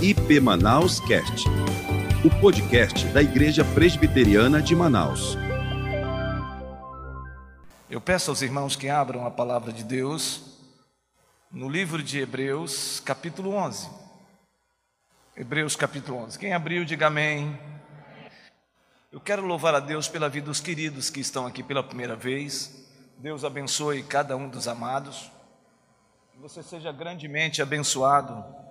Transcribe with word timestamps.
IP 0.00 0.38
Manaus 0.38 1.00
Cast, 1.00 1.48
o 2.24 2.40
podcast 2.40 3.04
da 3.08 3.20
Igreja 3.20 3.64
Presbiteriana 3.64 4.62
de 4.62 4.72
Manaus. 4.76 5.36
Eu 7.90 8.00
peço 8.00 8.30
aos 8.30 8.40
irmãos 8.40 8.76
que 8.76 8.88
abram 8.88 9.26
a 9.26 9.30
palavra 9.30 9.72
de 9.72 9.82
Deus 9.82 10.56
no 11.50 11.68
livro 11.68 12.00
de 12.00 12.20
Hebreus, 12.20 13.00
capítulo 13.00 13.50
11. 13.54 13.90
Hebreus, 15.36 15.74
capítulo 15.74 16.18
11. 16.18 16.38
Quem 16.38 16.52
abriu, 16.52 16.84
diga 16.84 17.08
amém. 17.08 17.58
Eu 19.10 19.18
quero 19.18 19.44
louvar 19.44 19.74
a 19.74 19.80
Deus 19.80 20.06
pela 20.06 20.28
vida 20.28 20.46
dos 20.46 20.60
queridos 20.60 21.10
que 21.10 21.18
estão 21.18 21.44
aqui 21.44 21.60
pela 21.60 21.82
primeira 21.82 22.14
vez. 22.14 22.88
Deus 23.18 23.42
abençoe 23.42 24.04
cada 24.04 24.36
um 24.36 24.48
dos 24.48 24.68
amados. 24.68 25.28
Que 26.30 26.38
você 26.38 26.62
seja 26.62 26.92
grandemente 26.92 27.60
abençoado 27.60 28.67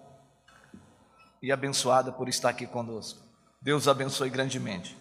e 1.47 1.51
abençoada 1.51 2.11
por 2.11 2.27
estar 2.27 2.49
aqui 2.49 2.67
conosco. 2.67 3.21
Deus 3.61 3.87
abençoe 3.87 4.29
grandemente. 4.29 4.97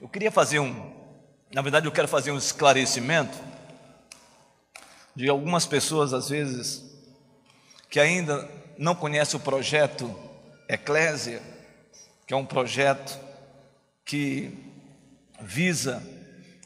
Eu 0.00 0.08
queria 0.08 0.30
fazer 0.30 0.60
um, 0.60 0.94
na 1.52 1.60
verdade, 1.62 1.86
eu 1.86 1.90
quero 1.90 2.06
fazer 2.06 2.30
um 2.30 2.38
esclarecimento 2.38 3.36
de 5.16 5.28
algumas 5.28 5.66
pessoas, 5.66 6.14
às 6.14 6.28
vezes, 6.28 6.84
que 7.90 7.98
ainda 7.98 8.48
não 8.78 8.94
conhecem 8.94 9.38
o 9.38 9.42
projeto 9.42 10.14
Eclésia, 10.68 11.42
que 12.24 12.32
é 12.32 12.36
um 12.36 12.46
projeto 12.46 13.18
que 14.04 14.56
visa 15.40 16.00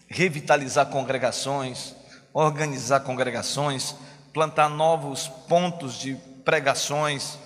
revitalizar 0.07 0.91
congregações, 0.91 1.95
organizar 2.31 3.01
congregações, 3.01 3.95
plantar 4.35 4.69
novos 4.69 5.29
pontos 5.49 5.95
de 5.95 6.15
pregações 6.45 7.39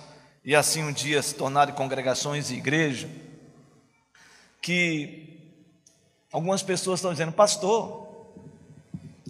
e 0.49 0.55
assim 0.55 0.83
um 0.83 0.91
dia 0.91 1.21
se 1.21 1.35
tornarem 1.35 1.75
congregações 1.75 2.49
e 2.49 2.55
igreja, 2.55 3.07
que 4.59 5.53
algumas 6.31 6.63
pessoas 6.63 6.99
estão 6.99 7.11
dizendo, 7.11 7.31
pastor, 7.31 8.25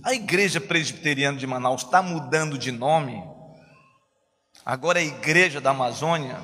a 0.01 0.13
igreja 0.13 0.61
presbiteriana 0.61 1.37
de 1.37 1.45
Manaus 1.45 1.83
está 1.83 2.01
mudando 2.01 2.57
de 2.57 2.71
nome, 2.71 3.21
agora 4.65 5.01
é 5.01 5.03
igreja 5.03 5.59
da 5.59 5.71
Amazônia, 5.71 6.39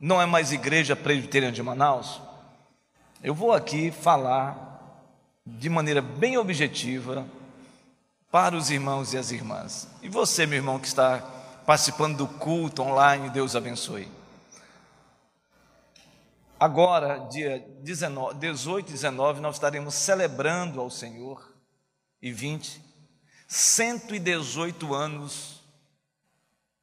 não 0.00 0.22
é 0.22 0.24
mais 0.24 0.52
igreja 0.52 0.96
presbiteriana 0.96 1.54
de 1.54 1.62
Manaus? 1.62 2.18
Eu 3.22 3.34
vou 3.34 3.52
aqui 3.52 3.90
falar 3.90 5.12
de 5.44 5.68
maneira 5.68 6.00
bem 6.00 6.38
objetiva 6.38 7.26
para 8.30 8.56
os 8.56 8.70
irmãos 8.70 9.12
e 9.12 9.18
as 9.18 9.30
irmãs. 9.30 9.86
E 10.00 10.08
você, 10.08 10.46
meu 10.46 10.56
irmão, 10.56 10.78
que 10.78 10.86
está 10.86 11.41
participando 11.66 12.16
do 12.16 12.26
culto 12.26 12.82
online, 12.82 13.30
Deus 13.30 13.54
abençoe. 13.56 14.08
Agora, 16.58 17.18
dia 17.28 17.58
19, 17.82 18.38
18 18.38 18.88
e 18.88 18.92
19, 18.92 19.40
nós 19.40 19.56
estaremos 19.56 19.94
celebrando 19.94 20.80
ao 20.80 20.88
Senhor, 20.88 21.52
e 22.22 22.30
20, 22.30 22.80
118 23.48 24.94
anos 24.94 25.60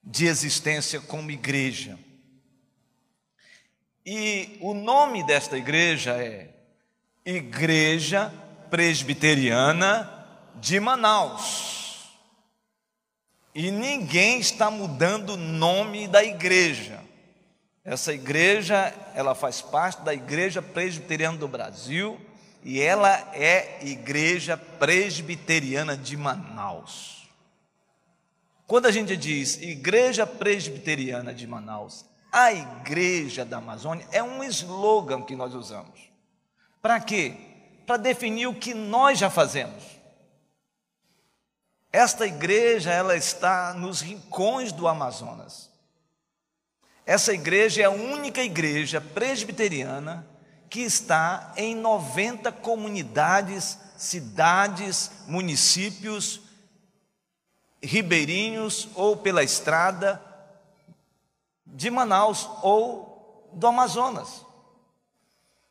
de 0.03 0.25
existência 0.25 0.99
como 0.99 1.31
igreja. 1.31 1.97
E 4.05 4.57
o 4.59 4.73
nome 4.73 5.23
desta 5.23 5.57
igreja 5.57 6.11
é 6.21 6.53
Igreja 7.25 8.33
Presbiteriana 8.69 10.27
de 10.55 10.79
Manaus. 10.79 11.78
E 13.53 13.71
ninguém 13.71 14.39
está 14.39 14.69
mudando 14.69 15.31
o 15.31 15.37
nome 15.37 16.07
da 16.07 16.23
igreja. 16.23 16.99
Essa 17.83 18.13
igreja, 18.13 18.93
ela 19.15 19.33
faz 19.33 19.61
parte 19.61 20.03
da 20.03 20.13
Igreja 20.13 20.61
Presbiteriana 20.61 21.37
do 21.37 21.47
Brasil 21.47 22.19
e 22.63 22.79
ela 22.79 23.09
é 23.33 23.79
Igreja 23.81 24.57
Presbiteriana 24.57 25.97
de 25.97 26.15
Manaus. 26.15 27.27
Quando 28.67 28.85
a 28.85 28.91
gente 28.91 29.17
diz 29.17 29.59
Igreja 29.59 30.27
Presbiteriana 30.27 31.33
de 31.33 31.47
Manaus, 31.47 32.05
a 32.31 32.53
Igreja 32.53 33.43
da 33.43 33.57
Amazônia 33.57 34.05
é 34.11 34.21
um 34.21 34.43
slogan 34.43 35.23
que 35.23 35.35
nós 35.35 35.55
usamos. 35.55 36.11
Para 36.81 36.99
quê? 36.99 37.33
Para 37.87 37.97
definir 37.97 38.45
o 38.45 38.53
que 38.53 38.75
nós 38.75 39.17
já 39.17 39.31
fazemos. 39.31 39.98
Esta 41.91 42.27
igreja, 42.27 42.91
ela 42.91 43.15
está 43.15 43.73
nos 43.73 44.01
rincões 44.01 44.71
do 44.71 44.87
Amazonas. 44.87 45.69
Essa 47.05 47.33
igreja 47.33 47.81
é 47.81 47.85
a 47.85 47.89
única 47.89 48.43
igreja 48.43 49.01
presbiteriana 49.01 50.27
que 50.69 50.81
está 50.81 51.51
em 51.57 51.75
90 51.75 52.51
comunidades, 52.51 53.79
cidades, 53.97 55.09
municípios, 55.25 56.41
ribeirinhos 57.81 58.87
ou 58.93 59.17
pela 59.17 59.43
estrada 59.43 60.21
de 61.65 61.89
Manaus 61.89 62.47
ou 62.61 63.49
do 63.53 63.65
Amazonas. 63.65 64.45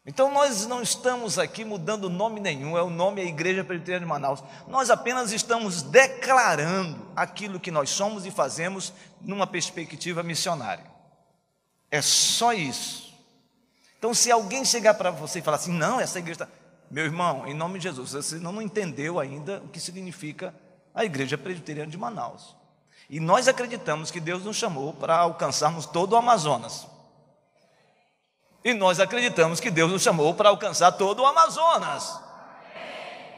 Então 0.08 0.32
nós 0.32 0.64
não 0.64 0.80
estamos 0.80 1.38
aqui 1.38 1.66
mudando 1.66 2.08
nome 2.08 2.41
nenhum, 2.41 2.78
é 2.78 2.82
o 2.82 2.88
nome 2.88 3.22
da 3.22 3.28
Igreja 3.28 3.62
Presbiteriana 3.62 4.06
de 4.06 4.08
Manaus. 4.08 4.42
Nós 4.66 4.88
apenas 4.88 5.32
estamos 5.32 5.82
declarando 5.82 6.96
aquilo 7.14 7.60
que 7.60 7.70
nós 7.70 7.91
somos 7.91 8.24
e 8.24 8.30
fazemos 8.30 8.91
numa 9.20 9.47
perspectiva 9.47 10.22
missionária. 10.22 10.86
É 11.91 12.00
só 12.00 12.54
isso. 12.54 13.14
Então, 13.98 14.14
se 14.14 14.30
alguém 14.30 14.64
chegar 14.64 14.94
para 14.94 15.10
você 15.10 15.41
e 15.41 15.42
falar 15.42 15.58
assim, 15.58 15.74
não, 15.74 16.00
essa 16.00 16.18
igreja 16.18 16.44
está. 16.44 16.48
Meu 16.91 17.04
irmão, 17.04 17.47
em 17.47 17.52
nome 17.52 17.78
de 17.78 17.82
Jesus, 17.82 18.12
você 18.12 18.36
não 18.36 18.62
entendeu 18.62 19.20
ainda 19.20 19.60
o 19.62 19.68
que 19.68 19.78
significa 19.78 20.54
a 20.94 21.04
Igreja 21.04 21.36
Presbiteriana 21.36 21.91
de 21.91 21.98
Manaus. 21.98 22.56
E 23.10 23.20
nós 23.20 23.47
acreditamos 23.47 24.10
que 24.10 24.20
Deus 24.20 24.42
nos 24.42 24.56
chamou 24.56 24.94
para 24.94 25.18
alcançarmos 25.18 25.84
todo 25.84 26.14
o 26.14 26.16
Amazonas. 26.16 26.86
E 28.64 28.74
nós 28.74 28.98
acreditamos 29.00 29.60
que 29.60 29.70
Deus 29.70 29.91
nos 29.91 30.02
chamou 30.02 30.34
para 30.34 30.48
alcançar 30.48 30.92
todo 30.92 31.22
o 31.22 31.26
Amazonas. 31.26 32.20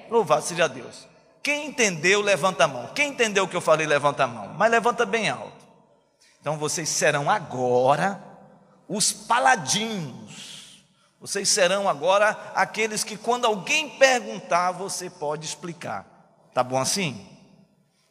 Louvado 0.08 0.42
seja 0.42 0.68
Deus. 0.68 1.06
Quem 1.42 1.66
entendeu, 1.66 2.20
levanta 2.20 2.64
a 2.64 2.68
mão. 2.68 2.88
Quem 2.94 3.10
entendeu 3.10 3.44
o 3.44 3.48
que 3.48 3.56
eu 3.56 3.60
falei, 3.60 3.86
levanta 3.86 4.24
a 4.24 4.26
mão. 4.26 4.48
Mas 4.54 4.70
levanta 4.70 5.06
bem 5.06 5.28
alto. 5.28 5.66
Então 6.40 6.58
vocês 6.58 6.88
serão 6.88 7.30
agora 7.30 8.22
os 8.88 9.12
paladinos. 9.12 10.84
Vocês 11.20 11.48
serão 11.48 11.88
agora 11.88 12.30
aqueles 12.54 13.04
que, 13.04 13.16
quando 13.16 13.44
alguém 13.44 13.90
perguntar, 13.98 14.72
você 14.72 15.10
pode 15.10 15.44
explicar. 15.44 16.06
Tá 16.54 16.64
bom 16.64 16.78
assim? 16.78 17.26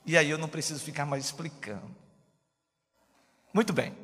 E 0.06 0.16
aí 0.16 0.30
eu 0.30 0.38
não 0.38 0.48
preciso 0.48 0.84
ficar 0.84 1.06
mais 1.06 1.26
explicando. 1.26 1.96
Muito 3.52 3.74
bem. 3.74 3.98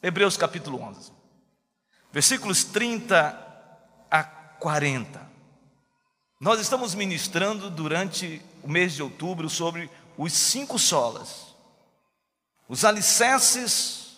Hebreus 0.00 0.36
capítulo 0.36 0.80
11 0.80 1.17
versículos 2.12 2.64
30 2.64 3.46
a 4.10 4.24
40. 4.24 5.28
Nós 6.40 6.60
estamos 6.60 6.94
ministrando 6.94 7.70
durante 7.70 8.40
o 8.62 8.68
mês 8.68 8.94
de 8.94 9.02
outubro 9.02 9.48
sobre 9.48 9.90
os 10.16 10.32
cinco 10.32 10.78
solas, 10.78 11.54
os 12.68 12.84
alicerces 12.84 14.16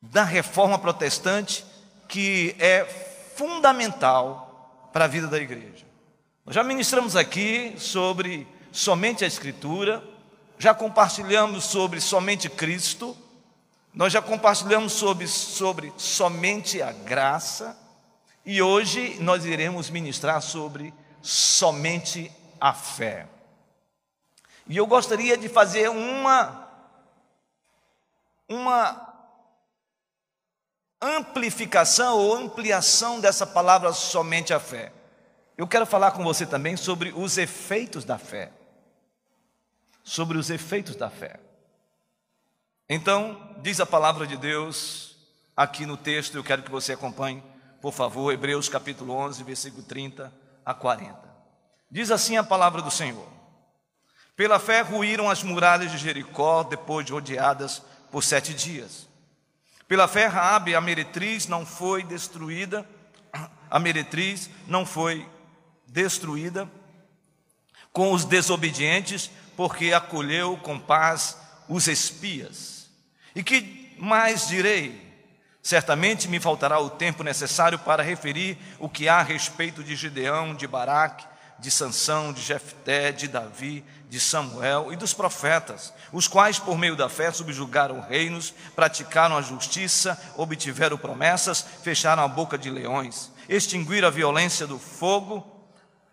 da 0.00 0.24
reforma 0.24 0.78
protestante, 0.78 1.64
que 2.08 2.54
é 2.58 2.84
fundamental 3.36 4.88
para 4.92 5.04
a 5.04 5.08
vida 5.08 5.26
da 5.26 5.38
igreja. 5.38 5.86
Nós 6.44 6.54
já 6.54 6.64
ministramos 6.64 7.16
aqui 7.16 7.74
sobre 7.78 8.46
somente 8.72 9.24
a 9.24 9.26
Escritura, 9.26 10.02
já 10.58 10.74
compartilhamos 10.74 11.64
sobre 11.64 12.00
somente 12.00 12.48
Cristo 12.48 13.16
nós 13.92 14.12
já 14.12 14.22
compartilhamos 14.22 14.92
sobre, 14.92 15.26
sobre 15.26 15.92
somente 15.96 16.80
a 16.80 16.92
graça 16.92 17.76
e 18.44 18.62
hoje 18.62 19.18
nós 19.20 19.44
iremos 19.44 19.90
ministrar 19.90 20.40
sobre 20.40 20.94
somente 21.20 22.30
a 22.60 22.72
fé. 22.72 23.26
E 24.68 24.76
eu 24.76 24.86
gostaria 24.86 25.36
de 25.36 25.48
fazer 25.48 25.88
uma 25.88 26.68
uma 28.48 29.08
amplificação 31.00 32.18
ou 32.18 32.34
ampliação 32.34 33.20
dessa 33.20 33.46
palavra 33.46 33.92
somente 33.92 34.52
a 34.52 34.58
fé. 34.58 34.92
Eu 35.56 35.66
quero 35.68 35.86
falar 35.86 36.10
com 36.12 36.24
você 36.24 36.44
também 36.44 36.76
sobre 36.76 37.12
os 37.12 37.38
efeitos 37.38 38.04
da 38.04 38.18
fé. 38.18 38.50
Sobre 40.02 40.36
os 40.36 40.50
efeitos 40.50 40.96
da 40.96 41.08
fé. 41.08 41.38
Então, 42.92 43.40
diz 43.62 43.78
a 43.78 43.86
palavra 43.86 44.26
de 44.26 44.36
Deus 44.36 45.14
aqui 45.56 45.86
no 45.86 45.96
texto, 45.96 46.34
eu 46.34 46.42
quero 46.42 46.64
que 46.64 46.72
você 46.72 46.94
acompanhe, 46.94 47.40
por 47.80 47.92
favor, 47.92 48.32
Hebreus 48.32 48.68
capítulo 48.68 49.14
11, 49.14 49.44
versículo 49.44 49.84
30 49.84 50.32
a 50.66 50.74
40. 50.74 51.16
Diz 51.88 52.10
assim 52.10 52.36
a 52.36 52.42
palavra 52.42 52.82
do 52.82 52.90
Senhor: 52.90 53.28
Pela 54.34 54.58
fé 54.58 54.80
ruíram 54.80 55.30
as 55.30 55.44
muralhas 55.44 55.92
de 55.92 55.98
Jericó 55.98 56.64
depois 56.64 57.06
de 57.06 57.12
rodeadas 57.12 57.80
por 58.10 58.24
sete 58.24 58.52
dias. 58.52 59.08
Pela 59.86 60.08
fé, 60.08 60.26
Raabe, 60.26 60.74
a 60.74 60.80
meretriz, 60.80 61.46
não 61.46 61.64
foi 61.64 62.02
destruída, 62.02 62.84
a 63.70 63.78
meretriz 63.78 64.50
não 64.66 64.84
foi 64.84 65.24
destruída 65.86 66.68
com 67.92 68.12
os 68.12 68.24
desobedientes, 68.24 69.30
porque 69.56 69.92
acolheu 69.92 70.56
com 70.56 70.76
paz 70.76 71.36
os 71.68 71.86
espias. 71.86 72.79
E 73.34 73.42
que 73.42 73.94
mais 73.98 74.48
direi? 74.48 75.08
Certamente 75.62 76.26
me 76.26 76.40
faltará 76.40 76.80
o 76.80 76.88
tempo 76.88 77.22
necessário 77.22 77.78
para 77.78 78.02
referir 78.02 78.56
o 78.78 78.88
que 78.88 79.08
há 79.08 79.18
a 79.18 79.22
respeito 79.22 79.84
de 79.84 79.94
Gideão, 79.94 80.54
de 80.54 80.66
Baraque, 80.66 81.26
de 81.58 81.70
Sansão, 81.70 82.32
de 82.32 82.40
Jefté, 82.40 83.12
de 83.12 83.28
Davi, 83.28 83.84
de 84.08 84.18
Samuel 84.18 84.92
e 84.92 84.96
dos 84.96 85.12
profetas, 85.14 85.92
os 86.12 86.26
quais 86.26 86.58
por 86.58 86.76
meio 86.76 86.96
da 86.96 87.08
fé 87.08 87.30
subjugaram 87.30 88.00
reinos, 88.00 88.52
praticaram 88.74 89.36
a 89.36 89.42
justiça, 89.42 90.20
obtiveram 90.36 90.98
promessas, 90.98 91.64
fecharam 91.82 92.24
a 92.24 92.28
boca 92.28 92.58
de 92.58 92.70
leões, 92.70 93.30
extinguiram 93.48 94.08
a 94.08 94.10
violência 94.10 94.66
do 94.66 94.78
fogo, 94.78 95.46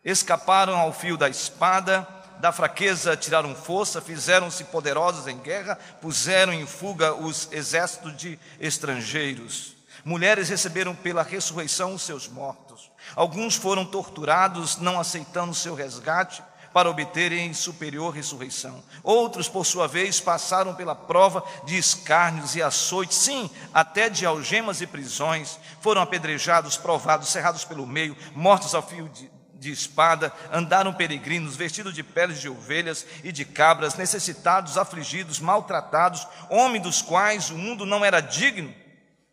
escaparam 0.06 0.78
ao 0.78 0.94
fio 0.94 1.18
da 1.18 1.28
espada, 1.28 2.08
da 2.40 2.52
fraqueza 2.52 3.18
tiraram 3.18 3.56
força, 3.56 4.02
fizeram-se 4.02 4.64
poderosos 4.66 5.28
em 5.28 5.38
guerra, 5.38 5.78
puseram 6.02 6.54
em 6.54 6.66
fuga 6.66 7.14
os 7.14 7.48
exércitos 7.52 8.16
de 8.16 8.40
estrangeiros. 8.60 9.76
Mulheres 10.06 10.50
receberam 10.50 10.96
pela 10.96 11.24
ressurreição 11.24 11.94
os 11.94 12.02
seus 12.02 12.28
mortos. 12.28 12.92
Alguns 13.16 13.56
foram 13.56 13.86
torturados, 13.86 14.78
não 14.78 15.00
aceitando 15.00 15.54
seu 15.54 15.76
resgate, 15.76 16.42
para 16.74 16.90
obterem 16.90 17.54
superior 17.54 18.14
ressurreição. 18.14 18.84
Outros, 19.02 19.50
por 19.50 19.66
sua 19.66 19.88
vez, 19.88 20.20
passaram 20.20 20.76
pela 20.76 20.94
prova 20.94 21.44
de 21.66 21.76
escárnios 21.76 22.56
e 22.56 22.62
açoites, 22.62 23.18
sim, 23.18 23.50
até 23.74 24.10
de 24.10 24.26
algemas 24.26 24.80
e 24.80 24.86
prisões. 24.86 25.58
Foram 25.82 26.02
apedrejados, 26.02 26.78
provados, 26.78 27.30
cerrados 27.30 27.66
pelo 27.66 27.88
meio, 27.88 28.16
mortos 28.36 28.76
ao 28.76 28.84
fio 28.84 29.10
de, 29.10 29.28
de 29.60 29.72
espada, 29.72 30.32
andaram 30.52 30.94
peregrinos, 30.94 31.56
vestidos 31.56 31.94
de 31.94 32.04
peles 32.04 32.40
de 32.40 32.50
ovelhas 32.50 33.06
e 33.24 33.32
de 33.32 33.44
cabras, 33.46 33.96
necessitados, 33.96 34.78
afligidos, 34.78 35.40
maltratados, 35.40 36.28
homens 36.50 36.84
dos 36.84 37.02
quais 37.02 37.50
o 37.50 37.58
mundo 37.58 37.86
não 37.86 38.06
era 38.06 38.20
digno, 38.20 38.74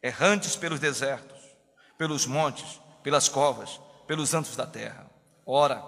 errantes 0.03 0.57
pelos 0.57 0.81
desertos, 0.81 1.39
pelos 1.97 2.27
montes, 2.27 2.81
pelas 3.03 3.29
covas, 3.29 3.81
pelos 4.07 4.29
santos 4.31 4.57
da 4.57 4.67
terra. 4.67 5.07
Ora, 5.47 5.83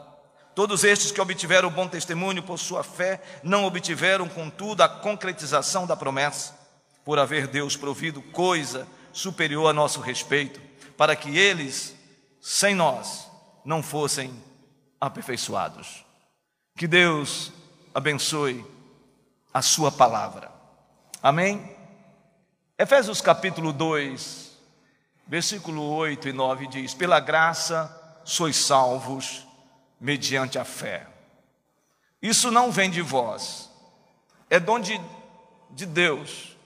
todos 0.54 0.84
estes 0.84 1.10
que 1.10 1.20
obtiveram 1.20 1.70
bom 1.70 1.88
testemunho 1.88 2.42
por 2.42 2.58
sua 2.58 2.82
fé, 2.82 3.20
não 3.42 3.64
obtiveram, 3.64 4.28
contudo, 4.28 4.82
a 4.82 4.88
concretização 4.88 5.86
da 5.86 5.96
promessa, 5.96 6.54
por 7.04 7.18
haver 7.18 7.46
Deus 7.46 7.76
provido 7.76 8.20
coisa 8.20 8.86
superior 9.12 9.68
a 9.68 9.72
nosso 9.72 10.00
respeito, 10.00 10.60
para 10.96 11.14
que 11.14 11.38
eles, 11.38 11.94
sem 12.40 12.74
nós, 12.74 13.30
não 13.66 13.82
fossem 13.82 14.32
aperfeiçoados. 15.00 16.06
Que 16.76 16.86
Deus 16.86 17.52
abençoe 17.92 18.64
a 19.52 19.60
Sua 19.60 19.90
palavra. 19.90 20.52
Amém? 21.20 21.76
Efésios 22.78 23.20
capítulo 23.20 23.72
2, 23.72 24.56
versículo 25.26 25.82
8 25.82 26.28
e 26.28 26.32
9 26.32 26.66
diz: 26.68 26.94
Pela 26.94 27.18
graça 27.18 28.20
sois 28.24 28.56
salvos 28.56 29.44
mediante 30.00 30.58
a 30.58 30.64
fé. 30.64 31.08
Isso 32.22 32.52
não 32.52 32.70
vem 32.70 32.88
de 32.88 33.02
vós, 33.02 33.68
é 34.48 34.60
dom 34.60 34.78
de, 34.78 35.00
de 35.70 35.86
Deus, 35.86 36.56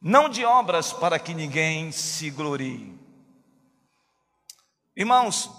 não 0.00 0.28
de 0.28 0.44
obras 0.44 0.92
para 0.92 1.18
que 1.18 1.34
ninguém 1.34 1.90
se 1.90 2.30
glorie. 2.30 2.96
Irmãos, 4.96 5.50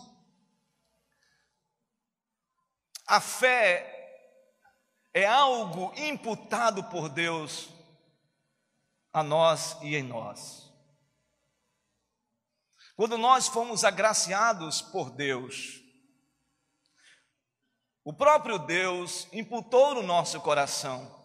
A 3.09 3.19
fé 3.19 3.95
é 5.11 5.25
algo 5.25 5.91
imputado 5.97 6.83
por 6.83 7.09
Deus 7.09 7.67
a 9.11 9.23
nós 9.23 9.75
e 9.81 9.95
em 9.95 10.03
nós. 10.03 10.71
Quando 12.95 13.17
nós 13.17 13.47
fomos 13.47 13.83
agraciados 13.83 14.83
por 14.83 15.09
Deus, 15.09 15.81
o 18.03 18.13
próprio 18.13 18.59
Deus 18.59 19.27
imputou 19.33 19.95
no 19.95 20.03
nosso 20.03 20.39
coração 20.41 21.17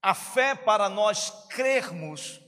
a 0.00 0.14
fé 0.14 0.54
para 0.54 0.88
nós 0.88 1.48
crermos 1.48 2.40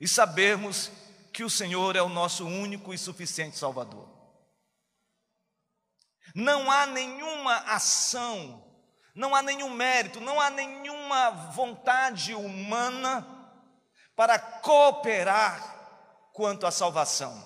e 0.00 0.08
sabermos 0.08 0.90
que 1.32 1.44
o 1.44 1.50
Senhor 1.50 1.94
é 1.94 2.02
o 2.02 2.08
nosso 2.08 2.44
único 2.44 2.92
e 2.92 2.98
suficiente 2.98 3.56
Salvador. 3.56 4.15
Não 6.36 6.70
há 6.70 6.84
nenhuma 6.84 7.56
ação, 7.60 8.62
não 9.14 9.34
há 9.34 9.40
nenhum 9.40 9.70
mérito, 9.70 10.20
não 10.20 10.38
há 10.38 10.50
nenhuma 10.50 11.30
vontade 11.30 12.34
humana 12.34 13.26
para 14.14 14.38
cooperar 14.38 16.28
quanto 16.34 16.66
à 16.66 16.70
salvação. 16.70 17.42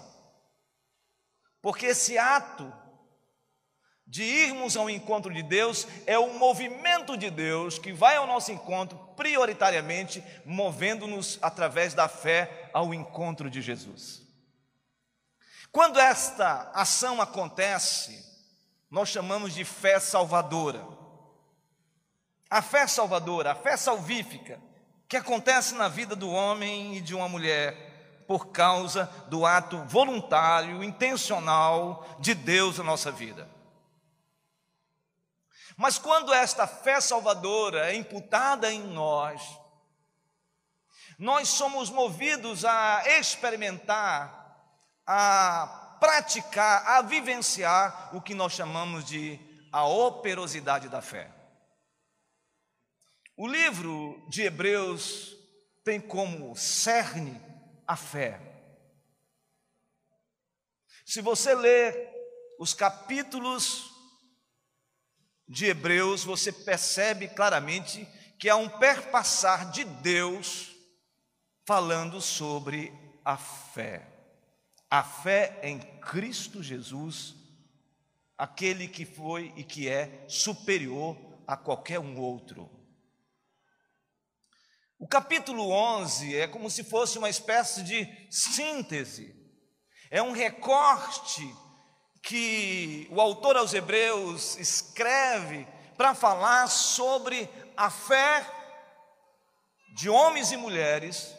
Porque 1.63 1.87
esse 1.87 2.19
ato 2.19 2.73
de 4.05 4.25
irmos 4.25 4.77
ao 4.77 4.91
encontro 4.91 5.33
de 5.33 5.45
Deus 5.45 5.87
é 6.05 6.19
o 6.19 6.37
movimento 6.37 7.17
de 7.17 7.31
Deus 7.31 7.79
que 7.79 7.93
vai 7.93 8.17
ao 8.17 8.27
nosso 8.27 8.51
encontro, 8.51 8.99
prioritariamente 9.15 10.21
movendo-nos 10.45 11.39
através 11.41 11.95
da 11.95 12.09
fé 12.09 12.69
ao 12.73 12.93
encontro 12.93 13.49
de 13.49 13.63
Jesus. 13.63 14.21
Quando 15.71 16.01
esta 16.01 16.73
ação 16.75 17.21
acontece, 17.21 18.30
nós 18.91 19.09
chamamos 19.09 19.55
de 19.55 19.65
fé 19.65 20.01
salvadora. 20.01 20.85
A 22.51 22.61
fé 22.61 22.87
salvadora, 22.87 23.53
a 23.53 23.55
fé 23.55 23.77
salvífica, 23.77 24.61
que 25.09 25.17
acontece 25.17 25.75
na 25.75 25.89
vida 25.89 26.17
do 26.17 26.31
homem 26.31 26.97
e 26.97 27.01
de 27.01 27.15
uma 27.15 27.29
mulher 27.29 28.25
por 28.27 28.49
causa 28.49 29.05
do 29.29 29.47
ato 29.47 29.79
voluntário, 29.85 30.83
intencional 30.83 32.07
de 32.19 32.35
Deus 32.35 32.79
na 32.79 32.85
nossa 32.85 33.11
vida. 33.11 33.49
Mas 35.77 35.99
quando 35.99 36.35
esta 36.35 36.67
fé 36.67 37.01
salvadora 37.01 37.91
é 37.91 37.95
imputada 37.95 38.71
em 38.73 38.81
nós, 38.81 39.43
nós 41.19 41.49
somos 41.49 41.91
movidos 41.91 42.65
a 42.65 43.03
experimentar, 43.19 44.65
a 45.07 45.90
praticar, 46.01 46.87
a 46.87 47.03
vivenciar 47.03 48.17
o 48.17 48.21
que 48.21 48.35
nós 48.35 48.55
chamamos 48.55 49.05
de 49.05 49.39
a 49.71 49.87
operosidade 49.87 50.89
da 50.89 51.01
fé. 51.01 51.31
O 53.37 53.47
livro 53.47 54.27
de 54.29 54.43
Hebreus 54.43 55.37
tem 55.85 56.01
como 56.01 56.57
cerne 56.57 57.41
a 57.87 57.97
fé. 57.97 58.41
Se 61.07 61.21
você 61.21 61.55
ler 61.55 62.09
os 62.59 62.75
capítulos 62.75 63.91
de 65.49 65.67
Hebreus, 65.67 66.23
você 66.23 66.53
percebe 66.53 67.29
claramente 67.29 68.07
que 68.39 68.49
há 68.49 68.57
um 68.57 68.69
perpassar 68.69 69.71
de 69.71 69.85
Deus 69.85 70.71
falando 71.67 72.21
sobre 72.21 72.93
a 73.25 73.37
fé. 73.37 74.10
A 74.91 75.05
fé 75.05 75.61
em 75.63 75.79
Cristo 75.79 76.63
Jesus, 76.63 77.37
aquele 78.37 78.89
que 78.89 79.05
foi 79.05 79.53
e 79.57 79.63
que 79.63 79.89
é 79.89 80.25
superior 80.27 81.17
a 81.47 81.57
qualquer 81.57 82.01
um 82.01 82.19
outro. 82.19 82.69
O 84.99 85.07
capítulo 85.07 85.71
11 85.71 86.37
é 86.37 86.49
como 86.49 86.69
se 86.69 86.83
fosse 86.83 87.19
uma 87.19 87.31
espécie 87.31 87.83
de 87.85 88.07
síntese, 88.31 89.35
é 90.11 90.21
um 90.21 90.33
recorte 90.33 91.49
que 92.23 93.07
o 93.11 93.21
autor 93.21 93.57
aos 93.57 93.73
Hebreus 93.73 94.57
escreve 94.59 95.67
para 95.97 96.15
falar 96.15 96.67
sobre 96.67 97.49
a 97.77 97.91
fé 97.91 98.45
de 99.95 100.09
homens 100.09 100.51
e 100.53 100.57
mulheres 100.57 101.35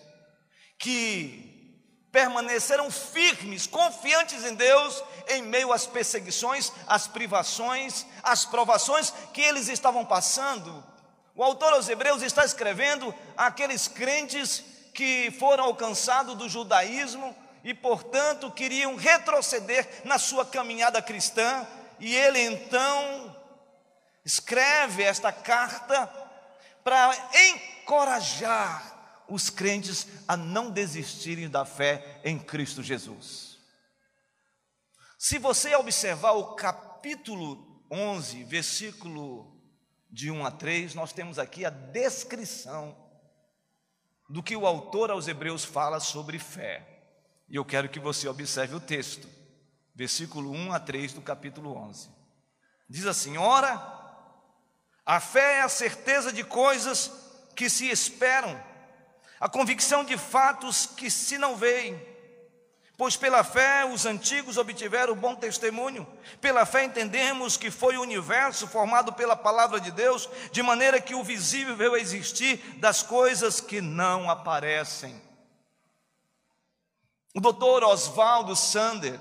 que 0.80 1.51
permaneceram 2.12 2.92
firmes, 2.92 3.66
confiantes 3.66 4.44
em 4.44 4.54
Deus, 4.54 5.04
em 5.30 5.42
meio 5.42 5.72
às 5.72 5.86
perseguições, 5.86 6.72
às 6.86 7.08
privações, 7.08 8.06
às 8.22 8.46
provações 8.46 9.14
que 9.34 9.42
eles 9.42 9.70
estavam 9.70 10.06
passando. 10.06 10.84
O 11.34 11.44
autor 11.44 11.74
aos 11.74 11.88
Hebreus 11.88 12.22
está 12.22 12.44
escrevendo 12.44 13.16
aqueles 13.38 13.88
crentes 13.88 14.64
que 14.94 15.32
foram 15.40 15.64
alcançados 15.64 16.36
do 16.36 16.50
judaísmo 16.50 17.34
e, 17.64 17.74
portanto, 17.74 18.52
queriam 18.52 18.96
retroceder 18.96 19.88
na 20.04 20.20
sua 20.20 20.46
caminhada 20.46 21.02
cristã, 21.02 21.66
e 22.00 22.16
ele 22.16 22.40
então 22.42 23.36
escreve 24.26 25.04
esta 25.04 25.32
carta 25.32 26.12
para 26.84 27.16
encorajar 27.34 28.91
os 29.32 29.50
crentes 29.50 30.08
a 30.28 30.36
não 30.36 30.70
desistirem 30.70 31.50
da 31.50 31.64
fé 31.64 32.20
em 32.22 32.38
Cristo 32.38 32.84
Jesus. 32.84 33.58
Se 35.18 35.38
você 35.38 35.74
observar 35.76 36.34
o 36.34 36.54
capítulo 36.54 37.82
11, 37.90 38.44
versículo 38.44 39.58
de 40.10 40.30
1 40.30 40.46
a 40.46 40.52
3, 40.52 40.96
nós 40.96 41.14
temos 41.14 41.40
aqui 41.40 41.64
a 41.64 41.70
descrição 41.70 43.10
do 44.30 44.44
que 44.44 44.56
o 44.56 44.68
autor 44.68 45.10
aos 45.10 45.30
Hebreus 45.30 45.64
fala 45.64 46.02
sobre 46.02 46.38
fé. 46.38 46.86
E 47.48 47.56
eu 47.56 47.64
quero 47.64 47.88
que 47.88 48.00
você 48.02 48.28
observe 48.28 48.76
o 48.76 48.82
texto, 48.82 49.30
versículo 49.96 50.52
1 50.52 50.74
a 50.74 50.80
3 50.80 51.14
do 51.14 51.22
capítulo 51.22 51.74
11. 51.78 52.10
Diz 52.90 53.06
assim: 53.06 53.38
Ora, 53.38 53.76
a 55.06 55.22
fé 55.22 55.60
é 55.60 55.62
a 55.62 55.70
certeza 55.70 56.34
de 56.34 56.44
coisas 56.44 57.12
que 57.56 57.70
se 57.70 57.90
esperam 57.90 58.71
a 59.42 59.50
convicção 59.50 60.04
de 60.04 60.16
fatos 60.20 60.86
que 60.86 61.10
se 61.10 61.36
não 61.36 61.56
veem. 61.56 62.00
Pois 62.96 63.18
pela 63.18 63.44
fé 63.44 63.84
os 63.84 64.06
antigos 64.06 64.56
obtiveram 64.56 65.16
bom 65.16 65.34
testemunho. 65.34 66.08
Pela 66.40 66.64
fé 66.64 66.84
entendemos 66.84 67.58
que 67.58 67.72
foi 67.72 67.98
o 67.98 68.04
universo 68.04 68.68
formado 68.68 69.12
pela 69.14 69.36
palavra 69.36 69.80
de 69.80 69.90
Deus, 69.92 70.30
de 70.52 70.62
maneira 70.62 71.02
que 71.02 71.16
o 71.16 71.24
visível 71.24 71.76
veio 71.76 71.96
a 71.96 72.00
existir 72.00 72.58
das 72.78 73.02
coisas 73.02 73.60
que 73.60 73.82
não 73.82 74.30
aparecem. 74.30 75.20
O 77.34 77.42
doutor 77.42 77.84
Oswaldo 77.84 78.56
Sander, 78.56 79.20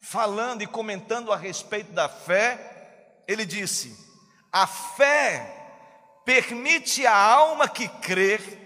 falando 0.00 0.62
e 0.62 0.68
comentando 0.68 1.32
a 1.32 1.36
respeito 1.36 1.90
da 1.90 2.08
fé, 2.08 3.24
ele 3.26 3.44
disse: 3.44 3.98
a 4.52 4.68
fé 4.68 6.22
permite 6.24 7.04
à 7.04 7.16
alma 7.16 7.68
que 7.68 7.88
crer 7.88 8.63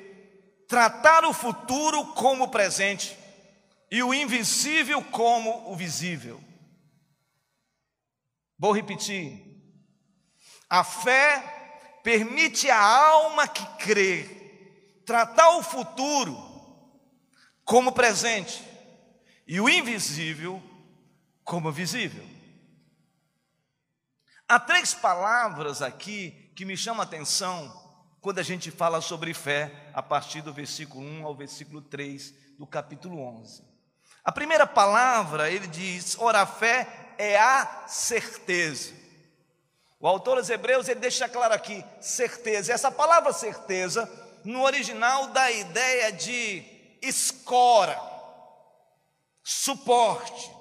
tratar 0.68 1.24
o 1.24 1.32
futuro 1.32 2.12
como 2.12 2.44
o 2.44 2.48
presente 2.48 3.18
e 3.90 4.02
o 4.02 4.12
invisível 4.12 5.02
como 5.02 5.72
o 5.72 5.74
visível. 5.74 6.44
Vou 8.58 8.72
repetir. 8.72 9.46
A 10.68 10.84
fé 10.84 12.00
permite 12.04 12.70
à 12.70 12.78
alma 12.78 13.48
que 13.48 13.64
crê 13.82 14.28
tratar 15.06 15.56
o 15.56 15.62
futuro 15.62 16.36
como 17.64 17.92
presente 17.92 18.62
e 19.46 19.58
o 19.58 19.68
invisível 19.68 20.62
como 21.42 21.72
visível. 21.72 22.26
Há 24.46 24.60
três 24.60 24.92
palavras 24.92 25.80
aqui 25.80 26.52
que 26.54 26.66
me 26.66 26.76
chamam 26.76 27.00
a 27.00 27.04
atenção 27.04 27.87
quando 28.20 28.38
a 28.38 28.42
gente 28.42 28.70
fala 28.70 29.00
sobre 29.00 29.32
fé, 29.32 29.90
a 29.94 30.02
partir 30.02 30.42
do 30.42 30.52
versículo 30.52 31.04
1 31.04 31.26
ao 31.26 31.34
versículo 31.34 31.80
3 31.80 32.34
do 32.58 32.66
capítulo 32.66 33.20
11. 33.20 33.62
A 34.24 34.32
primeira 34.32 34.66
palavra, 34.66 35.50
ele 35.50 35.66
diz: 35.66 36.16
ora, 36.18 36.42
a 36.42 36.46
fé 36.46 37.14
é 37.16 37.38
a 37.38 37.86
certeza. 37.86 38.92
O 40.00 40.06
autor 40.06 40.36
dos 40.36 40.50
Hebreus, 40.50 40.88
ele 40.88 41.00
deixa 41.00 41.28
claro 41.28 41.54
aqui, 41.54 41.84
certeza. 42.00 42.72
Essa 42.72 42.90
palavra 42.90 43.32
certeza, 43.32 44.10
no 44.44 44.62
original, 44.62 45.28
dá 45.28 45.42
a 45.42 45.52
ideia 45.52 46.12
de 46.12 46.64
escora, 47.02 48.00
suporte. 49.42 50.52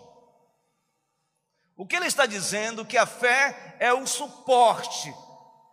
O 1.76 1.86
que 1.86 1.96
ele 1.96 2.08
está 2.08 2.26
dizendo? 2.26 2.86
Que 2.86 2.98
a 2.98 3.06
fé 3.06 3.76
é 3.80 3.94
o 3.94 4.08
suporte 4.08 5.14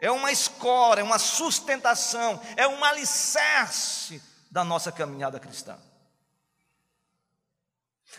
é 0.01 0.11
uma 0.11 0.31
escora, 0.31 1.01
é 1.01 1.05
uma 1.05 1.19
sustentação, 1.19 2.41
é 2.57 2.67
um 2.67 2.85
alicerce 2.85 4.23
da 4.51 4.63
nossa 4.65 4.93
caminhada 4.93 5.41
cristã. 5.41 5.79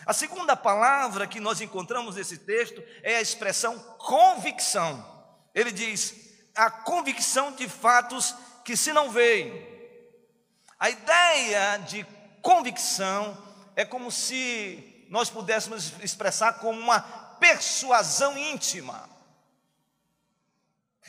A 0.04 0.12
segunda 0.12 0.54
palavra 0.54 1.26
que 1.26 1.40
nós 1.40 1.60
encontramos 1.60 2.16
nesse 2.16 2.38
texto 2.38 2.82
é 3.02 3.16
a 3.16 3.20
expressão 3.20 3.78
convicção. 3.98 5.04
Ele 5.54 5.72
diz: 5.72 6.14
a 6.54 6.70
convicção 6.70 7.52
de 7.52 7.68
fatos 7.68 8.34
que 8.64 8.76
se 8.76 8.92
não 8.92 9.10
veem. 9.10 9.66
A 10.78 10.90
ideia 10.90 11.78
de 11.78 12.04
convicção 12.42 13.36
é 13.74 13.84
como 13.84 14.10
se 14.10 15.06
nós 15.08 15.30
pudéssemos 15.30 15.92
expressar 16.02 16.54
como 16.54 16.78
uma 16.78 17.00
persuasão 17.00 18.36
íntima. 18.36 19.08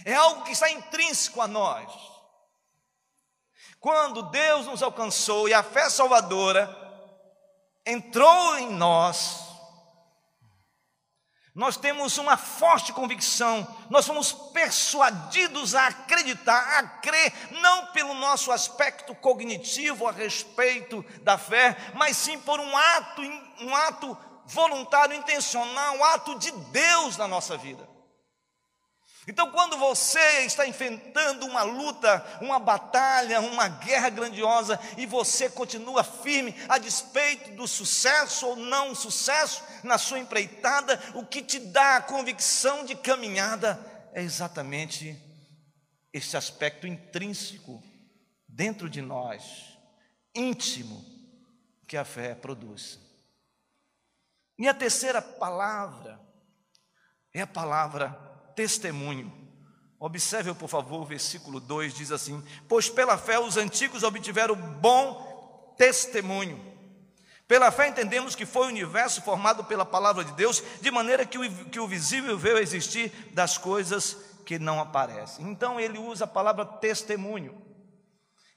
É 0.06 0.14
algo 0.14 0.44
que 0.44 0.52
está 0.52 0.70
intrínseco 0.70 1.42
a 1.42 1.48
nós. 1.48 1.92
Quando 3.80 4.24
Deus 4.24 4.66
nos 4.66 4.82
alcançou 4.82 5.48
e 5.48 5.54
a 5.54 5.64
fé 5.64 5.90
salvadora 5.90 6.76
entrou 7.86 8.58
em 8.58 8.70
nós, 8.72 9.48
nós 11.58 11.76
temos 11.76 12.20
uma 12.20 12.38
forte 12.38 12.94
convicção, 12.94 13.68
nós 13.90 14.06
somos 14.06 14.32
persuadidos 14.32 15.74
a 15.74 15.88
acreditar, 15.88 16.78
a 16.78 16.88
crer, 17.00 17.34
não 17.62 17.88
pelo 17.88 18.14
nosso 18.14 18.52
aspecto 18.52 19.16
cognitivo 19.16 20.08
a 20.08 20.12
respeito 20.12 21.04
da 21.24 21.36
fé, 21.36 21.76
mas 21.96 22.16
sim 22.16 22.40
por 22.40 22.60
um 22.60 22.78
ato, 22.78 23.22
um 23.62 23.76
ato 23.76 24.16
voluntário, 24.46 25.16
intencional, 25.16 25.96
um 25.96 26.04
ato 26.04 26.38
de 26.38 26.52
Deus 26.52 27.18
na 27.18 27.28
nossa 27.28 27.58
vida. 27.58 27.97
Então, 29.28 29.52
quando 29.52 29.78
você 29.78 30.46
está 30.46 30.66
enfrentando 30.66 31.46
uma 31.46 31.62
luta, 31.62 32.26
uma 32.40 32.60
batalha, 32.60 33.42
uma 33.42 33.68
guerra 33.68 34.10
grandiosa 34.10 34.80
e 34.96 35.06
você 35.06 35.50
continua 35.50 36.02
firme 36.02 36.56
a 36.70 36.78
despeito 36.78 37.52
do 37.52 37.68
sucesso 37.68 38.48
ou 38.48 38.56
não 38.56 38.96
sucesso 38.96 39.62
na 39.84 39.98
sua 39.98 40.20
empreitada, 40.20 40.98
o 41.14 41.26
que 41.26 41.42
te 41.42 41.60
dá 41.60 41.98
a 41.98 42.02
convicção 42.02 42.86
de 42.86 42.96
caminhada 42.96 43.78
é 44.14 44.22
exatamente 44.22 45.22
esse 46.14 46.38
aspecto 46.38 46.88
intrínseco 46.88 47.84
dentro 48.48 48.90
de 48.90 49.02
nós, 49.02 49.78
íntimo, 50.34 51.06
que 51.86 51.98
a 51.98 52.06
fé 52.06 52.34
produz. 52.34 52.98
E 54.58 54.70
a 54.70 54.74
terceira 54.74 55.22
palavra 55.22 56.18
é 57.34 57.42
a 57.42 57.48
palavra 57.48 58.27
testemunho. 58.58 59.32
Observe, 60.00 60.54
por 60.56 60.68
favor, 60.68 61.02
o 61.02 61.06
versículo 61.06 61.60
2 61.60 61.94
diz 61.94 62.12
assim: 62.12 62.44
Pois 62.68 62.90
pela 62.90 63.18
fé 63.18 63.40
os 63.40 63.56
antigos 63.56 64.04
obtiveram 64.04 64.56
bom 64.56 65.74
testemunho. 65.78 66.60
Pela 67.48 67.72
fé 67.72 67.88
entendemos 67.88 68.36
que 68.36 68.46
foi 68.46 68.66
o 68.66 68.70
universo 68.70 69.22
formado 69.22 69.64
pela 69.64 69.86
palavra 69.86 70.26
de 70.26 70.34
Deus, 70.34 70.62
de 70.82 70.92
maneira 70.92 71.26
que 71.26 71.38
o, 71.38 71.66
que 71.66 71.80
o 71.80 71.88
visível 71.88 72.38
veio 72.38 72.58
a 72.58 72.62
existir 72.62 73.10
das 73.32 73.58
coisas 73.58 74.18
que 74.46 74.60
não 74.60 74.82
aparecem. 74.82 75.50
Então 75.50 75.80
ele 75.80 75.98
usa 75.98 76.26
a 76.26 76.28
palavra 76.28 76.66
testemunho. 76.66 77.56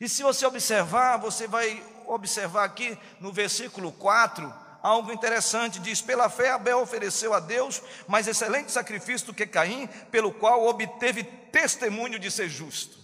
E 0.00 0.08
se 0.08 0.22
você 0.22 0.44
observar, 0.46 1.18
você 1.18 1.46
vai 1.46 1.82
observar 2.06 2.64
aqui 2.64 2.98
no 3.20 3.32
versículo 3.32 3.92
4, 3.92 4.52
algo 4.82 5.12
interessante, 5.12 5.78
diz: 5.78 6.00
Pela 6.00 6.28
fé 6.28 6.50
Abel 6.50 6.80
ofereceu 6.80 7.34
a 7.34 7.40
Deus 7.40 7.82
mais 8.06 8.26
excelente 8.26 8.72
sacrifício 8.72 9.28
do 9.28 9.34
que 9.34 9.46
Caim, 9.46 9.86
pelo 10.10 10.32
qual 10.32 10.66
obteve 10.66 11.22
testemunho 11.22 12.18
de 12.18 12.30
ser 12.30 12.48
justo. 12.48 12.98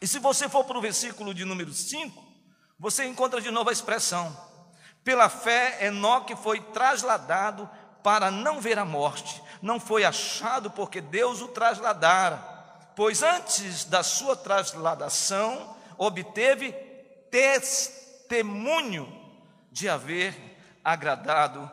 E 0.00 0.06
se 0.06 0.18
você 0.18 0.48
for 0.48 0.64
para 0.64 0.78
o 0.78 0.82
versículo 0.82 1.32
de 1.32 1.44
número 1.44 1.72
5, 1.72 2.22
você 2.78 3.04
encontra 3.06 3.40
de 3.40 3.50
novo 3.50 3.70
a 3.70 3.72
expressão: 3.72 4.36
Pela 5.02 5.28
fé 5.28 5.86
Enoque 5.86 6.36
foi 6.36 6.60
trasladado 6.60 7.68
para 8.02 8.30
não 8.30 8.60
ver 8.60 8.78
a 8.78 8.84
morte, 8.84 9.42
não 9.62 9.80
foi 9.80 10.04
achado 10.04 10.70
porque 10.70 11.00
Deus 11.00 11.40
o 11.40 11.48
trasladara, 11.48 12.36
pois 12.94 13.22
antes 13.22 13.84
da 13.84 14.02
sua 14.02 14.36
trasladação 14.36 15.76
obteve 15.98 16.72
testemunho 17.30 19.15
de 19.76 19.90
haver 19.90 20.34
agradado 20.82 21.70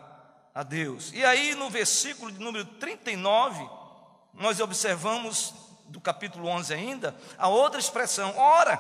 a 0.54 0.62
Deus. 0.62 1.14
E 1.14 1.24
aí 1.24 1.56
no 1.56 1.70
versículo 1.70 2.34
de 2.34 2.38
número 2.38 2.66
39, 2.66 3.66
nós 4.34 4.60
observamos 4.60 5.54
do 5.86 6.02
capítulo 6.02 6.50
11 6.50 6.74
ainda, 6.74 7.16
a 7.38 7.48
outra 7.48 7.80
expressão: 7.80 8.38
ora, 8.38 8.76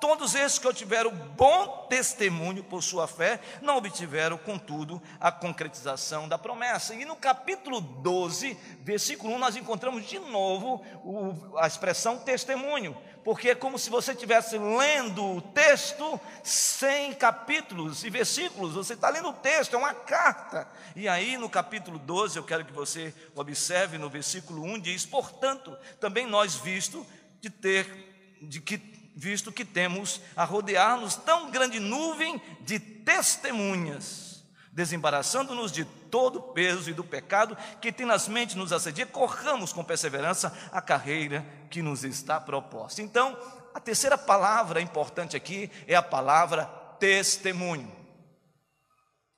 todos 0.00 0.34
esses 0.34 0.58
que 0.58 0.66
obtiveram 0.66 1.10
bom 1.10 1.86
testemunho 1.88 2.64
por 2.64 2.82
sua 2.82 3.06
fé, 3.06 3.40
não 3.60 3.76
obtiveram, 3.76 4.38
contudo, 4.38 5.02
a 5.20 5.30
concretização 5.30 6.28
da 6.28 6.38
promessa. 6.38 6.94
E 6.94 7.04
no 7.04 7.16
capítulo 7.16 7.80
12, 7.80 8.56
versículo 8.80 9.34
1, 9.34 9.38
nós 9.38 9.56
encontramos 9.56 10.06
de 10.06 10.18
novo 10.18 10.84
o, 11.04 11.58
a 11.58 11.66
expressão 11.66 12.18
testemunho 12.18 12.96
porque 13.28 13.50
é 13.50 13.54
como 13.54 13.78
se 13.78 13.90
você 13.90 14.12
estivesse 14.12 14.56
lendo 14.56 15.22
o 15.22 15.42
texto 15.42 16.18
sem 16.42 17.12
capítulos 17.12 18.02
e 18.02 18.08
versículos, 18.08 18.72
você 18.72 18.94
está 18.94 19.10
lendo 19.10 19.28
o 19.28 19.34
texto, 19.34 19.74
é 19.74 19.78
uma 19.78 19.92
carta. 19.92 20.66
E 20.96 21.06
aí 21.06 21.36
no 21.36 21.50
capítulo 21.50 21.98
12, 21.98 22.38
eu 22.38 22.42
quero 22.42 22.64
que 22.64 22.72
você 22.72 23.14
observe 23.34 23.98
no 23.98 24.08
versículo 24.08 24.62
1, 24.62 24.78
diz: 24.80 25.04
Portanto, 25.04 25.76
também 26.00 26.26
nós, 26.26 26.54
visto 26.54 27.06
de 27.38 27.50
ter, 27.50 28.38
de 28.40 28.62
que 28.62 28.78
visto 29.18 29.50
que 29.50 29.64
temos 29.64 30.20
a 30.36 30.44
rodear-nos 30.44 31.16
tão 31.16 31.50
grande 31.50 31.80
nuvem 31.80 32.40
de 32.60 32.78
testemunhas, 32.78 34.44
desembaraçando-nos 34.72 35.72
de 35.72 35.84
todo 35.84 36.38
o 36.38 36.52
peso 36.52 36.88
e 36.88 36.94
do 36.94 37.02
pecado 37.02 37.58
que 37.80 37.90
tenazmente 37.90 38.56
nos 38.56 38.72
assedia, 38.72 39.04
corramos 39.04 39.72
com 39.72 39.82
perseverança 39.82 40.56
a 40.70 40.80
carreira 40.80 41.44
que 41.68 41.82
nos 41.82 42.04
está 42.04 42.40
proposta. 42.40 43.02
Então, 43.02 43.36
a 43.74 43.80
terceira 43.80 44.16
palavra 44.16 44.80
importante 44.80 45.36
aqui 45.36 45.68
é 45.88 45.96
a 45.96 46.02
palavra 46.02 46.66
testemunho. 47.00 47.90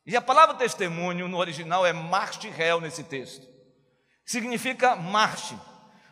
E 0.04 0.14
a 0.14 0.20
palavra 0.20 0.56
testemunho 0.56 1.26
no 1.26 1.38
original 1.38 1.86
é 1.86 1.92
réu 2.54 2.82
nesse 2.82 3.02
texto. 3.02 3.48
Significa 4.26 4.94
marche, 4.94 5.56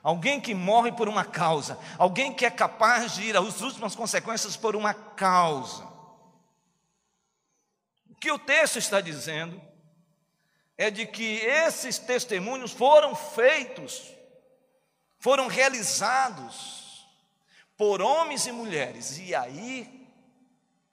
alguém 0.02 0.40
que 0.40 0.54
morre 0.54 0.92
por 0.92 1.08
uma 1.08 1.24
causa, 1.24 1.78
alguém 1.98 2.32
que 2.32 2.46
é 2.46 2.50
capaz 2.50 3.14
de 3.14 3.24
ir 3.24 3.36
às 3.36 3.60
últimas 3.60 3.94
consequências 3.94 4.56
por 4.56 4.76
uma 4.76 4.94
causa. 4.94 5.86
O 8.08 8.14
que 8.14 8.30
o 8.30 8.38
texto 8.38 8.78
está 8.78 9.00
dizendo 9.00 9.60
é 10.76 10.90
de 10.90 11.06
que 11.06 11.36
esses 11.38 11.98
testemunhos 11.98 12.72
foram 12.72 13.14
feitos, 13.14 14.02
foram 15.18 15.46
realizados 15.46 17.06
por 17.76 18.00
homens 18.00 18.46
e 18.46 18.52
mulheres, 18.52 19.18
e 19.18 19.34
aí 19.34 20.08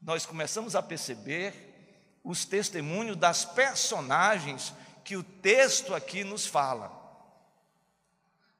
nós 0.02 0.26
começamos 0.26 0.76
a 0.76 0.84
perceber 0.84 1.66
os 2.24 2.46
testemunhos 2.46 3.16
das 3.16 3.46
personagens 3.46 4.74
que 5.04 5.16
o 5.16 5.24
texto 5.24 5.94
aqui 5.94 6.24
nos 6.24 6.48
fala. 6.48 6.95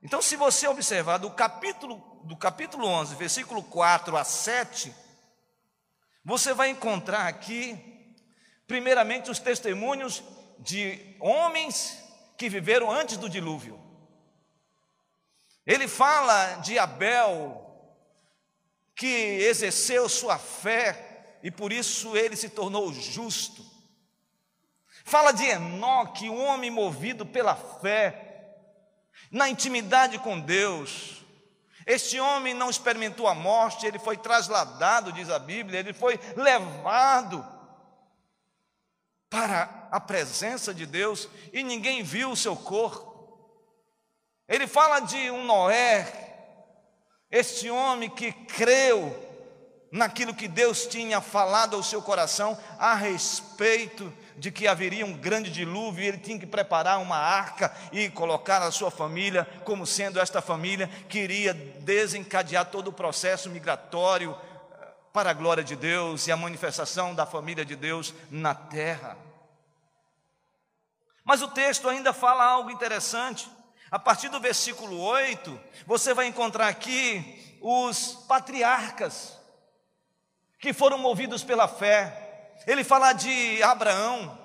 Então, 0.06 0.22
se 0.22 0.36
você 0.36 0.68
observar 0.68 1.18
do 1.18 1.32
capítulo, 1.32 1.98
do 2.26 2.38
capítulo 2.38 2.86
11, 2.86 3.16
versículo 3.16 3.64
4 3.64 4.16
a 4.16 4.24
7, 4.24 4.94
você 6.24 6.54
vai 6.54 6.70
encontrar 6.70 7.26
aqui, 7.26 8.14
primeiramente, 8.68 9.32
os 9.32 9.40
testemunhos 9.40 10.24
de 10.60 11.18
homens 11.20 11.98
que 12.38 12.48
viveram 12.48 12.92
antes 12.92 13.18
do 13.18 13.28
dilúvio. 13.28 13.82
Ele 15.66 15.88
fala 15.88 16.58
de 16.58 16.78
Abel, 16.78 17.66
que 18.96 19.08
exerceu 19.08 20.08
sua 20.08 20.38
fé 20.38 21.40
e 21.42 21.50
por 21.50 21.74
isso 21.74 22.16
ele 22.16 22.36
se 22.36 22.50
tornou 22.50 22.94
justo. 22.94 23.66
Fala 25.04 25.32
de 25.32 25.46
Enoque, 25.46 26.30
um 26.30 26.46
homem 26.46 26.70
movido 26.70 27.26
pela 27.26 27.56
fé, 27.56 28.25
na 29.36 29.50
intimidade 29.50 30.18
com 30.20 30.40
Deus. 30.40 31.22
Este 31.86 32.18
homem 32.22 32.54
não 32.54 32.70
experimentou 32.70 33.28
a 33.28 33.36
morte, 33.36 33.86
ele 33.86 34.00
foi 34.00 34.16
trasladado, 34.16 35.12
diz 35.12 35.30
a 35.30 35.38
Bíblia, 35.38 35.82
ele 35.82 35.92
foi 35.92 36.18
levado 36.38 37.46
para 39.30 39.90
a 39.92 40.00
presença 40.00 40.74
de 40.74 40.86
Deus 40.86 41.28
e 41.52 41.64
ninguém 41.64 42.02
viu 42.02 42.32
o 42.32 42.36
seu 42.36 42.56
corpo. 42.56 43.14
Ele 44.48 44.68
fala 44.68 45.02
de 45.02 45.30
um 45.30 45.44
Noé, 45.44 46.48
este 47.30 47.70
homem 47.70 48.10
que 48.10 48.32
creu 48.32 49.22
naquilo 49.92 50.34
que 50.34 50.48
Deus 50.48 50.88
tinha 50.88 51.20
falado 51.20 51.76
ao 51.76 51.84
seu 51.84 52.02
coração 52.02 52.58
a 52.80 52.94
respeito 52.96 54.14
de 54.38 54.52
que 54.52 54.68
haveria 54.68 55.06
um 55.06 55.14
grande 55.14 55.50
dilúvio 55.50 56.04
e 56.04 56.08
ele 56.08 56.18
tinha 56.18 56.40
que 56.40 56.46
preparar 56.46 57.00
uma 57.00 57.18
arca 57.18 57.74
e 57.92 58.10
colocar 58.10 58.62
a 58.62 58.72
sua 58.72 58.92
família 58.92 59.48
como 59.64 59.86
sendo 59.86 60.20
esta 60.20 60.42
família 60.42 60.90
que 61.08 61.20
iria 61.20 61.54
desencadear 61.54 62.66
todo 62.66 62.90
o 62.90 62.94
processo 62.94 63.50
migratório 63.50 64.36
eh, 64.36 64.88
para 65.14 65.30
a 65.30 65.34
glória 65.34 65.64
de 65.64 65.76
Deus 65.76 66.28
e 66.28 66.32
a 66.32 66.38
manifestação 66.38 67.16
da 67.16 67.26
família 67.26 67.64
de 67.64 67.76
Deus 67.76 68.14
na 68.30 68.54
terra. 68.54 69.18
Mas 71.24 71.42
o 71.42 71.48
texto 71.48 71.90
ainda 71.90 72.14
fala 72.14 72.44
algo 72.44 72.70
interessante. 72.70 73.50
A 73.90 73.98
partir 73.98 74.30
do 74.30 74.40
versículo 74.40 75.00
8, 75.00 75.60
você 75.88 76.14
vai 76.14 76.28
encontrar 76.28 76.68
aqui 76.68 77.58
os 77.62 78.26
patriarcas 78.28 79.40
que 80.60 80.74
foram 80.74 80.98
movidos 80.98 81.44
pela 81.44 81.68
fé. 81.68 82.25
Ele 82.66 82.84
fala 82.84 83.14
de 83.14 83.62
Abraão, 83.64 84.38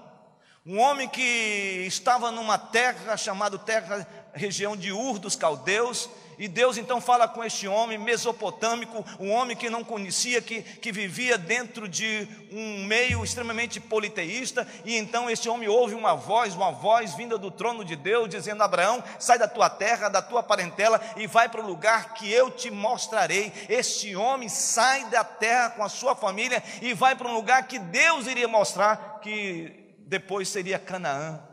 um 0.65 0.79
homem 0.79 1.09
que 1.09 1.85
estava 1.87 2.31
numa 2.31 2.59
terra 2.59 3.17
chamada 3.17 3.59
terra 3.59 4.07
região 4.33 4.77
de 4.77 4.93
Ur 4.93 5.19
dos 5.19 5.35
caldeus, 5.37 6.09
e 6.41 6.49
Deus 6.49 6.79
então 6.79 7.03
fala 7.03 7.29
com 7.29 7.45
este 7.45 7.69
homem 7.69 7.99
mesopotâmico, 7.99 9.05
um 9.21 9.31
homem 9.31 9.55
que 9.55 9.69
não 9.69 9.85
conhecia, 9.85 10.41
que, 10.41 10.63
que 10.63 10.91
vivia 10.91 11.37
dentro 11.37 11.87
de 11.87 12.27
um 12.51 12.87
meio 12.87 13.23
extremamente 13.23 13.79
politeísta, 13.79 14.67
e 14.83 14.97
então 14.97 15.29
este 15.29 15.51
homem 15.51 15.69
ouve 15.69 15.95
uma 15.95 16.15
voz, 16.15 16.55
uma 16.55 16.73
voz 16.73 17.13
vinda 17.15 17.37
do 17.37 17.51
trono 17.51 17.85
de 17.85 17.95
Deus, 17.95 18.31
dizendo: 18.31 18.63
Abraão, 18.63 19.05
sai 19.19 19.39
da 19.39 19.47
tua 19.47 19.69
terra, 19.69 20.09
da 20.09 20.23
tua 20.23 20.43
parentela 20.43 20.99
e 21.15 21.27
vai 21.27 21.47
para 21.47 21.61
o 21.61 21.67
lugar 21.67 22.15
que 22.15 22.33
eu 22.33 22.51
te 22.51 22.71
mostrarei. 22.71 23.53
Este 23.69 24.17
homem 24.17 24.49
sai 24.49 25.05
da 25.11 25.23
terra 25.23 25.71
com 25.71 25.85
a 25.85 25.91
sua 25.91 26.17
família 26.17 26.63
e 26.81 26.95
vai 26.95 27.15
para 27.15 27.29
um 27.29 27.35
lugar 27.35 27.69
que 27.69 27.79
Deus 27.79 28.27
iria 28.27 28.49
mostrar, 28.49 29.21
que 29.21 29.95
depois 30.07 30.49
seria 30.49 30.79
Canaã. 30.79 31.50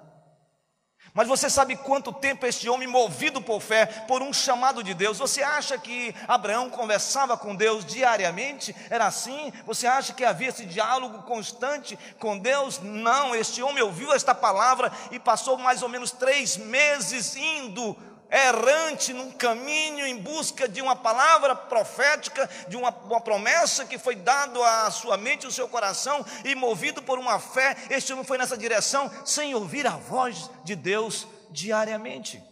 Mas 1.18 1.28
você 1.28 1.50
sabe 1.50 1.76
quanto 1.76 2.14
tempo 2.14 2.46
este 2.46 2.70
homem, 2.70 2.88
movido 2.88 3.42
por 3.42 3.60
fé, 3.60 3.88
por 4.08 4.22
um 4.22 4.32
chamado 4.32 4.84
de 4.84 4.94
Deus, 4.94 5.18
você 5.18 5.42
acha 5.42 5.76
que 5.76 6.14
Abraão 6.28 6.70
conversava 6.70 7.36
com 7.36 7.56
Deus 7.56 7.84
diariamente? 7.84 8.76
Era 8.88 9.08
assim? 9.08 9.52
Você 9.66 9.88
acha 9.88 10.14
que 10.14 10.24
havia 10.24 10.50
esse 10.50 10.64
diálogo 10.64 11.24
constante 11.24 11.98
com 12.20 12.38
Deus? 12.38 12.80
Não, 12.84 13.34
este 13.34 13.64
homem 13.64 13.82
ouviu 13.82 14.14
esta 14.14 14.36
palavra 14.36 14.92
e 15.10 15.18
passou 15.18 15.58
mais 15.58 15.82
ou 15.82 15.90
menos 15.90 16.12
três 16.12 16.56
meses 16.56 17.36
indo 17.36 17.98
errante 18.30 19.14
num 19.14 19.32
caminho 19.32 20.06
em 20.06 20.18
busca 20.18 20.68
de 20.68 20.82
uma 20.82 20.96
palavra 20.96 21.56
profética, 21.56 22.50
de 22.68 22.76
uma, 22.76 22.90
uma 22.90 23.22
promessa 23.22 23.86
que 23.86 23.98
foi 23.98 24.16
dada 24.16 24.60
à 24.86 24.92
sua 24.92 25.18
mente 25.18 25.46
ao 25.46 25.52
seu 25.52 25.68
coração, 25.68 26.26
e 26.44 26.56
movido 26.56 27.02
por 27.02 27.18
uma 27.20 27.40
fé, 27.40 27.76
este 27.90 28.12
homem 28.12 28.26
foi 28.26 28.38
nessa 28.38 28.58
direção 28.58 29.10
sem 29.26 29.56
ouvir 29.56 29.88
a 29.88 29.98
voz 29.98 30.50
de 30.64 30.76
Deus 30.76 31.28
diariamente. 31.52 32.44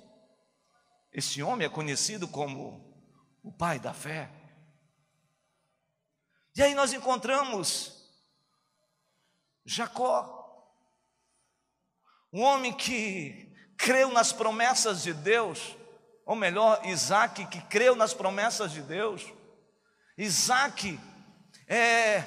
Esse 1.12 1.42
homem 1.42 1.66
é 1.66 1.70
conhecido 1.70 2.28
como 2.28 2.94
o 3.44 3.52
pai 3.52 3.80
da 3.80 3.94
fé. 3.94 4.30
E 6.56 6.64
aí 6.64 6.74
nós 6.74 6.94
encontramos 6.94 7.96
Jacó, 9.66 10.44
um 12.32 12.42
homem 12.42 12.72
que 12.72 13.45
creu 13.78 14.12
nas 14.12 14.32
promessas 14.32 15.04
de 15.04 15.14
Deus, 15.14 15.76
ou 16.26 16.36
melhor, 16.36 16.82
Isaac, 16.86 17.46
que 17.46 17.62
creu 17.62 17.96
nas 17.96 18.14
promessas 18.14 18.72
de 18.72 18.82
Deus. 18.82 19.24
Isaac 20.18 21.00
é 21.68 22.24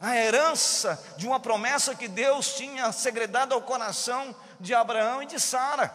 a 0.00 0.16
herança 0.16 1.02
de 1.16 1.26
uma 1.26 1.38
promessa 1.38 1.94
que 1.94 2.08
Deus 2.08 2.54
tinha 2.54 2.90
segredado 2.92 3.54
ao 3.54 3.62
coração 3.62 4.34
de 4.58 4.74
Abraão 4.74 5.22
e 5.22 5.26
de 5.26 5.38
Sara. 5.38 5.94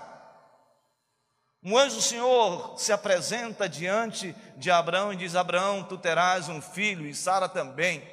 Um 1.63 1.76
anjo 1.76 1.96
do 1.96 2.02
Senhor 2.02 2.76
se 2.78 2.91
apresenta 2.91 3.68
diante 3.68 4.36
de 4.56 4.70
Abraão 4.70 5.12
e 5.12 5.15
diz: 5.15 5.36
Abraão, 5.36 5.84
tu 5.84 5.98
terás 5.98 6.48
um 6.48 6.62
filho, 6.62 7.08
e 7.08 7.15
Sara 7.15 7.50
também. 7.50 8.08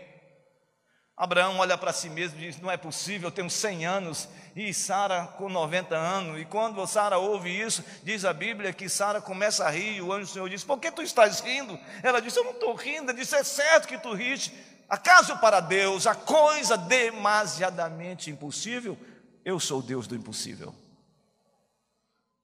Abraão 1.16 1.58
olha 1.58 1.76
para 1.76 1.92
si 1.92 2.08
mesmo 2.08 2.38
e 2.38 2.46
diz: 2.46 2.60
Não 2.60 2.70
é 2.70 2.76
possível, 2.76 3.28
eu 3.28 3.32
tenho 3.32 3.50
100 3.50 3.86
anos 3.86 4.28
e 4.56 4.72
Sara 4.72 5.26
com 5.26 5.48
90 5.48 5.94
anos. 5.94 6.40
E 6.40 6.44
quando 6.44 6.84
Sara 6.86 7.18
ouve 7.18 7.50
isso, 7.50 7.84
diz 8.02 8.24
a 8.24 8.32
Bíblia 8.32 8.72
que 8.72 8.88
Sara 8.88 9.20
começa 9.20 9.64
a 9.64 9.70
rir. 9.70 9.96
E 9.96 10.02
o 10.02 10.12
anjo 10.12 10.26
do 10.26 10.32
Senhor 10.32 10.48
diz: 10.48 10.64
Por 10.64 10.78
que 10.78 10.90
tu 10.90 11.02
estás 11.02 11.40
rindo? 11.40 11.78
Ela 12.02 12.20
disse: 12.20 12.38
Eu 12.38 12.44
não 12.44 12.52
estou 12.52 12.74
rindo. 12.74 13.10
Ele 13.10 13.20
disse: 13.20 13.36
É 13.36 13.44
certo 13.44 13.86
que 13.86 13.98
tu 13.98 14.14
riste. 14.14 14.52
Acaso 14.88 15.38
para 15.38 15.60
Deus 15.60 16.06
a 16.06 16.14
coisa 16.14 16.76
demasiadamente 16.76 18.30
impossível? 18.30 18.98
Eu 19.44 19.60
sou 19.60 19.80
o 19.80 19.82
Deus 19.82 20.06
do 20.06 20.14
impossível. 20.14 20.74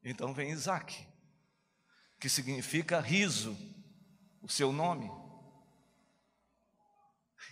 Então 0.04 0.33
vem 0.33 0.50
Isaac, 0.50 1.07
que 2.20 2.28
significa 2.28 3.00
riso, 3.00 3.57
o 4.42 4.48
seu 4.48 4.72
nome. 4.72 5.11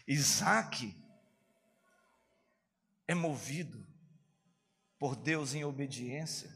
Isaac 0.06 0.94
é 3.06 3.14
movido 3.14 3.86
por 4.98 5.14
Deus 5.14 5.54
em 5.54 5.64
obediência. 5.64 6.50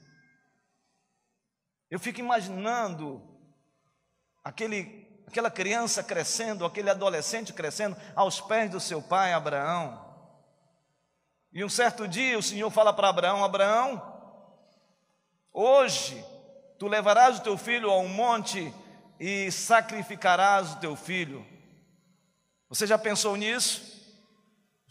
Eu 1.91 1.99
fico 1.99 2.21
imaginando 2.21 3.23
aquele, 4.45 5.23
aquela 5.27 5.51
criança 5.51 6.03
crescendo, 6.03 6.65
aquele 6.65 6.91
adolescente 6.91 7.53
crescendo 7.53 7.97
aos 8.15 8.41
pés 8.41 8.71
do 8.71 8.81
seu 8.81 9.03
pai 9.03 9.33
Abraão. 9.33 10.09
E 11.53 11.65
um 11.65 11.69
certo 11.69 12.07
dia 12.07 12.39
o 12.39 12.43
Senhor 12.43 12.71
fala 12.71 12.93
para 12.93 13.09
Abraão: 13.09 13.45
Abraão, 13.45 14.01
hoje 15.53 16.25
tu 16.79 16.87
levarás 16.87 17.39
o 17.39 17.43
teu 17.43 17.59
filho 17.59 17.91
a 17.91 17.99
um 17.99 18.09
monte 18.09 18.73
e 19.19 19.51
sacrificarás 19.51 20.75
o 20.75 20.81
teu 20.81 20.95
filho. 20.95 21.45
Você 22.69 22.87
já 22.87 22.97
pensou 22.97 23.37
nisso? 23.37 23.90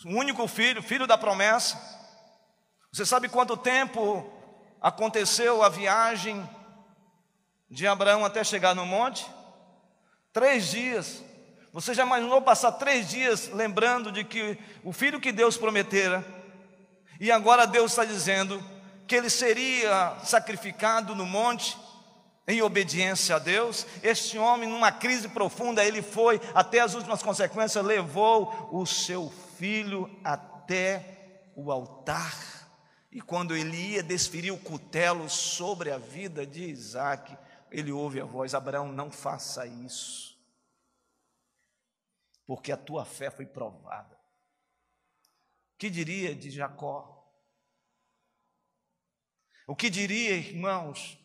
O 0.05 0.09
único 0.09 0.47
filho, 0.47 0.81
filho 0.81 1.05
da 1.05 1.17
promessa. 1.17 1.77
Você 2.91 3.05
sabe 3.05 3.27
quanto 3.27 3.57
tempo 3.57 4.31
aconteceu 4.81 5.61
a 5.61 5.67
viagem 5.67 6.47
de 7.69 7.85
Abraão 7.85 8.23
até 8.23 8.43
chegar 8.43 8.73
no 8.73 8.85
monte? 8.85 9.29
Três 10.31 10.71
dias. 10.71 11.21
Você 11.73 11.93
já 11.93 12.05
imaginou 12.05 12.41
passar 12.41 12.71
três 12.73 13.09
dias 13.09 13.49
lembrando 13.49 14.11
de 14.11 14.23
que 14.23 14.57
o 14.83 14.93
filho 14.93 15.19
que 15.19 15.33
Deus 15.33 15.57
prometera, 15.57 16.25
e 17.19 17.29
agora 17.29 17.67
Deus 17.67 17.91
está 17.91 18.05
dizendo 18.05 18.63
que 19.05 19.15
ele 19.15 19.29
seria 19.29 20.15
sacrificado 20.23 21.13
no 21.13 21.25
monte 21.25 21.77
em 22.49 22.61
obediência 22.61 23.37
a 23.37 23.39
Deus? 23.39 23.85
Este 24.03 24.37
homem, 24.37 24.67
numa 24.67 24.91
crise 24.91 25.29
profunda, 25.29 25.85
ele 25.85 26.01
foi 26.01 26.41
até 26.53 26.81
as 26.81 26.95
últimas 26.95 27.23
consequências, 27.23 27.85
levou 27.85 28.69
o 28.73 28.85
seu 28.85 29.29
filho 29.57 30.09
até 30.23 31.51
o 31.55 31.71
altar. 31.71 32.35
E 33.09 33.21
quando 33.21 33.55
ele 33.55 33.93
ia 33.93 34.03
desferir 34.03 34.51
o 34.51 34.59
cutelo 34.59 35.29
sobre 35.29 35.91
a 35.91 35.97
vida 35.97 36.45
de 36.45 36.65
Isaac, 36.65 37.37
ele 37.71 37.91
ouve 37.91 38.19
a 38.19 38.25
voz: 38.25 38.53
Abraão, 38.53 38.91
não 38.91 39.09
faça 39.09 39.65
isso 39.65 40.29
porque 42.49 42.71
a 42.71 42.77
tua 42.77 43.05
fé 43.05 43.29
foi 43.29 43.45
provada. 43.45 44.15
O 45.75 45.77
que 45.77 45.87
diria 45.87 46.33
de 46.33 46.49
Jacó? 46.49 47.31
O 49.67 49.75
que 49.75 49.87
diria, 49.87 50.35
irmãos, 50.35 51.15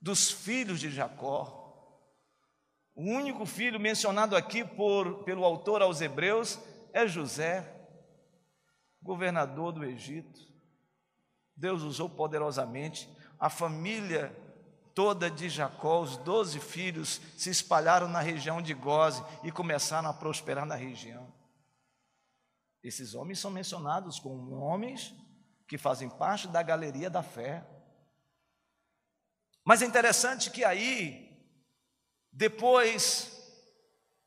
dos 0.00 0.30
filhos 0.30 0.80
de 0.80 0.90
Jacó? 0.90 1.56
O 2.94 3.02
único 3.02 3.46
filho 3.46 3.78
mencionado 3.78 4.36
aqui 4.36 4.64
por, 4.64 5.24
pelo 5.24 5.44
autor 5.44 5.82
aos 5.82 6.00
Hebreus 6.00 6.58
é 6.92 7.06
José, 7.06 7.72
governador 9.02 9.72
do 9.72 9.84
Egito. 9.84 10.40
Deus 11.56 11.82
usou 11.82 12.08
poderosamente 12.08 13.08
a 13.38 13.48
família 13.48 14.36
toda 14.94 15.30
de 15.30 15.48
Jacó, 15.48 16.00
os 16.00 16.18
doze 16.18 16.60
filhos 16.60 17.20
se 17.36 17.48
espalharam 17.48 18.08
na 18.08 18.20
região 18.20 18.60
de 18.60 18.74
Goze 18.74 19.24
e 19.42 19.50
começaram 19.50 20.10
a 20.10 20.14
prosperar 20.14 20.66
na 20.66 20.74
região. 20.74 21.32
Esses 22.82 23.14
homens 23.14 23.38
são 23.38 23.50
mencionados 23.50 24.18
como 24.18 24.56
homens 24.56 25.14
que 25.66 25.78
fazem 25.78 26.08
parte 26.08 26.48
da 26.48 26.62
galeria 26.62 27.08
da 27.08 27.22
fé. 27.22 27.66
Mas 29.64 29.82
é 29.82 29.86
interessante 29.86 30.50
que 30.50 30.64
aí, 30.64 31.30
depois 32.32 33.30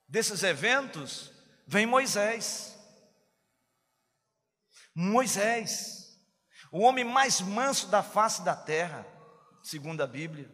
desses 0.07 0.43
eventos, 0.43 1.31
vem 1.65 1.85
Moisés. 1.85 2.77
Moisés, 4.95 6.19
o 6.71 6.81
homem 6.81 7.03
mais 7.03 7.41
manso 7.41 7.87
da 7.87 8.03
face 8.03 8.43
da 8.43 8.55
terra 8.55 9.07
segundo 9.63 10.01
a 10.01 10.07
Bíblia. 10.07 10.51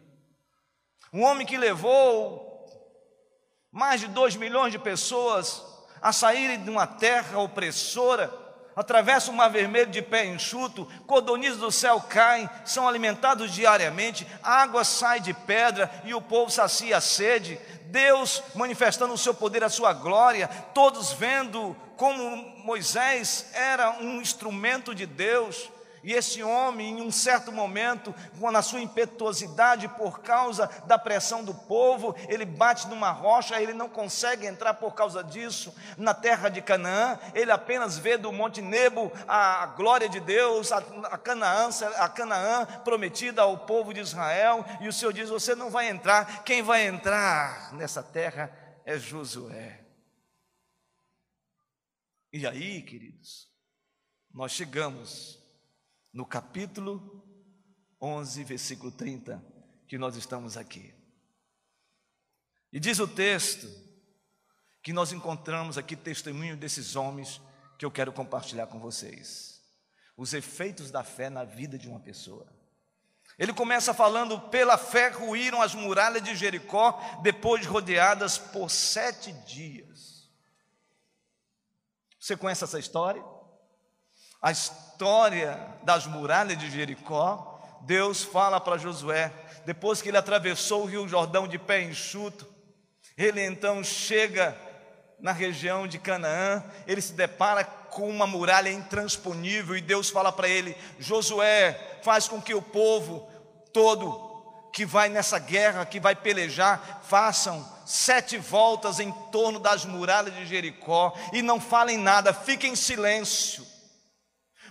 Um 1.12 1.22
homem 1.22 1.46
que 1.46 1.58
levou 1.58 2.48
mais 3.70 4.00
de 4.00 4.06
dois 4.08 4.36
milhões 4.36 4.72
de 4.72 4.78
pessoas 4.78 5.62
a 6.00 6.12
saírem 6.12 6.62
de 6.62 6.70
uma 6.70 6.86
terra 6.86 7.38
opressora, 7.38 8.28
atravessa 8.74 9.30
o 9.30 9.34
mar 9.34 9.50
vermelho 9.50 9.90
de 9.90 10.02
pé 10.02 10.26
enxuto, 10.26 10.88
codornizes 11.06 11.58
do 11.58 11.70
céu 11.70 12.00
caem, 12.00 12.48
são 12.64 12.88
alimentados 12.88 13.52
diariamente, 13.52 14.26
água 14.42 14.84
sai 14.84 15.20
de 15.20 15.34
pedra 15.34 15.90
e 16.04 16.14
o 16.14 16.22
povo 16.22 16.50
sacia 16.50 16.96
a 16.96 17.00
sede. 17.00 17.58
Deus 17.86 18.42
manifestando 18.54 19.12
o 19.12 19.18
seu 19.18 19.34
poder, 19.34 19.64
a 19.64 19.68
sua 19.68 19.92
glória, 19.92 20.48
todos 20.72 21.12
vendo 21.12 21.76
como 21.96 22.36
Moisés 22.64 23.46
era 23.52 23.90
um 24.00 24.20
instrumento 24.20 24.94
de 24.94 25.06
Deus. 25.06 25.68
E 26.02 26.12
esse 26.12 26.42
homem, 26.42 26.98
em 26.98 27.02
um 27.02 27.10
certo 27.10 27.52
momento, 27.52 28.14
na 28.50 28.62
sua 28.62 28.80
impetuosidade, 28.80 29.88
por 29.88 30.20
causa 30.20 30.66
da 30.86 30.98
pressão 30.98 31.44
do 31.44 31.54
povo, 31.54 32.14
ele 32.28 32.44
bate 32.44 32.88
numa 32.88 33.10
rocha, 33.10 33.60
ele 33.60 33.74
não 33.74 33.88
consegue 33.88 34.46
entrar 34.46 34.74
por 34.74 34.94
causa 34.94 35.22
disso 35.22 35.74
na 35.98 36.14
terra 36.14 36.48
de 36.48 36.62
Canaã, 36.62 37.18
ele 37.34 37.50
apenas 37.50 37.98
vê 37.98 38.16
do 38.16 38.32
Monte 38.32 38.62
Nebo 38.62 39.12
a, 39.28 39.66
glória 39.66 40.08
de 40.08 40.20
Deus, 40.20 40.72
a, 40.72 40.80
Canaã, 41.18 41.68
a 41.96 42.08
Canaã 42.08 42.66
prometida 42.84 43.42
ao 43.42 43.58
povo 43.58 43.92
de 43.92 44.00
Israel, 44.00 44.64
e 44.80 44.88
o 44.88 44.92
Senhor 44.92 45.12
diz: 45.12 45.28
Você 45.28 45.54
não 45.54 45.70
vai 45.70 45.88
entrar, 45.88 46.42
quem 46.44 46.62
vai 46.62 46.86
entrar 46.86 47.72
nessa 47.74 48.02
terra 48.02 48.50
é 48.84 48.98
Josué. 48.98 49.80
E 52.32 52.46
aí, 52.46 52.80
queridos, 52.82 53.50
nós 54.32 54.52
chegamos 54.52 55.39
no 56.12 56.26
capítulo 56.26 57.24
11, 58.00 58.44
versículo 58.44 58.90
30, 58.90 59.44
que 59.86 59.98
nós 59.98 60.16
estamos 60.16 60.56
aqui. 60.56 60.94
E 62.72 62.78
diz 62.80 62.98
o 62.98 63.08
texto 63.08 63.68
que 64.82 64.92
nós 64.92 65.12
encontramos 65.12 65.76
aqui 65.76 65.94
testemunho 65.94 66.56
desses 66.56 66.96
homens 66.96 67.40
que 67.78 67.84
eu 67.84 67.90
quero 67.90 68.12
compartilhar 68.12 68.66
com 68.66 68.78
vocês. 68.78 69.60
Os 70.16 70.32
efeitos 70.34 70.90
da 70.90 71.02
fé 71.02 71.30
na 71.30 71.44
vida 71.44 71.78
de 71.78 71.88
uma 71.88 72.00
pessoa. 72.00 72.46
Ele 73.38 73.52
começa 73.52 73.94
falando: 73.94 74.40
pela 74.48 74.76
fé 74.76 75.08
ruíram 75.08 75.62
as 75.62 75.74
muralhas 75.74 76.22
de 76.22 76.34
Jericó, 76.34 77.00
depois 77.22 77.66
rodeadas 77.66 78.38
por 78.38 78.70
sete 78.70 79.32
dias. 79.32 80.30
Você 82.18 82.36
conhece 82.36 82.64
essa 82.64 82.78
história? 82.78 83.24
A 84.42 84.50
história 84.50 85.58
das 85.82 86.06
muralhas 86.06 86.58
de 86.58 86.70
Jericó, 86.70 87.60
Deus 87.82 88.22
fala 88.22 88.58
para 88.58 88.78
Josué, 88.78 89.30
depois 89.66 90.00
que 90.00 90.08
ele 90.08 90.16
atravessou 90.16 90.82
o 90.82 90.86
rio 90.86 91.06
Jordão 91.06 91.46
de 91.46 91.58
pé 91.58 91.82
enxuto, 91.82 92.46
ele 93.18 93.44
então 93.44 93.84
chega 93.84 94.56
na 95.18 95.32
região 95.32 95.86
de 95.86 95.98
Canaã, 95.98 96.64
ele 96.86 97.02
se 97.02 97.12
depara 97.12 97.64
com 97.64 98.08
uma 98.08 98.26
muralha 98.26 98.70
intransponível 98.70 99.76
e 99.76 99.82
Deus 99.82 100.08
fala 100.08 100.32
para 100.32 100.48
ele: 100.48 100.74
Josué, 100.98 101.98
faz 102.02 102.26
com 102.26 102.40
que 102.40 102.54
o 102.54 102.62
povo 102.62 103.28
todo 103.74 104.30
que 104.72 104.86
vai 104.86 105.10
nessa 105.10 105.38
guerra, 105.38 105.84
que 105.84 106.00
vai 106.00 106.14
pelejar, 106.14 107.02
façam 107.02 107.66
sete 107.84 108.38
voltas 108.38 109.00
em 109.00 109.12
torno 109.30 109.58
das 109.58 109.84
muralhas 109.84 110.34
de 110.34 110.46
Jericó 110.46 111.12
e 111.32 111.42
não 111.42 111.60
falem 111.60 111.98
nada, 111.98 112.32
fiquem 112.32 112.72
em 112.72 112.76
silêncio 112.76 113.66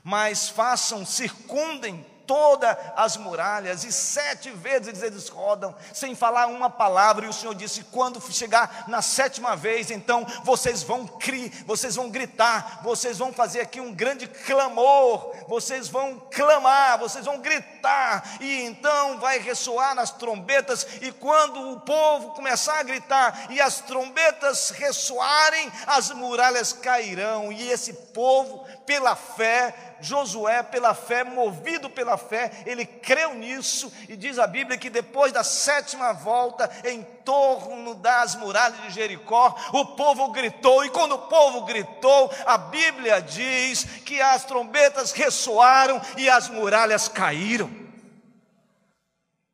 mas 0.09 0.49
façam, 0.49 1.05
circundem 1.05 2.03
todas 2.29 2.77
as 2.95 3.17
muralhas, 3.17 3.83
e 3.83 3.91
sete 3.91 4.51
vezes 4.51 5.01
eles 5.01 5.29
rodam, 5.29 5.75
sem 5.91 6.13
falar 6.13 6.45
uma 6.45 6.69
palavra, 6.69 7.25
e 7.25 7.29
o 7.29 7.33
Senhor 7.33 7.55
disse: 7.55 7.83
quando 7.85 8.21
chegar 8.31 8.85
na 8.87 9.01
sétima 9.01 9.55
vez, 9.55 9.89
então 9.89 10.23
vocês 10.43 10.83
vão 10.83 11.07
criar, 11.07 11.49
vocês 11.65 11.95
vão 11.95 12.07
gritar, 12.07 12.81
vocês 12.83 13.17
vão 13.17 13.33
fazer 13.33 13.61
aqui 13.61 13.81
um 13.81 13.91
grande 13.91 14.27
clamor, 14.27 15.33
vocês 15.47 15.87
vão 15.87 16.21
clamar, 16.31 16.99
vocês 16.99 17.25
vão 17.25 17.39
gritar, 17.39 18.37
e 18.39 18.61
então 18.61 19.17
vai 19.17 19.39
ressoar 19.39 19.95
nas 19.95 20.11
trombetas, 20.11 20.85
e 21.01 21.11
quando 21.11 21.71
o 21.71 21.79
povo 21.79 22.35
começar 22.35 22.79
a 22.79 22.83
gritar 22.83 23.47
e 23.49 23.59
as 23.59 23.81
trombetas 23.81 24.69
ressoarem, 24.69 25.71
as 25.87 26.11
muralhas 26.11 26.73
cairão, 26.73 27.51
e 27.51 27.71
esse 27.71 27.91
povo, 27.91 28.63
pela 28.85 29.15
fé, 29.15 29.88
Josué, 30.01 30.63
pela 30.63 30.93
fé, 30.93 31.23
movido 31.23 31.89
pela 31.89 32.17
fé, 32.17 32.63
ele 32.65 32.85
creu 32.85 33.33
nisso, 33.35 33.91
e 34.07 34.15
diz 34.15 34.39
a 34.39 34.47
Bíblia 34.47 34.77
que 34.77 34.89
depois 34.89 35.31
da 35.31 35.43
sétima 35.43 36.13
volta, 36.13 36.69
em 36.85 37.03
torno 37.23 37.95
das 37.95 38.35
muralhas 38.35 38.81
de 38.81 38.91
Jericó, 38.91 39.55
o 39.73 39.85
povo 39.95 40.31
gritou, 40.31 40.83
e 40.85 40.89
quando 40.89 41.13
o 41.13 41.27
povo 41.27 41.65
gritou, 41.65 42.31
a 42.45 42.57
Bíblia 42.57 43.21
diz 43.21 43.83
que 44.05 44.21
as 44.21 44.45
trombetas 44.45 45.11
ressoaram 45.11 46.01
e 46.17 46.29
as 46.29 46.49
muralhas 46.49 47.07
caíram. 47.07 47.69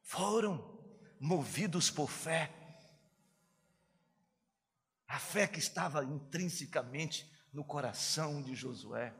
Foram 0.01 0.63
movidos 1.19 1.89
por 1.89 2.09
fé. 2.09 2.51
A 5.07 5.19
fé 5.19 5.47
que 5.47 5.59
estava 5.59 6.03
intrinsecamente 6.03 7.29
no 7.53 7.63
coração 7.63 8.41
de 8.41 8.53
Josué. 8.53 9.13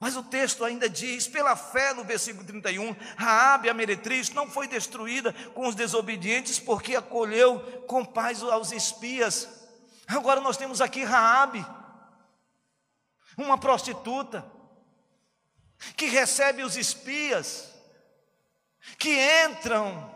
Mas 0.00 0.16
o 0.16 0.22
texto 0.22 0.64
ainda 0.64 0.88
diz, 0.88 1.26
pela 1.28 1.56
fé, 1.56 1.94
no 1.94 2.04
versículo 2.04 2.44
31, 2.44 2.94
Raabe, 3.16 3.70
a 3.70 3.74
meretriz, 3.74 4.30
não 4.30 4.50
foi 4.50 4.66
destruída 4.66 5.32
com 5.54 5.66
os 5.66 5.74
desobedientes, 5.74 6.58
porque 6.58 6.96
acolheu 6.96 7.60
com 7.86 8.04
paz 8.04 8.42
aos 8.42 8.72
espias. 8.72 9.48
Agora 10.06 10.40
nós 10.40 10.56
temos 10.56 10.80
aqui 10.80 11.04
Raabe, 11.04 11.64
uma 13.36 13.56
prostituta, 13.56 14.44
que 15.96 16.06
recebe 16.06 16.62
os 16.62 16.76
espias, 16.76 17.72
que 18.98 19.16
entram 19.46 20.14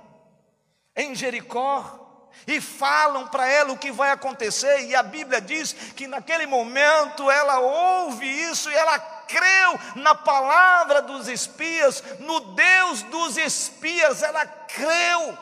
em 0.95 1.15
Jericó, 1.15 2.05
e 2.47 2.61
falam 2.61 3.27
para 3.27 3.47
ela 3.47 3.73
o 3.73 3.79
que 3.79 3.91
vai 3.91 4.11
acontecer, 4.11 4.87
e 4.87 4.95
a 4.95 5.03
Bíblia 5.03 5.41
diz 5.41 5.73
que 5.73 6.07
naquele 6.07 6.47
momento 6.47 7.31
ela 7.31 7.59
ouve 7.59 8.27
isso 8.27 8.71
e 8.71 8.75
ela 8.75 9.18
creu 9.29 9.79
na 9.97 10.15
palavra 10.15 11.03
dos 11.03 11.29
espias, 11.29 12.03
no 12.19 12.41
Deus 12.55 13.03
dos 13.05 13.37
espias, 13.37 14.23
ela 14.23 14.47
creu. 14.47 15.39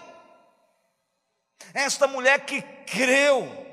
Esta 1.73 2.07
mulher 2.07 2.45
que 2.45 2.61
creu, 2.61 3.65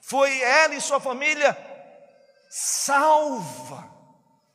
foi 0.00 0.40
ela 0.40 0.74
e 0.74 0.80
sua 0.80 0.98
família 0.98 1.56
salva 2.50 3.88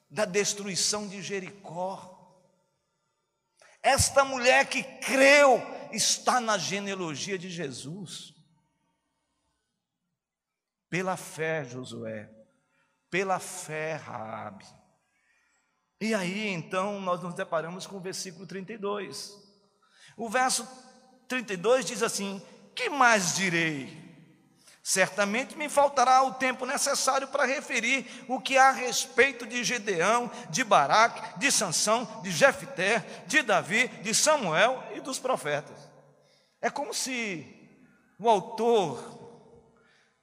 da 0.10 0.26
destruição 0.26 1.08
de 1.08 1.21
Jericó. 1.21 2.12
Esta 3.82 4.26
mulher 4.26 4.67
que 4.67 4.84
creu 4.84 5.62
está 5.91 6.41
na 6.41 6.58
genealogia 6.58 7.38
de 7.38 7.50
Jesus. 7.50 8.34
Pela 10.89 11.15
fé, 11.15 11.63
Josué, 11.65 12.30
pela 13.15 13.39
fé, 13.39 13.95
Raabe. 13.95 14.65
E 16.01 16.13
aí, 16.13 16.49
então, 16.49 16.99
nós 16.99 17.23
nos 17.23 17.34
deparamos 17.34 17.88
com 17.88 17.95
o 17.95 18.01
versículo 18.01 18.45
32. 18.45 19.32
O 20.17 20.28
verso 20.28 20.67
32 21.25 21.86
diz 21.86 22.04
assim: 22.04 22.41
Que 22.75 22.89
mais 22.89 23.34
direi? 23.38 24.04
Certamente 24.84 25.56
me 25.56 25.69
faltará 25.69 26.23
o 26.23 26.34
tempo 26.34 26.65
necessário 26.65 27.30
para 27.30 27.45
referir 27.45 28.06
o 28.28 28.41
que 28.41 28.58
há 28.58 28.67
a 28.67 28.73
respeito 28.73 29.47
de 29.47 29.63
Gedeão, 29.63 30.30
de 30.49 30.65
Baraque, 30.65 31.39
de 31.39 31.49
Sansão, 31.54 32.19
de 32.21 32.32
Jefté, 32.32 32.99
de 33.28 33.41
Davi, 33.41 33.88
de 34.04 34.13
Samuel 34.13 34.84
e 34.93 34.99
dos 34.99 35.19
profetas. 35.19 35.89
É 36.62 36.69
como 36.69 36.93
se 36.93 37.47
o 38.19 38.28
autor 38.30 38.99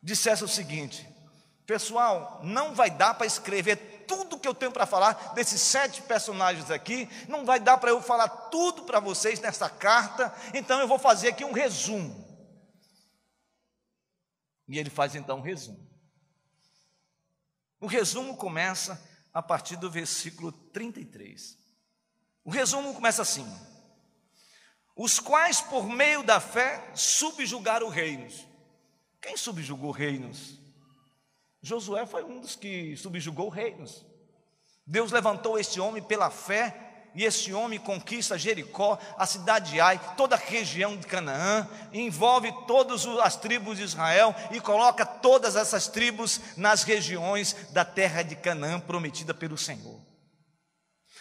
dissesse 0.02 0.44
o 0.44 0.48
seguinte: 0.48 1.10
Pessoal, 1.72 2.38
não 2.44 2.74
vai 2.74 2.90
dar 2.90 3.14
para 3.14 3.26
escrever 3.26 4.04
tudo 4.06 4.38
que 4.38 4.46
eu 4.46 4.54
tenho 4.54 4.70
para 4.70 4.84
falar 4.84 5.32
desses 5.32 5.58
sete 5.58 6.02
personagens 6.02 6.70
aqui, 6.70 7.08
não 7.26 7.46
vai 7.46 7.58
dar 7.58 7.78
para 7.78 7.88
eu 7.88 8.02
falar 8.02 8.28
tudo 8.28 8.82
para 8.82 9.00
vocês 9.00 9.40
nessa 9.40 9.70
carta, 9.70 10.34
então 10.52 10.80
eu 10.80 10.86
vou 10.86 10.98
fazer 10.98 11.28
aqui 11.28 11.46
um 11.46 11.52
resumo. 11.52 12.28
E 14.68 14.78
ele 14.78 14.90
faz 14.90 15.14
então 15.14 15.38
um 15.38 15.40
resumo. 15.40 15.88
O 17.80 17.86
resumo 17.86 18.36
começa 18.36 19.02
a 19.32 19.40
partir 19.40 19.76
do 19.76 19.90
versículo 19.90 20.52
33. 20.52 21.56
O 22.44 22.50
resumo 22.50 22.92
começa 22.92 23.22
assim: 23.22 23.50
Os 24.94 25.18
quais, 25.18 25.62
por 25.62 25.88
meio 25.88 26.22
da 26.22 26.38
fé, 26.38 26.92
subjugaram 26.94 27.88
reinos. 27.88 28.46
Quem 29.22 29.38
subjugou 29.38 29.90
reinos? 29.90 30.60
Josué 31.62 32.04
foi 32.04 32.24
um 32.24 32.40
dos 32.40 32.56
que 32.56 32.96
subjugou 32.96 33.48
reinos. 33.48 34.04
Deus 34.84 35.12
levantou 35.12 35.58
este 35.58 35.78
homem 35.80 36.02
pela 36.02 36.28
fé 36.28 36.92
e 37.14 37.24
esse 37.24 37.52
homem 37.52 37.78
conquista 37.78 38.38
Jericó, 38.38 38.98
a 39.16 39.26
cidade 39.26 39.72
de 39.72 39.80
Ai, 39.80 40.00
toda 40.16 40.34
a 40.34 40.38
região 40.38 40.96
de 40.96 41.06
Canaã, 41.06 41.68
envolve 41.92 42.52
todas 42.66 43.06
as 43.06 43.36
tribos 43.36 43.76
de 43.76 43.84
Israel 43.84 44.34
e 44.50 44.60
coloca 44.60 45.04
todas 45.06 45.54
essas 45.54 45.86
tribos 45.86 46.40
nas 46.56 46.82
regiões 46.82 47.54
da 47.70 47.84
terra 47.84 48.22
de 48.22 48.34
Canaã 48.34 48.80
prometida 48.80 49.32
pelo 49.32 49.58
Senhor. 49.58 50.00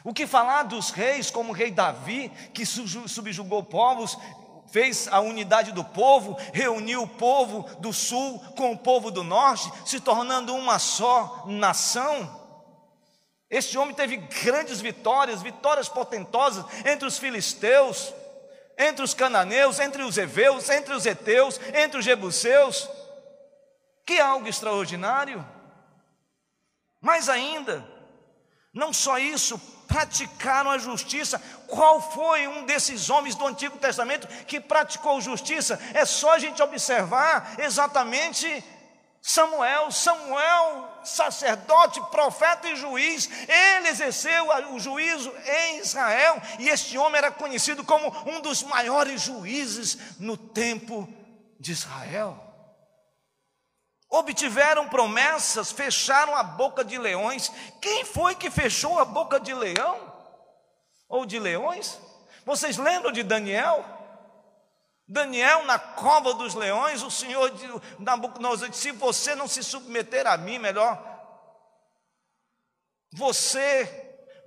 O 0.03 0.13
que 0.13 0.25
falar 0.25 0.63
dos 0.63 0.89
reis, 0.89 1.29
como 1.29 1.51
o 1.51 1.55
rei 1.55 1.69
Davi, 1.69 2.29
que 2.53 2.65
subjugou 2.65 3.63
povos, 3.63 4.17
fez 4.71 5.07
a 5.09 5.19
unidade 5.19 5.71
do 5.71 5.83
povo, 5.83 6.37
reuniu 6.53 7.03
o 7.03 7.07
povo 7.07 7.63
do 7.79 7.91
sul 7.91 8.39
com 8.55 8.71
o 8.71 8.77
povo 8.77 9.11
do 9.11 9.23
norte, 9.23 9.71
se 9.85 9.99
tornando 9.99 10.55
uma 10.55 10.79
só 10.79 11.43
nação. 11.45 12.39
Este 13.49 13.77
homem 13.77 13.93
teve 13.93 14.15
grandes 14.15 14.79
vitórias, 14.79 15.41
vitórias 15.41 15.89
potentosas 15.89 16.65
entre 16.85 17.05
os 17.05 17.17
filisteus, 17.17 18.13
entre 18.77 19.03
os 19.03 19.13
cananeus, 19.13 19.79
entre 19.79 20.03
os 20.03 20.17
heveus, 20.17 20.69
entre 20.69 20.93
os 20.93 21.05
heteus, 21.05 21.59
entre 21.73 21.99
os 21.99 22.05
jebuseus. 22.05 22.89
Que 24.05 24.19
algo 24.19 24.47
extraordinário! 24.47 25.45
Mais 27.01 27.27
ainda, 27.27 27.85
não 28.73 28.93
só 28.93 29.17
isso, 29.17 29.59
praticaram 29.91 30.71
a 30.71 30.77
justiça. 30.77 31.41
Qual 31.67 32.01
foi 32.01 32.47
um 32.47 32.65
desses 32.65 33.09
homens 33.09 33.35
do 33.35 33.45
Antigo 33.45 33.77
Testamento 33.77 34.27
que 34.45 34.59
praticou 34.59 35.19
justiça? 35.19 35.79
É 35.93 36.05
só 36.05 36.33
a 36.33 36.39
gente 36.39 36.63
observar 36.63 37.55
exatamente 37.59 38.63
Samuel, 39.21 39.91
Samuel, 39.91 40.89
sacerdote, 41.03 42.01
profeta 42.09 42.67
e 42.67 42.75
juiz, 42.75 43.29
ele 43.47 43.89
exerceu 43.89 44.47
o 44.73 44.79
juízo 44.79 45.31
em 45.45 45.77
Israel, 45.77 46.41
e 46.57 46.69
este 46.69 46.97
homem 46.97 47.19
era 47.19 47.29
conhecido 47.29 47.83
como 47.83 48.11
um 48.25 48.41
dos 48.41 48.63
maiores 48.63 49.21
juízes 49.21 49.95
no 50.19 50.35
tempo 50.35 51.07
de 51.59 51.71
Israel. 51.71 52.50
Obtiveram 54.13 54.89
promessas, 54.89 55.71
fecharam 55.71 56.35
a 56.35 56.43
boca 56.43 56.83
de 56.83 56.97
leões. 56.97 57.49
Quem 57.81 58.03
foi 58.03 58.35
que 58.35 58.51
fechou 58.51 58.99
a 58.99 59.05
boca 59.05 59.39
de 59.39 59.53
leão? 59.53 60.13
Ou 61.07 61.25
de 61.25 61.39
leões? 61.39 61.97
Vocês 62.45 62.75
lembram 62.75 63.13
de 63.13 63.23
Daniel? 63.23 63.85
Daniel, 65.07 65.63
na 65.63 65.79
cova 65.79 66.33
dos 66.33 66.55
leões, 66.55 67.01
o 67.03 67.09
Senhor 67.09 67.51
Nabucodonosor 67.99 68.67
disse: 68.67 68.81
se 68.83 68.91
você 68.91 69.33
não 69.33 69.47
se 69.47 69.63
submeter 69.63 70.27
a 70.27 70.35
mim, 70.35 70.59
melhor, 70.59 71.01
você 73.13 74.00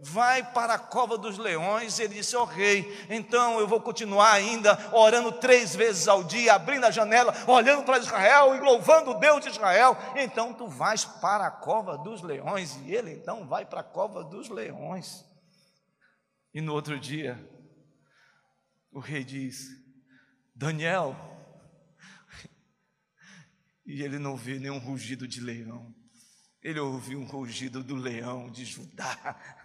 vai 0.04 0.52
para 0.52 0.74
a 0.74 0.78
cova 0.78 1.16
dos 1.16 1.38
leões. 1.38 1.98
Ele 1.98 2.14
disse: 2.14 2.36
Ó 2.36 2.44
rei, 2.44 3.06
então 3.08 3.58
eu 3.58 3.66
vou 3.66 3.80
continuar 3.80 4.32
ainda 4.32 4.78
orando 4.92 5.32
três 5.32 5.74
vezes 5.74 6.06
ao 6.06 6.22
dia, 6.22 6.54
abrindo 6.54 6.84
a 6.84 6.90
janela, 6.90 7.34
olhando 7.46 7.84
para 7.84 7.98
Israel 7.98 8.54
e 8.54 8.60
louvando 8.60 9.12
o 9.12 9.18
Deus 9.18 9.42
de 9.42 9.50
Israel. 9.50 9.96
Então 10.16 10.52
tu 10.52 10.68
vais 10.68 11.04
para 11.04 11.46
a 11.46 11.50
cova 11.50 11.96
dos 11.98 12.22
leões. 12.22 12.76
E 12.84 12.94
ele 12.94 13.12
então 13.12 13.46
vai 13.46 13.64
para 13.64 13.80
a 13.80 13.84
cova 13.84 14.22
dos 14.22 14.48
leões. 14.48 15.24
E 16.52 16.60
no 16.60 16.72
outro 16.72 16.98
dia, 17.00 17.38
o 18.92 19.00
rei 19.00 19.24
diz: 19.24 19.68
Daniel. 20.54 21.16
E 23.86 24.02
ele 24.02 24.18
não 24.18 24.34
vê 24.34 24.58
nenhum 24.58 24.78
rugido 24.78 25.28
de 25.28 25.40
leão. 25.40 25.94
Ele 26.62 26.80
ouviu 26.80 27.20
um 27.20 27.26
rugido 27.26 27.84
do 27.84 27.94
leão 27.94 28.50
de 28.50 28.64
Judá. 28.64 29.63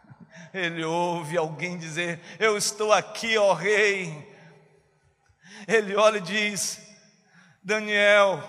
Ele 0.54 0.84
ouve 0.84 1.38
alguém 1.38 1.78
dizer: 1.78 2.20
Eu 2.39 2.58
estou 2.58 2.92
aqui, 2.92 3.38
ó 3.38 3.54
rei. 3.54 4.28
Ele 5.68 5.96
olha 5.96 6.18
e 6.18 6.22
diz: 6.22 6.80
Daniel, 7.63 8.42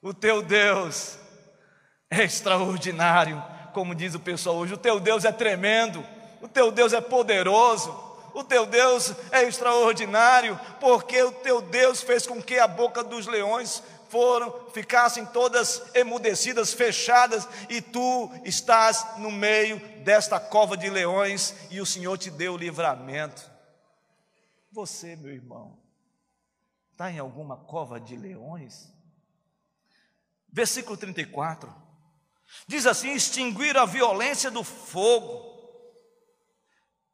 o 0.00 0.14
teu 0.14 0.42
Deus 0.42 1.18
é 2.10 2.24
extraordinário, 2.24 3.42
como 3.72 3.94
diz 3.94 4.14
o 4.14 4.20
pessoal 4.20 4.56
hoje. 4.56 4.74
O 4.74 4.78
teu 4.78 5.00
Deus 5.00 5.24
é 5.24 5.32
tremendo, 5.32 6.04
o 6.40 6.48
teu 6.48 6.70
Deus 6.70 6.92
é 6.92 7.00
poderoso 7.00 8.06
o 8.36 8.44
teu 8.44 8.66
Deus 8.66 9.14
é 9.32 9.44
extraordinário, 9.44 10.60
porque 10.78 11.22
o 11.22 11.32
teu 11.32 11.62
Deus 11.62 12.02
fez 12.02 12.26
com 12.26 12.42
que 12.42 12.58
a 12.58 12.68
boca 12.68 13.02
dos 13.02 13.26
leões 13.26 13.82
foram, 14.08 14.70
ficassem 14.70 15.24
todas 15.26 15.82
emudecidas, 15.94 16.72
fechadas, 16.72 17.48
e 17.68 17.80
tu 17.80 18.30
estás 18.44 19.18
no 19.18 19.30
meio 19.30 19.78
desta 20.02 20.38
cova 20.38 20.76
de 20.76 20.88
leões, 20.90 21.54
e 21.70 21.80
o 21.80 21.86
Senhor 21.86 22.16
te 22.18 22.30
deu 22.30 22.54
o 22.54 22.58
livramento. 22.58 23.50
Você, 24.72 25.16
meu 25.16 25.32
irmão, 25.32 25.78
está 26.92 27.10
em 27.10 27.18
alguma 27.18 27.56
cova 27.56 28.00
de 28.00 28.16
leões? 28.16 28.92
Versículo 30.52 30.96
34 30.96 31.74
diz 32.66 32.86
assim: 32.86 33.12
extinguir 33.12 33.76
a 33.76 33.84
violência 33.84 34.50
do 34.50 34.62
fogo 34.62 35.55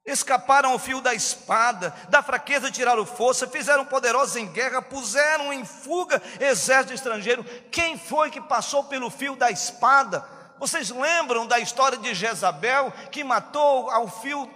Escaparam 0.04 0.72
ao 0.72 0.80
fio 0.80 1.00
da 1.00 1.14
espada, 1.14 1.94
da 2.08 2.22
fraqueza 2.22 2.72
tiraram 2.72 3.06
força, 3.06 3.46
fizeram 3.46 3.84
poderosos 3.84 4.34
em 4.34 4.48
guerra, 4.48 4.82
puseram 4.82 5.52
em 5.52 5.64
fuga 5.64 6.20
exército 6.40 6.92
estrangeiro. 6.92 7.44
Quem 7.70 7.96
foi 7.96 8.28
que 8.28 8.40
passou 8.40 8.82
pelo 8.84 9.10
fio 9.10 9.36
da 9.36 9.50
espada? 9.50 10.28
Vocês 10.58 10.90
lembram 10.90 11.46
da 11.46 11.60
história 11.60 11.96
de 11.98 12.14
Jezabel 12.14 12.92
que 13.12 13.22
matou 13.22 13.90
ao 13.90 14.08
fio 14.08 14.50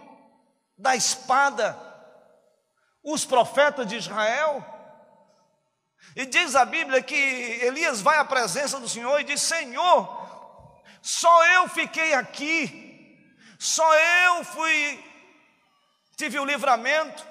da 0.76 0.96
espada 0.96 1.78
os 3.04 3.24
profetas 3.24 3.86
de 3.86 3.96
Israel? 3.96 4.64
E 6.16 6.26
diz 6.26 6.56
a 6.56 6.64
Bíblia 6.64 7.02
que 7.02 7.14
Elias 7.14 8.00
vai 8.00 8.18
à 8.18 8.24
presença 8.24 8.80
do 8.80 8.88
Senhor 8.88 9.20
e 9.20 9.24
diz: 9.24 9.40
Senhor, 9.40 10.82
só 11.00 11.46
eu 11.46 11.68
fiquei 11.68 12.14
aqui, 12.14 13.30
só 13.58 13.94
eu 13.94 14.44
fui 14.44 15.05
tive 16.16 16.38
o 16.38 16.44
livramento. 16.44 17.24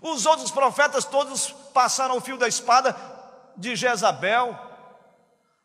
Os 0.00 0.26
outros 0.26 0.50
profetas 0.50 1.04
todos 1.04 1.50
passaram 1.72 2.16
o 2.16 2.20
fio 2.20 2.36
da 2.36 2.46
espada 2.46 2.96
de 3.56 3.74
Jezabel. 3.74 4.58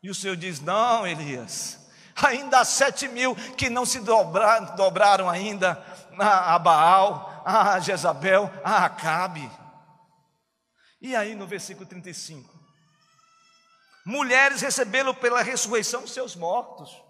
E 0.01 0.09
o 0.09 0.15
Senhor 0.15 0.35
diz: 0.35 0.59
Não, 0.59 1.05
Elias, 1.05 1.79
ainda 2.15 2.59
há 2.59 2.65
sete 2.65 3.07
mil 3.07 3.35
que 3.57 3.69
não 3.69 3.85
se 3.85 3.99
dobraram, 3.99 4.75
dobraram 4.75 5.29
ainda 5.29 5.83
a 6.17 6.57
Baal, 6.57 7.43
a 7.45 7.79
Jezabel, 7.79 8.51
a 8.63 8.85
Acabe. 8.85 9.49
E 11.01 11.15
aí 11.15 11.35
no 11.35 11.45
versículo 11.45 11.85
35: 11.85 12.53
Mulheres 14.05 14.61
receberam 14.61 15.13
pela 15.13 15.41
ressurreição 15.41 16.07
seus 16.07 16.35
mortos. 16.35 17.03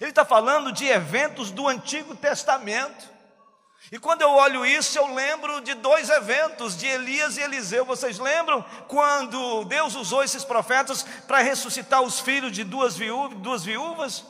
Ele 0.00 0.10
está 0.10 0.24
falando 0.24 0.72
de 0.72 0.86
eventos 0.86 1.50
do 1.50 1.68
Antigo 1.68 2.16
Testamento. 2.16 3.11
E 3.90 3.98
quando 3.98 4.22
eu 4.22 4.30
olho 4.30 4.64
isso, 4.64 4.96
eu 4.96 5.12
lembro 5.14 5.60
de 5.60 5.74
dois 5.74 6.08
eventos, 6.08 6.76
de 6.76 6.86
Elias 6.86 7.36
e 7.36 7.42
Eliseu. 7.42 7.84
Vocês 7.84 8.18
lembram 8.18 8.64
quando 8.88 9.64
Deus 9.64 9.94
usou 9.94 10.22
esses 10.22 10.44
profetas 10.44 11.04
para 11.26 11.38
ressuscitar 11.38 12.02
os 12.02 12.20
filhos 12.20 12.52
de 12.52 12.64
duas 12.64 12.96
viúvas? 12.96 13.38
Duas 13.38 13.64
viúvas? 13.64 14.24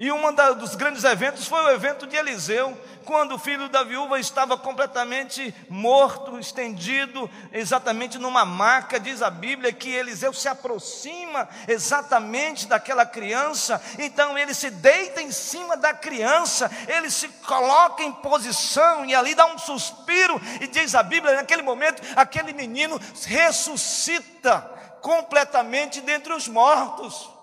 E 0.00 0.12
um 0.12 0.32
dos 0.56 0.76
grandes 0.76 1.02
eventos 1.02 1.48
foi 1.48 1.60
o 1.64 1.70
evento 1.70 2.06
de 2.06 2.14
Eliseu, 2.14 2.80
quando 3.04 3.34
o 3.34 3.38
filho 3.38 3.68
da 3.68 3.82
viúva 3.82 4.20
estava 4.20 4.56
completamente 4.56 5.52
morto, 5.68 6.38
estendido, 6.38 7.28
exatamente 7.52 8.16
numa 8.16 8.44
maca. 8.44 9.00
Diz 9.00 9.22
a 9.22 9.28
Bíblia 9.28 9.72
que 9.72 9.90
Eliseu 9.90 10.32
se 10.32 10.46
aproxima 10.46 11.48
exatamente 11.66 12.68
daquela 12.68 13.04
criança, 13.04 13.82
então 13.98 14.38
ele 14.38 14.54
se 14.54 14.70
deita 14.70 15.20
em 15.20 15.32
cima 15.32 15.76
da 15.76 15.92
criança, 15.92 16.70
ele 16.86 17.10
se 17.10 17.26
coloca 17.28 18.04
em 18.04 18.12
posição 18.12 19.04
e 19.04 19.16
ali 19.16 19.34
dá 19.34 19.46
um 19.46 19.58
suspiro, 19.58 20.40
e 20.60 20.68
diz 20.68 20.94
a 20.94 21.02
Bíblia, 21.02 21.34
naquele 21.34 21.62
momento, 21.62 22.00
aquele 22.14 22.52
menino 22.52 23.00
ressuscita 23.26 24.60
completamente 25.02 26.00
dentre 26.00 26.32
os 26.32 26.46
mortos. 26.46 27.37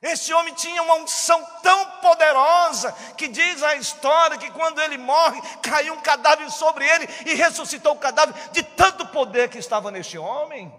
Esse 0.00 0.32
homem 0.32 0.54
tinha 0.54 0.82
uma 0.82 0.96
unção 0.96 1.42
tão 1.62 2.00
poderosa 2.00 2.92
que 3.14 3.28
diz 3.28 3.62
a 3.62 3.76
história 3.76 4.36
que 4.36 4.50
quando 4.50 4.80
ele 4.80 4.98
morre, 4.98 5.40
caiu 5.62 5.94
um 5.94 6.02
cadáver 6.02 6.50
sobre 6.50 6.86
ele 6.86 7.06
e 7.26 7.34
ressuscitou 7.34 7.94
o 7.94 7.98
cadáver 7.98 8.34
de 8.50 8.62
tanto 8.62 9.06
poder 9.08 9.48
que 9.48 9.58
estava 9.58 9.90
neste 9.90 10.18
homem. 10.18 10.72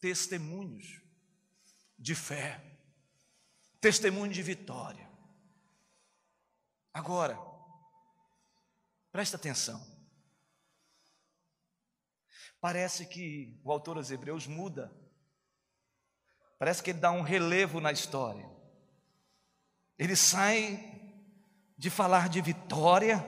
Testemunhos 0.00 1.00
de 1.98 2.14
fé, 2.14 2.60
testemunho 3.80 4.32
de 4.32 4.42
vitória. 4.42 5.08
Agora, 6.94 7.38
presta 9.12 9.36
atenção. 9.36 9.80
Parece 12.58 13.06
que 13.06 13.60
o 13.62 13.70
autor 13.70 13.98
aos 13.98 14.10
Hebreus 14.10 14.46
muda 14.46 15.01
Parece 16.62 16.80
que 16.80 16.90
ele 16.90 17.00
dá 17.00 17.10
um 17.10 17.22
relevo 17.22 17.80
na 17.80 17.90
história. 17.90 18.48
Ele 19.98 20.14
sai 20.14 20.78
de 21.76 21.90
falar 21.90 22.28
de 22.28 22.40
vitória, 22.40 23.18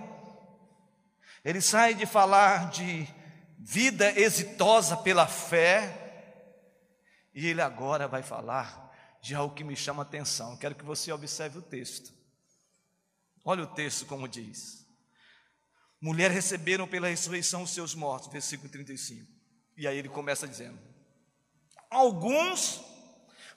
ele 1.44 1.61
sai 1.61 1.94
de 1.97 2.07
falar 2.07 2.70
de 2.70 3.09
vida 3.59 4.09
exitosa 4.16 4.97
pela 4.97 5.27
fé, 5.27 6.47
e 7.35 7.49
ele 7.49 7.61
agora 7.61 8.07
vai 8.07 8.23
falar 8.23 8.94
de 9.20 9.35
algo 9.35 9.53
que 9.53 9.64
me 9.64 9.75
chama 9.75 10.05
a 10.05 10.07
atenção. 10.07 10.57
Quero 10.57 10.77
que 10.77 10.85
você 10.85 11.11
observe 11.11 11.59
o 11.59 11.62
texto. 11.62 12.12
Olha 13.44 13.64
o 13.64 13.75
texto 13.75 14.07
como 14.07 14.29
diz. 14.29 14.87
Mulher 16.01 16.31
receberam 16.31 16.87
pela 16.87 17.09
ressurreição 17.09 17.64
os 17.64 17.70
seus 17.70 17.97
mortos, 17.97 18.31
versículo 18.31 18.70
35. 18.70 19.29
E 19.77 19.88
aí 19.88 19.99
ele 19.99 20.09
começa 20.09 20.47
dizendo: 20.47 20.79
Alguns 21.90 22.93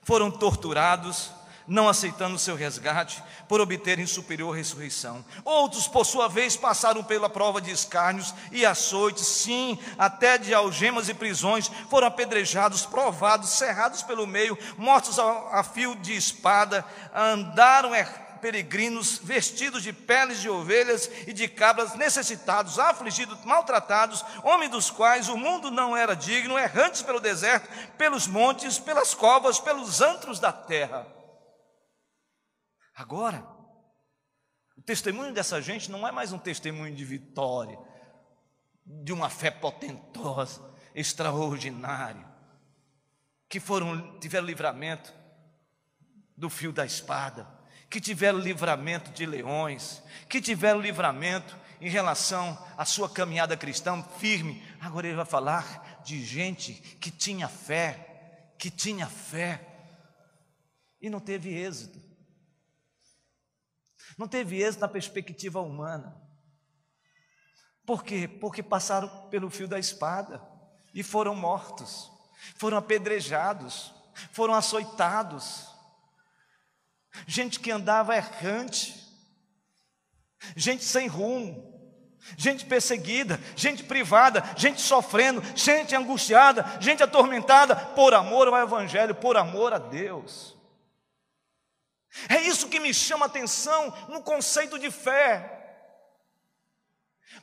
foram 0.08 0.32
torturados, 0.32 1.32
não 1.68 1.90
aceitando 1.90 2.40
seu 2.40 2.56
resgate, 2.56 3.22
por 3.46 3.60
obterem 3.60 4.08
superior 4.08 4.56
ressurreição. 4.56 5.24
Outros, 5.44 5.86
por 5.86 6.06
sua 6.06 6.30
vez, 6.30 6.56
passaram 6.56 7.04
pela 7.04 7.30
prova 7.30 7.60
de 7.60 7.72
escárnios 7.72 8.34
e 8.50 8.66
açoites, 8.66 9.28
sim, 9.28 9.78
até 9.98 10.38
de 10.38 10.54
algemas 10.54 11.10
e 11.10 11.14
prisões, 11.14 11.70
foram 11.90 12.08
apedrejados, 12.08 12.86
provados, 12.86 13.50
cerrados 13.50 14.02
pelo 14.02 14.26
meio, 14.26 14.58
mortos 14.78 15.20
a, 15.20 15.62
fio 15.62 15.94
de 15.96 16.16
espada, 16.16 16.86
andaram 17.14 17.94
er 17.94 18.27
peregrinos 18.48 19.18
vestidos 19.18 19.84
de 19.84 19.92
peles 19.92 20.40
de 20.40 20.50
ovelhas 20.50 21.12
e 21.28 21.34
de 21.34 21.50
cabras, 21.50 21.96
necessitados, 21.96 22.80
afligidos, 22.80 23.44
maltratados, 23.44 24.24
homens 24.42 24.72
dos 24.72 24.90
quais 24.90 25.28
o 25.28 25.36
mundo 25.36 25.70
não 25.70 25.98
era 25.98 26.16
digno, 26.16 26.58
errantes 26.58 27.02
pelo 27.02 27.20
deserto, 27.20 27.68
pelos 27.98 28.26
montes, 28.26 28.80
pelas 28.80 29.14
covas, 29.14 29.60
pelos 29.60 30.00
antros 30.00 30.40
da 30.40 30.54
terra. 30.54 31.06
Agora, 32.96 33.46
o 34.78 34.82
testemunho 34.82 35.34
dessa 35.34 35.62
gente 35.62 35.92
não 35.92 36.08
é 36.08 36.12
mais 36.14 36.32
um 36.32 36.40
testemunho 36.40 36.96
de 36.96 37.04
vitória, 37.04 37.78
de 38.86 39.12
uma 39.12 39.30
fé 39.30 39.52
potentosa, 39.52 40.74
extraordinária, 40.96 42.26
que 43.50 43.60
foram 43.60 44.18
tiveram 44.22 44.48
livramento 44.48 45.14
do 46.38 46.50
fio 46.50 46.72
da 46.72 46.86
espada 46.86 47.57
que 47.90 48.02
tiveram 48.02 48.40
livramento 48.40 49.12
de 49.12 49.26
leões, 49.26 50.02
que 50.30 50.42
tiveram 50.42 50.82
livramento 50.82 51.58
em 51.80 51.90
relação 51.90 52.58
à 52.78 52.84
sua 52.84 53.10
caminhada 53.10 53.56
cristã 53.56 54.04
firme. 54.20 54.64
Agora 54.82 55.08
ele 55.08 55.16
vai 55.16 55.26
falar 55.26 56.02
de 56.04 56.24
gente 56.24 56.74
que 57.00 57.10
tinha 57.10 57.48
fé, 57.48 58.52
que 58.58 58.70
tinha 58.70 59.08
fé 59.08 59.66
e 61.02 61.10
não 61.10 61.20
teve 61.20 61.54
êxito. 61.54 62.00
Não 64.18 64.28
teve 64.28 64.62
êxito 64.62 64.82
na 64.82 64.88
perspectiva 64.88 65.62
humana. 65.62 66.20
Por 67.86 68.04
quê? 68.04 68.28
Porque 68.28 68.62
passaram 68.62 69.30
pelo 69.30 69.50
fio 69.50 69.68
da 69.68 69.80
espada 69.80 70.42
e 70.94 71.04
foram 71.04 71.36
mortos, 71.36 72.12
foram 72.58 72.78
apedrejados, 72.78 73.94
foram 74.34 74.56
açoitados 74.56 75.77
gente 77.26 77.60
que 77.60 77.72
andava 77.72 78.16
errante, 78.16 78.96
gente 80.56 80.84
sem 80.84 81.08
rumo, 81.08 81.74
gente 82.38 82.66
perseguida, 82.66 83.40
gente 83.56 83.84
privada, 83.84 84.44
gente 84.56 84.82
sofrendo, 84.82 85.42
gente 85.56 85.96
angustiada, 85.96 86.66
gente 86.80 87.02
atormentada 87.02 87.76
por 87.76 88.14
amor 88.14 88.48
ao 88.48 88.58
Evangelho, 88.58 89.16
por 89.16 89.38
amor 89.38 89.74
a 89.74 89.78
Deus. 89.78 90.56
É 92.30 92.42
isso 92.42 92.70
que 92.70 92.80
me 92.80 92.94
chama 92.94 93.26
a 93.26 93.28
atenção 93.28 93.94
no 94.10 94.22
conceito 94.22 94.78
de 94.78 94.92
fé, 94.92 95.54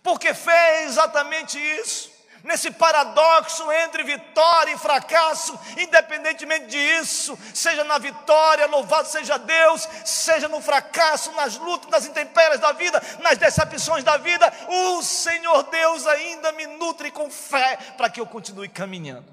porque 0.03 0.35
fé 0.35 0.83
é 0.83 0.85
exatamente 0.85 1.59
isso 1.59 2.14
nesse 2.45 2.71
paradoxo 2.71 3.73
entre 3.73 4.05
vitória 4.05 4.73
e 4.73 4.79
fracasso, 4.79 5.59
independentemente 5.79 6.67
disso, 6.67 7.39
seja 7.55 7.83
na 7.83 7.97
vitória, 7.97 8.67
louvado 8.67 9.09
seja 9.09 9.39
Deus, 9.39 9.89
seja 10.05 10.47
no 10.47 10.61
fracasso, 10.61 11.33
nas 11.33 11.57
lutas, 11.57 11.91
nas 11.91 12.05
intempéries 12.05 12.61
da 12.61 12.73
vida, 12.73 13.03
nas 13.21 13.39
decepções 13.39 14.05
da 14.05 14.19
vida, 14.19 14.53
o 14.69 15.03
Senhor 15.03 15.63
Deus 15.65 16.07
ainda 16.07 16.53
me 16.53 16.67
nutre 16.67 17.11
com 17.11 17.31
fé 17.31 17.79
para 17.97 18.11
que 18.11 18.21
eu 18.21 18.27
continue 18.27 18.69
caminhando. 18.69 19.33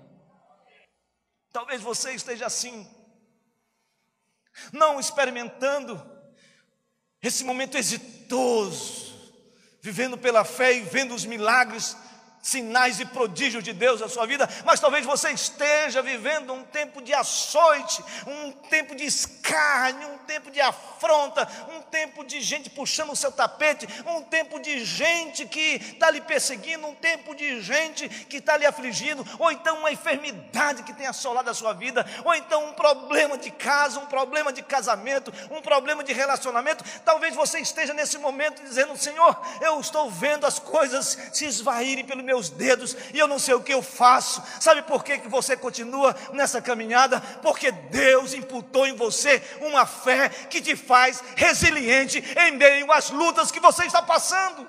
Talvez 1.51 1.81
você 1.81 2.13
esteja 2.13 2.45
assim, 2.45 2.89
não 4.71 5.01
experimentando 5.01 6.01
esse 7.21 7.43
momento 7.43 7.77
exitoso, 7.77 9.11
vivendo 9.81 10.17
pela 10.17 10.45
fé 10.45 10.73
e 10.73 10.81
vendo 10.81 11.13
os 11.13 11.25
milagres 11.25 11.97
sinais 12.41 12.99
e 12.99 13.05
prodígios 13.05 13.63
de 13.63 13.73
Deus 13.73 14.01
na 14.01 14.09
sua 14.09 14.25
vida, 14.25 14.49
mas 14.65 14.79
talvez 14.79 15.05
você 15.05 15.31
esteja 15.31 16.01
vivendo 16.01 16.53
um 16.53 16.63
tempo 16.63 17.01
de 17.01 17.13
açoite, 17.13 18.03
um 18.25 18.51
tempo 18.51 18.95
de 18.95 19.05
escárnio, 19.05 20.09
um 20.09 20.17
tempo 20.19 20.49
de 20.49 20.59
afronta, 20.59 21.47
um 21.75 21.81
tempo 21.81 22.23
de 22.23 22.41
gente 22.41 22.69
puxando 22.69 23.11
o 23.11 23.15
seu 23.15 23.31
tapete, 23.31 23.87
um 24.07 24.21
tempo 24.23 24.59
de 24.59 24.83
gente 24.83 25.45
que 25.45 25.75
está 25.93 26.09
lhe 26.09 26.21
perseguindo, 26.21 26.87
um 26.87 26.95
tempo 26.95 27.35
de 27.35 27.61
gente 27.61 28.09
que 28.09 28.37
está 28.37 28.57
lhe 28.57 28.65
afligindo, 28.65 29.25
ou 29.37 29.51
então 29.51 29.79
uma 29.79 29.91
enfermidade 29.91 30.83
que 30.83 30.93
tem 30.93 31.05
assolado 31.05 31.49
a 31.49 31.53
sua 31.53 31.73
vida, 31.73 32.05
ou 32.25 32.33
então 32.33 32.65
um 32.65 32.73
problema 32.73 33.37
de 33.37 33.51
casa, 33.51 33.99
um 33.99 34.05
problema 34.05 34.51
de 34.51 34.61
casamento, 34.61 35.31
um 35.51 35.61
problema 35.61 36.03
de 36.03 36.13
relacionamento. 36.13 36.83
Talvez 37.05 37.35
você 37.35 37.59
esteja 37.59 37.93
nesse 37.93 38.17
momento 38.17 38.63
dizendo: 38.63 38.97
Senhor, 38.97 39.39
eu 39.61 39.79
estou 39.79 40.09
vendo 40.09 40.45
as 40.45 40.59
coisas 40.59 41.17
se 41.31 41.45
esvaírem 41.45 42.05
pelo 42.05 42.23
meu 42.23 42.30
meus 42.31 42.49
dedos 42.49 42.95
e 43.13 43.19
eu 43.19 43.27
não 43.27 43.37
sei 43.37 43.53
o 43.53 43.61
que 43.61 43.73
eu 43.73 43.83
faço. 43.83 44.41
Sabe 44.61 44.81
por 44.83 45.03
que, 45.03 45.17
que 45.17 45.27
você 45.27 45.57
continua 45.57 46.15
nessa 46.31 46.61
caminhada? 46.61 47.19
Porque 47.41 47.71
Deus 47.71 48.33
imputou 48.33 48.87
em 48.87 48.95
você 48.95 49.43
uma 49.59 49.85
fé 49.85 50.29
que 50.29 50.61
te 50.61 50.77
faz 50.77 51.21
resiliente 51.35 52.23
em 52.37 52.51
meio 52.51 52.89
às 52.89 53.09
lutas 53.09 53.51
que 53.51 53.59
você 53.59 53.85
está 53.85 54.01
passando. 54.01 54.65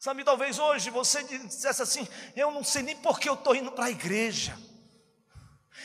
Sabe, 0.00 0.24
talvez 0.24 0.58
hoje 0.58 0.90
você 0.90 1.22
dissesse 1.22 1.82
assim: 1.82 2.08
eu 2.34 2.50
não 2.50 2.64
sei 2.64 2.82
nem 2.82 2.96
por 2.96 3.20
que 3.20 3.28
eu 3.28 3.34
estou 3.34 3.54
indo 3.54 3.70
para 3.70 3.84
a 3.84 3.90
igreja. 3.90 4.58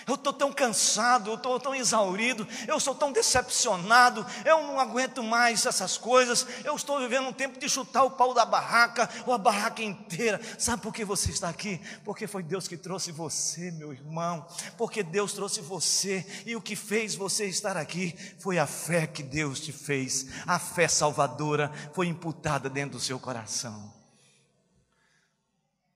Eu 0.08 0.16
estou 0.16 0.34
tão 0.34 0.52
cansado, 0.52 1.32
eu 1.32 1.36
estou 1.36 1.60
tão 1.60 1.76
exaurido, 1.76 2.48
eu 2.68 2.80
sou 2.80 2.96
tão 2.96 3.12
decepcionado, 3.12 4.26
eu 4.46 4.62
não 4.64 4.80
aguento 4.80 5.22
mais 5.24 5.66
essas 5.66 5.98
coisas, 5.98 6.46
eu 6.64 6.76
estou 6.76 7.00
vivendo 7.00 7.28
um 7.28 7.34
tempo 7.34 7.60
de 7.60 7.70
chutar 7.70 8.04
o 8.04 8.12
pau 8.12 8.34
da 8.34 8.46
barraca, 8.46 9.10
ou 9.26 9.34
a 9.34 9.38
barraca 9.38 9.82
inteira. 9.82 10.40
Sabe 10.58 10.82
por 10.82 10.94
que 10.94 11.06
você 11.06 11.32
está 11.32 11.50
aqui? 11.50 11.80
Porque 12.04 12.28
foi 12.28 12.44
Deus 12.44 12.68
que 12.68 12.78
trouxe 12.78 13.12
você, 13.12 13.72
meu 13.72 13.94
irmão, 13.94 14.46
porque 14.78 15.04
Deus 15.04 15.34
trouxe 15.34 15.62
você, 15.62 16.26
e 16.46 16.56
o 16.56 16.62
que 16.62 16.76
fez 16.76 17.16
você 17.16 17.46
estar 17.46 17.78
aqui 17.78 18.16
foi 18.40 18.58
a 18.58 18.68
fé 18.68 19.08
que 19.08 19.24
Deus 19.24 19.60
te 19.60 19.72
fez, 19.72 20.28
a 20.48 20.60
fé 20.60 20.88
salvadora 20.88 21.72
foi 21.94 22.08
imputada 22.08 22.70
dentro 22.70 22.98
do 22.98 23.04
seu 23.04 23.20
coração. 23.20 23.94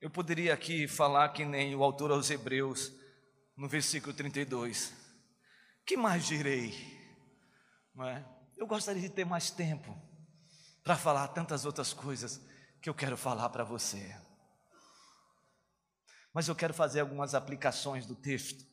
Eu 0.01 0.09
poderia 0.09 0.53
aqui 0.53 0.87
falar 0.87 1.29
que 1.29 1.43
nem 1.43 1.73
o 1.73 1.83
autor 1.83 2.11
aos 2.11 2.29
Hebreus, 2.29 2.91
no 3.55 3.67
versículo 3.67 4.13
32. 4.13 4.93
Que 5.85 5.95
mais 5.95 6.25
direi? 6.25 6.73
Não 7.93 8.05
é? 8.07 8.25
Eu 8.57 8.67
gostaria 8.67 9.01
de 9.01 9.09
ter 9.09 9.25
mais 9.25 9.49
tempo 9.49 9.95
para 10.83 10.95
falar 10.95 11.27
tantas 11.29 11.65
outras 11.65 11.93
coisas 11.93 12.41
que 12.81 12.89
eu 12.89 12.93
quero 12.93 13.17
falar 13.17 13.49
para 13.49 13.63
você. 13.63 14.15
Mas 16.33 16.47
eu 16.47 16.55
quero 16.55 16.73
fazer 16.73 16.99
algumas 16.99 17.33
aplicações 17.33 18.05
do 18.05 18.15
texto 18.15 18.65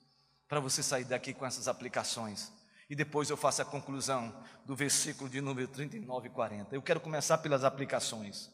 para 0.49 0.61
você 0.61 0.83
sair 0.83 1.05
daqui 1.05 1.33
com 1.33 1.47
essas 1.47 1.69
aplicações. 1.69 2.53
E 2.91 2.95
depois 2.95 3.31
eu 3.31 3.37
faço 3.37 3.63
a 3.63 3.65
conclusão 3.65 4.45
do 4.67 4.77
versículo 4.77 5.31
de 5.31 5.41
número 5.41 5.69
39 5.69 6.29
e 6.29 6.31
40. 6.31 6.75
Eu 6.75 6.83
quero 6.83 7.01
começar 7.01 7.39
pelas 7.39 7.65
aplicações. 7.65 8.51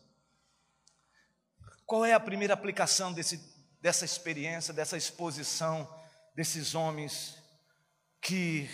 Qual 1.84 2.04
é 2.04 2.12
a 2.12 2.20
primeira 2.20 2.54
aplicação 2.54 3.12
desse, 3.12 3.40
dessa 3.80 4.04
experiência, 4.04 4.74
dessa 4.74 4.96
exposição 4.96 5.88
desses 6.38 6.76
homens 6.76 7.36
que 8.20 8.70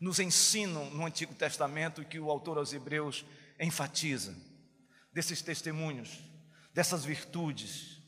nos 0.00 0.18
ensinam 0.18 0.88
no 0.88 1.04
Antigo 1.04 1.34
Testamento 1.34 2.00
e 2.00 2.04
que 2.06 2.18
o 2.18 2.30
autor 2.30 2.56
aos 2.56 2.72
Hebreus 2.72 3.26
enfatiza, 3.60 4.34
desses 5.12 5.42
testemunhos, 5.42 6.18
dessas 6.72 7.04
virtudes. 7.04 7.98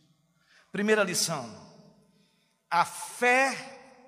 Primeira 0.73 1.05
lição: 1.05 1.47
a 2.71 2.87
fé 2.87 4.01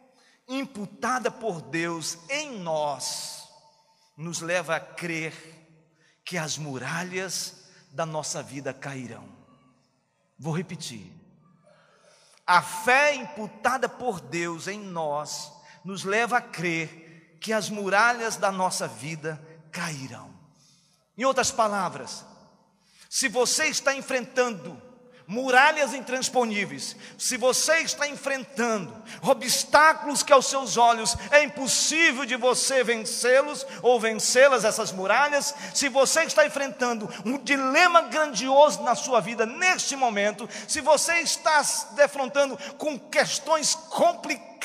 imputada 0.48 1.30
por 1.30 1.60
Deus 1.60 2.16
em 2.30 2.58
nós 2.58 3.46
nos 4.16 4.40
leva 4.40 4.76
a 4.76 4.80
crer 4.80 5.34
que 6.24 6.38
as 6.38 6.56
muralhas 6.56 7.68
da 7.92 8.06
nossa 8.06 8.42
vida 8.42 8.72
cairão. 8.72 9.28
Vou 10.38 10.56
repetir. 10.56 11.12
A 12.46 12.62
fé 12.62 13.14
imputada 13.14 13.88
por 13.88 14.20
Deus 14.20 14.68
em 14.68 14.78
nós 14.78 15.52
nos 15.84 16.04
leva 16.04 16.38
a 16.38 16.40
crer 16.40 17.38
que 17.40 17.52
as 17.52 17.68
muralhas 17.68 18.36
da 18.36 18.52
nossa 18.52 18.86
vida 18.86 19.40
cairão. 19.72 20.34
Em 21.18 21.24
outras 21.24 21.50
palavras, 21.50 22.24
se 23.08 23.28
você 23.28 23.66
está 23.66 23.94
enfrentando 23.94 24.80
muralhas 25.26 25.92
intransponíveis, 25.92 26.94
se 27.18 27.36
você 27.36 27.78
está 27.78 28.06
enfrentando 28.06 28.94
obstáculos 29.22 30.22
que 30.22 30.32
aos 30.32 30.46
seus 30.46 30.76
olhos 30.76 31.16
é 31.32 31.42
impossível 31.42 32.24
de 32.24 32.36
você 32.36 32.84
vencê-los 32.84 33.66
ou 33.82 33.98
vencê-las, 33.98 34.64
essas 34.64 34.92
muralhas, 34.92 35.54
se 35.74 35.88
você 35.88 36.22
está 36.22 36.46
enfrentando 36.46 37.12
um 37.24 37.38
dilema 37.38 38.02
grandioso 38.02 38.82
na 38.82 38.94
sua 38.94 39.20
vida 39.20 39.44
neste 39.44 39.96
momento, 39.96 40.48
se 40.68 40.80
você 40.80 41.14
está 41.20 41.62
se 41.64 41.94
defrontando 41.94 42.56
com 42.78 42.98
questões 42.98 43.74
complicadas, 43.74 44.55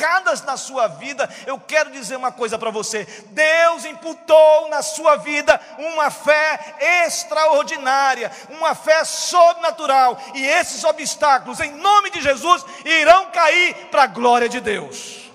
na 0.46 0.58
sua 0.58 0.88
vida, 0.88 1.30
eu 1.46 1.60
quero 1.60 1.92
dizer 1.92 2.16
uma 2.16 2.32
coisa 2.32 2.58
para 2.58 2.72
você: 2.72 3.06
Deus 3.32 3.86
imputou 3.86 4.70
na 4.70 4.82
sua 4.82 5.18
vida 5.18 5.60
uma 5.78 6.10
fé 6.10 6.76
extraordinária, 7.06 8.32
uma 8.50 8.76
fé 8.76 9.04
sobrenatural, 9.04 10.18
e 10.36 10.44
esses 10.44 10.84
obstáculos, 10.84 11.60
em 11.60 11.72
nome 11.72 12.10
de 12.10 12.22
Jesus, 12.22 12.66
irão 12.86 13.32
cair 13.32 13.88
para 13.88 14.04
a 14.04 14.08
glória 14.08 14.50
de 14.50 14.60
Deus. 14.60 15.30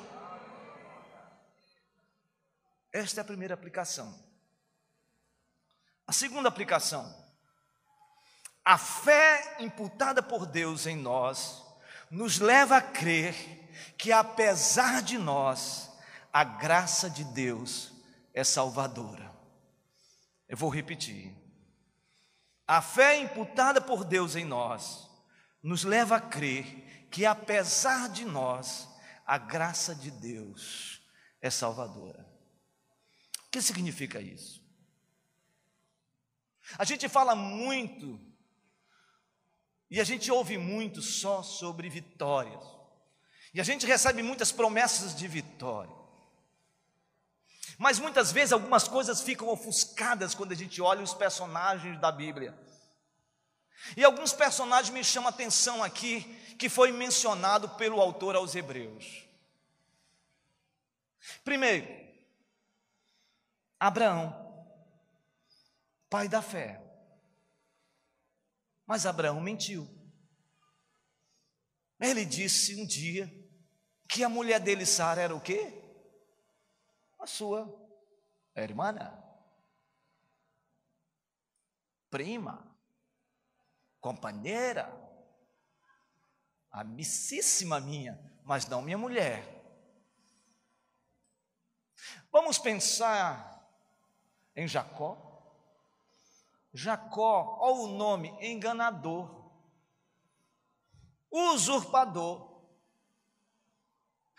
Esta 2.93 3.21
é 3.21 3.23
a 3.23 3.25
primeira 3.25 3.55
aplicação. 3.55 4.15
A 6.07 6.13
segunda 6.13 6.49
aplicação, 6.49 7.13
a 8.65 8.79
fé 8.79 9.57
imputada 9.59 10.23
por 10.23 10.47
Deus 10.47 10.87
em 10.87 10.97
nós, 10.97 11.63
nos 12.11 12.39
leva 12.39 12.77
a 12.77 12.81
crer 12.81 13.66
que 13.97 14.13
apesar 14.13 15.03
de 15.03 15.19
nós, 15.19 15.91
a 16.33 16.45
graça 16.45 17.09
de 17.09 17.25
Deus 17.25 17.93
é 18.35 18.45
salvadora. 18.45 19.35
Eu 20.49 20.57
vou 20.57 20.69
repetir. 20.69 21.35
A 22.67 22.83
fé 22.83 23.19
imputada 23.19 23.81
por 23.81 24.05
Deus 24.05 24.37
em 24.37 24.45
nós 24.45 25.09
nos 25.63 25.85
leva 25.85 26.17
a 26.17 26.21
crer 26.21 27.09
que 27.11 27.25
apesar 27.25 28.09
de 28.09 28.25
nós, 28.25 28.89
a 29.25 29.39
graça 29.39 29.95
de 29.95 30.11
Deus 30.11 31.01
é 31.41 31.49
salvadora. 31.49 32.27
O 33.47 33.51
que 33.51 33.63
significa 33.63 34.21
isso? 34.21 34.63
A 36.79 36.85
gente 36.85 37.09
fala 37.09 37.35
muito 37.35 38.21
e 39.91 40.01
a 40.01 40.05
gente 40.05 40.31
ouve 40.31 40.59
muito 40.59 41.01
só 41.01 41.43
sobre 41.43 41.89
vitórias. 41.89 42.76
E 43.57 43.61
a 43.61 43.65
gente 43.65 43.87
recebe 43.87 44.23
muitas 44.23 44.53
promessas 44.53 45.17
de 45.17 45.27
vitória. 45.27 45.97
Mas 47.79 47.99
muitas 47.99 48.31
vezes 48.31 48.53
algumas 48.53 48.87
coisas 48.87 49.23
ficam 49.23 49.49
ofuscadas 49.49 50.35
quando 50.35 50.53
a 50.53 50.55
gente 50.55 50.83
olha 50.83 51.03
os 51.03 51.15
personagens 51.15 51.99
da 51.99 52.13
Bíblia. 52.13 52.55
E 53.97 54.05
alguns 54.05 54.35
personagens 54.35 54.93
me 54.93 55.03
chamam 55.03 55.29
a 55.29 55.31
atenção 55.31 55.83
aqui, 55.83 56.21
que 56.59 56.69
foi 56.69 56.93
mencionado 56.93 57.67
pelo 57.71 57.99
autor 57.99 58.37
aos 58.37 58.55
Hebreus. 58.55 59.27
Primeiro, 61.43 61.89
Abraão, 63.81 64.77
pai 66.11 66.29
da 66.29 66.43
fé. 66.43 66.79
Mas 68.87 69.07
Abraão 69.07 69.41
mentiu. 69.41 69.89
Ele 71.99 72.23
disse 72.27 72.79
um 72.79 72.87
dia 72.87 73.36
que 74.09 74.23
a 74.25 74.29
mulher 74.29 74.61
dele, 74.61 74.87
Sara, 74.87 75.21
era 75.21 75.35
o 75.35 75.41
quê? 75.41 75.83
A 77.19 77.27
sua 77.27 77.69
irmã, 78.55 78.95
prima, 82.11 82.67
companheira, 84.01 84.91
amicíssima 86.71 87.81
minha, 87.81 88.19
mas 88.45 88.67
não 88.67 88.81
minha 88.81 88.97
mulher. 88.97 89.57
Vamos 92.31 92.59
pensar 92.59 93.67
em 94.55 94.69
Jacó. 94.69 95.23
Jacó, 96.73 97.57
olha 97.61 97.81
o 97.81 97.97
nome, 97.97 98.29
enganador, 98.41 99.51
usurpador 101.31 102.56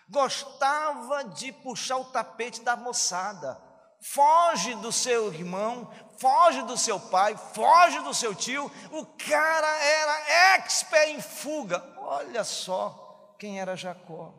gostava 0.10 1.24
de 1.24 1.52
puxar 1.52 1.98
o 1.98 2.06
tapete 2.06 2.62
da 2.62 2.76
moçada. 2.76 3.62
Foge 4.00 4.76
do 4.76 4.92
seu 4.92 5.34
irmão, 5.34 5.92
foge 6.18 6.62
do 6.64 6.78
seu 6.78 7.00
pai, 7.00 7.36
foge 7.36 8.00
do 8.02 8.14
seu 8.14 8.34
tio. 8.34 8.72
O 8.92 9.06
cara 9.06 9.84
era 9.84 10.56
expert 10.56 11.10
em 11.10 11.22
fuga. 11.22 11.84
Olha 11.98 12.44
só 12.44 13.36
quem 13.38 13.60
era 13.60 13.76
Jacó. 13.76 14.34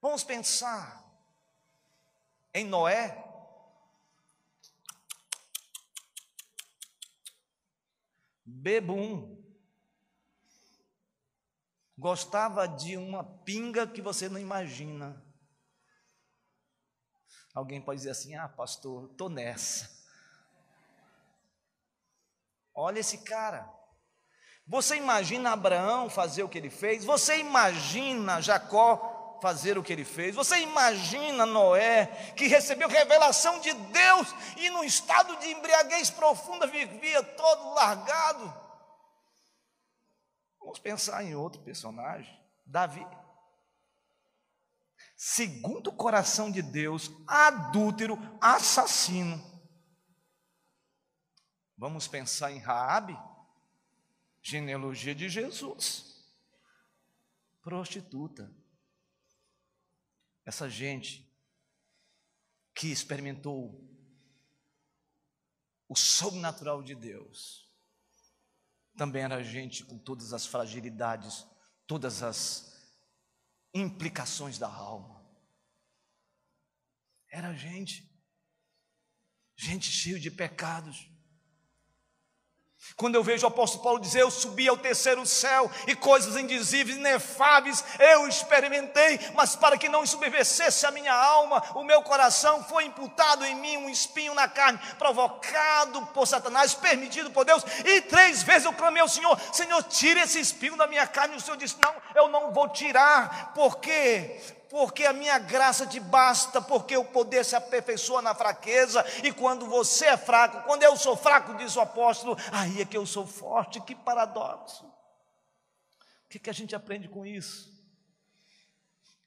Vamos 0.00 0.24
pensar 0.24 1.04
em 2.52 2.64
Noé. 2.64 3.26
Bebum 8.44 9.39
gostava 12.00 12.66
de 12.66 12.96
uma 12.96 13.22
pinga 13.22 13.86
que 13.86 14.00
você 14.00 14.26
não 14.26 14.40
imagina. 14.40 15.22
Alguém 17.54 17.80
pode 17.80 17.98
dizer 17.98 18.10
assim: 18.10 18.34
ah, 18.34 18.48
pastor, 18.48 19.10
estou 19.10 19.28
nessa. 19.28 19.88
Olha 22.74 23.00
esse 23.00 23.18
cara. 23.18 23.70
Você 24.66 24.96
imagina 24.96 25.52
Abraão 25.52 26.08
fazer 26.08 26.42
o 26.42 26.48
que 26.48 26.56
ele 26.56 26.70
fez? 26.70 27.04
Você 27.04 27.38
imagina 27.38 28.40
Jacó 28.40 29.38
fazer 29.42 29.76
o 29.76 29.82
que 29.82 29.92
ele 29.92 30.04
fez. 30.04 30.34
Você 30.34 30.60
imagina 30.60 31.44
Noé, 31.44 32.06
que 32.36 32.46
recebeu 32.46 32.88
revelação 32.88 33.60
de 33.60 33.72
Deus 33.72 34.34
e 34.56 34.70
num 34.70 34.84
estado 34.84 35.36
de 35.36 35.48
embriaguez 35.48 36.08
profunda 36.08 36.66
vivia 36.66 37.22
todo 37.22 37.74
largado. 37.74 38.69
Vamos 40.70 40.78
pensar 40.78 41.24
em 41.24 41.34
outro 41.34 41.60
personagem, 41.62 42.32
Davi. 42.64 43.04
Segundo 45.16 45.88
o 45.88 45.96
coração 45.96 46.48
de 46.48 46.62
Deus, 46.62 47.10
adúltero, 47.26 48.16
assassino. 48.40 49.36
Vamos 51.76 52.06
pensar 52.06 52.52
em 52.52 52.58
Raabe, 52.58 53.18
genealogia 54.40 55.12
de 55.12 55.28
Jesus. 55.28 56.24
Prostituta. 57.60 58.48
Essa 60.44 60.70
gente 60.70 61.28
que 62.72 62.92
experimentou 62.92 63.84
o 65.88 65.96
sobrenatural 65.96 66.80
de 66.80 66.94
Deus, 66.94 67.68
também 69.00 69.22
era 69.22 69.42
gente 69.42 69.82
com 69.82 69.96
todas 69.96 70.34
as 70.34 70.44
fragilidades, 70.44 71.46
todas 71.86 72.22
as 72.22 72.70
implicações 73.72 74.58
da 74.58 74.68
alma. 74.68 75.24
Era 77.30 77.54
gente, 77.54 78.06
gente 79.56 79.90
cheio 79.90 80.20
de 80.20 80.30
pecados, 80.30 81.09
quando 82.96 83.14
eu 83.14 83.22
vejo 83.22 83.46
o 83.46 83.48
apóstolo 83.48 83.82
Paulo 83.82 84.00
dizer, 84.00 84.20
eu 84.20 84.30
subi 84.30 84.68
ao 84.68 84.76
terceiro 84.76 85.24
céu 85.24 85.70
e 85.86 85.94
coisas 85.94 86.36
indizíveis, 86.36 86.96
inefáveis, 86.98 87.84
eu 87.98 88.28
experimentei, 88.28 89.18
mas 89.34 89.56
para 89.56 89.78
que 89.78 89.88
não 89.88 90.02
ensubevecesse 90.02 90.84
a 90.86 90.90
minha 90.90 91.14
alma, 91.14 91.62
o 91.74 91.84
meu 91.84 92.02
coração 92.02 92.62
foi 92.64 92.84
imputado 92.84 93.44
em 93.44 93.54
mim 93.54 93.76
um 93.78 93.88
espinho 93.88 94.34
na 94.34 94.48
carne, 94.48 94.78
provocado 94.98 96.06
por 96.08 96.26
Satanás, 96.26 96.74
permitido 96.74 97.30
por 97.30 97.44
Deus, 97.44 97.64
e 97.84 98.00
três 98.02 98.42
vezes 98.42 98.64
eu 98.64 98.72
clamei 98.72 99.02
ao 99.02 99.08
Senhor: 99.08 99.38
Senhor, 99.52 99.82
tire 99.84 100.20
esse 100.20 100.40
espinho 100.40 100.76
da 100.76 100.86
minha 100.86 101.06
carne. 101.06 101.34
E 101.34 101.36
o 101.38 101.40
Senhor 101.40 101.56
disse: 101.56 101.76
Não, 101.82 101.94
eu 102.14 102.28
não 102.28 102.52
vou 102.52 102.68
tirar, 102.68 103.52
porque 103.54 104.40
porque 104.70 105.04
a 105.04 105.12
minha 105.12 105.36
graça 105.36 105.84
te 105.84 105.98
basta, 105.98 106.62
porque 106.62 106.96
o 106.96 107.04
poder 107.04 107.44
se 107.44 107.56
aperfeiçoa 107.56 108.22
na 108.22 108.36
fraqueza, 108.36 109.04
e 109.24 109.32
quando 109.32 109.66
você 109.66 110.06
é 110.06 110.16
fraco, 110.16 110.62
quando 110.62 110.84
eu 110.84 110.96
sou 110.96 111.16
fraco, 111.16 111.56
diz 111.56 111.74
o 111.74 111.80
apóstolo, 111.80 112.36
aí 112.52 112.80
é 112.80 112.84
que 112.86 112.96
eu 112.96 113.04
sou 113.04 113.26
forte, 113.26 113.80
que 113.80 113.96
paradoxo. 113.96 114.86
O 114.86 116.28
que, 116.28 116.38
que 116.38 116.48
a 116.48 116.52
gente 116.52 116.76
aprende 116.76 117.08
com 117.08 117.26
isso? 117.26 117.68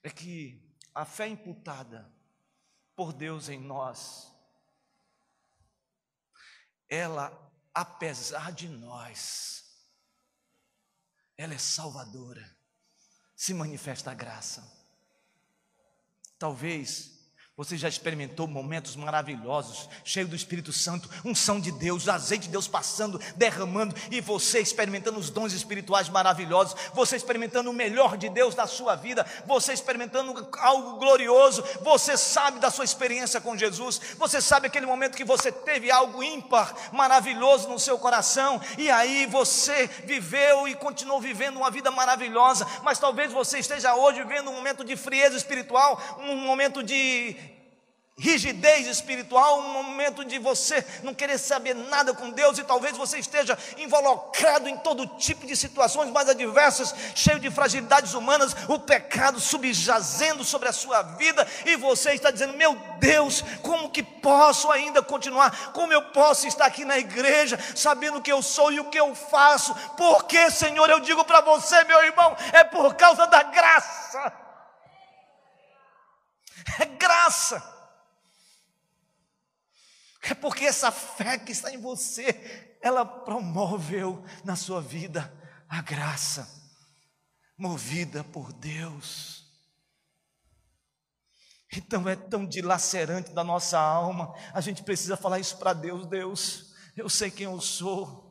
É 0.02 0.10
que 0.10 0.66
a 0.96 1.04
fé 1.04 1.28
imputada 1.28 2.10
por 2.96 3.12
Deus 3.12 3.50
em 3.50 3.60
nós, 3.60 4.32
ela, 6.88 7.38
apesar 7.74 8.54
de 8.54 8.70
nós, 8.70 9.66
ela 11.36 11.54
é 11.54 11.58
salvadora, 11.58 12.50
se 13.36 13.54
manifesta 13.54 14.12
a 14.12 14.14
graça. 14.14 14.83
Talvez 16.38 17.13
você 17.56 17.78
já 17.78 17.88
experimentou 17.88 18.48
momentos 18.48 18.96
maravilhosos, 18.96 19.88
cheio 20.04 20.28
do 20.28 20.36
Espírito 20.36 20.74
Santo, 20.74 21.08
unção 21.24 21.60
de 21.60 21.72
Deus, 21.72 22.10
azeite 22.10 22.46
de 22.46 22.52
Deus 22.52 22.68
passando, 22.68 23.22
derramando, 23.36 23.94
e 24.10 24.20
você 24.22 24.60
experimentando 24.60 25.20
os 25.20 25.30
dons 25.30 25.54
espirituais 25.54 26.10
maravilhosos, 26.10 26.76
você 26.96 27.16
experimentando 27.16 27.70
o 27.70 27.74
melhor 27.74 28.18
de 28.18 28.28
Deus 28.28 28.56
da 28.56 28.66
sua 28.66 28.96
vida, 28.96 29.24
você 29.46 29.72
experimentando 29.72 30.50
algo 30.58 30.98
glorioso, 30.98 31.64
você 31.84 32.18
sabe 32.18 32.60
da 32.60 32.72
sua 32.72 32.86
experiência 32.86 33.40
com 33.40 33.56
Jesus, 33.56 34.02
você 34.18 34.42
sabe 34.42 34.66
aquele 34.66 34.88
momento 34.88 35.16
que 35.16 35.24
você 35.24 35.52
teve 35.52 35.92
algo 35.92 36.24
ímpar, 36.24 36.74
maravilhoso 36.92 37.70
no 37.70 37.80
seu 37.80 38.00
coração, 38.00 38.60
e 38.80 38.90
aí 38.90 39.28
você 39.28 39.86
viveu 40.06 40.68
e 40.68 40.74
continuou 40.74 41.22
vivendo 41.22 41.58
uma 41.58 41.70
vida 41.70 41.92
maravilhosa, 41.92 42.66
mas 42.82 42.98
talvez 42.98 43.32
você 43.32 43.60
esteja 43.60 43.94
hoje 43.94 44.24
vivendo 44.24 44.50
um 44.50 44.56
momento 44.56 44.84
de 44.84 44.98
frieza 44.98 45.38
espiritual, 45.38 46.02
um 46.18 46.36
momento 46.36 46.82
de 46.82 47.44
rigidez 48.16 48.86
espiritual, 48.86 49.60
um 49.60 49.74
momento 49.74 50.24
de 50.24 50.38
você 50.38 50.86
não 51.02 51.16
querer 51.16 51.40
saber 51.40 51.74
nada 51.74 52.14
com 52.14 52.30
Deus 52.30 52.60
e 52.60 52.64
talvez 52.64 52.96
você 52.96 53.18
esteja 53.18 53.58
involucrado 53.78 54.70
em 54.70 54.78
todo 54.78 55.08
tipo 55.18 55.48
de 55.48 55.56
situações 55.56 56.12
mais 56.12 56.30
adversas, 56.30 56.94
cheio 57.16 57.40
de 57.40 57.50
fragilidades 57.50 58.14
humanas, 58.14 58.56
o 58.68 58.78
pecado 58.78 59.40
subjazendo 59.40 60.44
sobre 60.44 60.70
a 60.70 60.74
sua 60.74 61.02
vida 61.02 61.48
e 61.66 61.76
você 61.76 62.14
está 62.14 62.30
dizendo: 62.30 62.54
"Meu 62.54 62.76
Deus, 63.00 63.44
como 63.64 63.90
que 63.90 64.04
posso 64.04 64.72
ainda 64.72 65.02
continuar? 65.02 65.74
Como 65.74 65.92
eu 65.92 66.04
posso 66.12 66.48
estar 66.48 66.66
aqui 66.66 66.86
na 66.86 67.00
igreja 67.00 67.60
sabendo 67.76 68.20
o 68.20 68.22
que 68.22 68.32
eu 68.32 68.44
sou 68.44 68.72
e 68.72 68.80
o 68.80 68.90
que 68.92 69.00
eu 69.00 69.16
faço? 69.16 69.74
Porque, 69.98 70.52
Senhor, 70.52 70.88
eu 70.88 71.00
digo 71.00 71.26
para 71.26 71.42
você, 71.42 71.84
meu 71.86 72.04
irmão, 72.04 72.38
é 72.52 72.64
por 72.64 72.94
causa 72.94 73.26
da 73.26 73.42
graça. 73.42 74.34
É 76.80 76.86
graça. 76.86 77.73
É 80.24 80.34
porque 80.34 80.64
essa 80.64 80.90
fé 80.90 81.38
que 81.38 81.52
está 81.52 81.72
em 81.72 81.78
você, 81.78 82.78
ela 82.82 83.06
promoveu 83.06 84.24
na 84.44 84.56
sua 84.56 84.82
vida 84.82 85.32
a 85.68 85.82
graça, 85.82 86.48
movida 87.58 88.24
por 88.24 88.54
Deus. 88.54 89.44
Então 91.76 92.08
é 92.08 92.16
tão 92.16 92.46
dilacerante 92.46 93.32
da 93.32 93.44
nossa 93.44 93.80
alma, 93.80 94.34
a 94.54 94.62
gente 94.62 94.84
precisa 94.84 95.18
falar 95.18 95.40
isso 95.40 95.58
para 95.58 95.74
Deus: 95.74 96.06
Deus, 96.06 96.74
eu 96.96 97.10
sei 97.10 97.30
quem 97.30 97.46
eu 97.46 97.60
sou, 97.60 98.23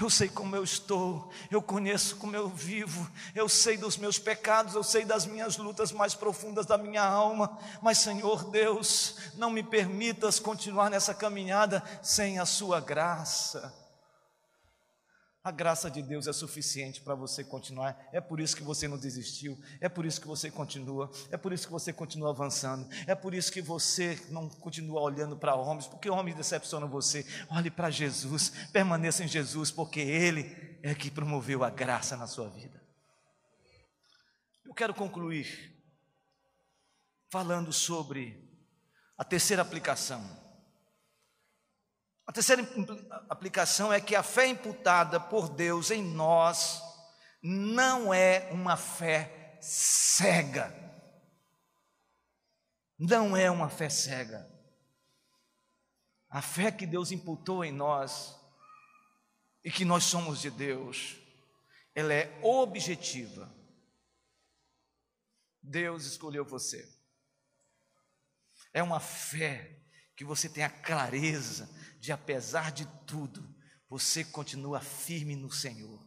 eu 0.00 0.08
sei 0.08 0.28
como 0.28 0.56
eu 0.56 0.64
estou, 0.64 1.30
eu 1.50 1.60
conheço 1.60 2.16
como 2.16 2.34
eu 2.34 2.48
vivo, 2.48 3.10
eu 3.34 3.48
sei 3.48 3.76
dos 3.76 3.96
meus 3.96 4.18
pecados, 4.18 4.74
eu 4.74 4.82
sei 4.82 5.04
das 5.04 5.26
minhas 5.26 5.58
lutas 5.58 5.92
mais 5.92 6.14
profundas 6.14 6.64
da 6.64 6.78
minha 6.78 7.02
alma, 7.02 7.58
mas 7.82 7.98
Senhor 7.98 8.50
Deus, 8.50 9.16
não 9.34 9.50
me 9.50 9.62
permitas 9.62 10.38
continuar 10.38 10.88
nessa 10.88 11.14
caminhada 11.14 11.82
sem 12.02 12.38
a 12.38 12.46
Sua 12.46 12.80
graça. 12.80 13.81
A 15.44 15.50
graça 15.50 15.90
de 15.90 16.00
Deus 16.00 16.28
é 16.28 16.32
suficiente 16.32 17.00
para 17.00 17.16
você 17.16 17.42
continuar. 17.42 17.98
É 18.12 18.20
por 18.20 18.38
isso 18.38 18.56
que 18.56 18.62
você 18.62 18.86
não 18.86 18.96
desistiu. 18.96 19.58
É 19.80 19.88
por 19.88 20.06
isso 20.06 20.20
que 20.20 20.26
você 20.26 20.52
continua. 20.52 21.10
É 21.32 21.36
por 21.36 21.52
isso 21.52 21.66
que 21.66 21.72
você 21.72 21.92
continua 21.92 22.30
avançando. 22.30 22.88
É 23.08 23.14
por 23.16 23.34
isso 23.34 23.50
que 23.50 23.60
você 23.60 24.24
não 24.28 24.48
continua 24.48 25.00
olhando 25.00 25.36
para 25.36 25.56
homens, 25.56 25.88
porque 25.88 26.08
homens 26.08 26.36
decepcionam 26.36 26.88
você. 26.88 27.26
Olhe 27.50 27.72
para 27.72 27.90
Jesus. 27.90 28.50
Permaneça 28.72 29.24
em 29.24 29.28
Jesus, 29.28 29.72
porque 29.72 29.98
Ele 29.98 30.78
é 30.80 30.94
que 30.94 31.10
promoveu 31.10 31.64
a 31.64 31.70
graça 31.70 32.16
na 32.16 32.28
sua 32.28 32.48
vida. 32.48 32.80
Eu 34.64 34.72
quero 34.72 34.94
concluir 34.94 35.76
falando 37.28 37.72
sobre 37.72 38.48
a 39.18 39.24
terceira 39.24 39.62
aplicação 39.62 40.41
a 42.32 42.34
terceira 42.34 42.66
aplicação 43.28 43.92
é 43.92 44.00
que 44.00 44.16
a 44.16 44.22
fé 44.22 44.46
imputada 44.46 45.20
por 45.20 45.50
Deus 45.50 45.90
em 45.90 46.02
nós 46.02 46.82
não 47.42 48.14
é 48.14 48.48
uma 48.50 48.74
fé 48.74 49.58
cega. 49.60 50.74
Não 52.98 53.36
é 53.36 53.50
uma 53.50 53.68
fé 53.68 53.90
cega. 53.90 54.50
A 56.30 56.40
fé 56.40 56.72
que 56.72 56.86
Deus 56.86 57.12
imputou 57.12 57.62
em 57.62 57.70
nós 57.70 58.34
e 59.62 59.70
que 59.70 59.84
nós 59.84 60.04
somos 60.04 60.40
de 60.40 60.50
Deus, 60.50 61.18
ela 61.94 62.14
é 62.14 62.40
objetiva. 62.42 63.54
Deus 65.62 66.06
escolheu 66.06 66.46
você. 66.46 66.90
É 68.72 68.82
uma 68.82 69.00
fé 69.00 69.78
que 70.16 70.24
você 70.24 70.48
tem 70.48 70.64
a 70.64 70.70
clareza 70.70 71.81
de 72.02 72.10
apesar 72.10 72.72
de 72.72 72.84
tudo, 73.06 73.48
você 73.88 74.24
continua 74.24 74.80
firme 74.80 75.36
no 75.36 75.52
Senhor. 75.52 76.04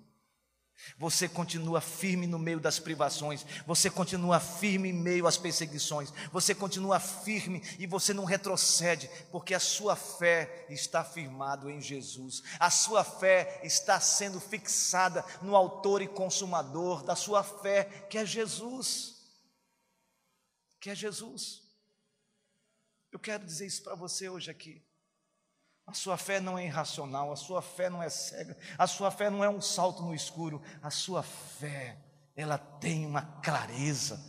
Você 0.98 1.30
continua 1.30 1.80
firme 1.80 2.28
no 2.28 2.38
meio 2.38 2.60
das 2.60 2.80
privações, 2.80 3.46
você 3.66 3.90
continua 3.90 4.42
firme 4.42 4.90
em 4.90 4.94
meio 4.94 5.26
às 5.26 5.38
perseguições, 5.38 6.12
você 6.34 6.54
continua 6.54 7.00
firme 7.00 7.62
e 7.80 7.88
você 7.88 8.14
não 8.14 8.26
retrocede, 8.26 9.10
porque 9.32 9.54
a 9.54 9.60
sua 9.60 9.96
fé 9.96 10.68
está 10.70 11.02
firmada 11.02 11.72
em 11.72 11.80
Jesus, 11.80 12.44
a 12.60 12.70
sua 12.70 13.06
fé 13.06 13.62
está 13.64 13.98
sendo 13.98 14.42
fixada 14.42 15.24
no 15.42 15.56
Autor 15.56 16.02
e 16.02 16.10
Consumador 16.10 17.04
da 17.04 17.16
sua 17.16 17.42
fé, 17.42 17.86
que 18.10 18.18
é 18.18 18.26
Jesus. 18.26 19.16
Que 20.82 20.90
é 20.90 20.96
Jesus. 20.96 21.64
Eu 23.14 23.18
quero 23.18 23.46
dizer 23.46 23.66
isso 23.66 23.82
para 23.82 23.96
você 23.96 24.28
hoje 24.28 24.52
aqui. 24.52 24.85
A 25.88 25.94
sua 25.94 26.18
fé 26.18 26.40
não 26.40 26.58
é 26.58 26.66
irracional, 26.66 27.32
a 27.32 27.36
sua 27.36 27.62
fé 27.62 27.90
não 27.90 28.02
é 28.02 28.10
cega, 28.10 28.58
a 28.78 28.88
sua 28.88 29.12
fé 29.12 29.30
não 29.30 29.44
é 29.44 29.50
um 29.50 29.62
salto 29.62 30.02
no 30.02 30.16
escuro, 30.16 30.62
a 30.82 30.90
sua 30.90 31.22
fé, 31.22 31.98
ela 32.36 32.58
tem 32.58 33.06
uma 33.06 33.22
clareza, 33.22 34.20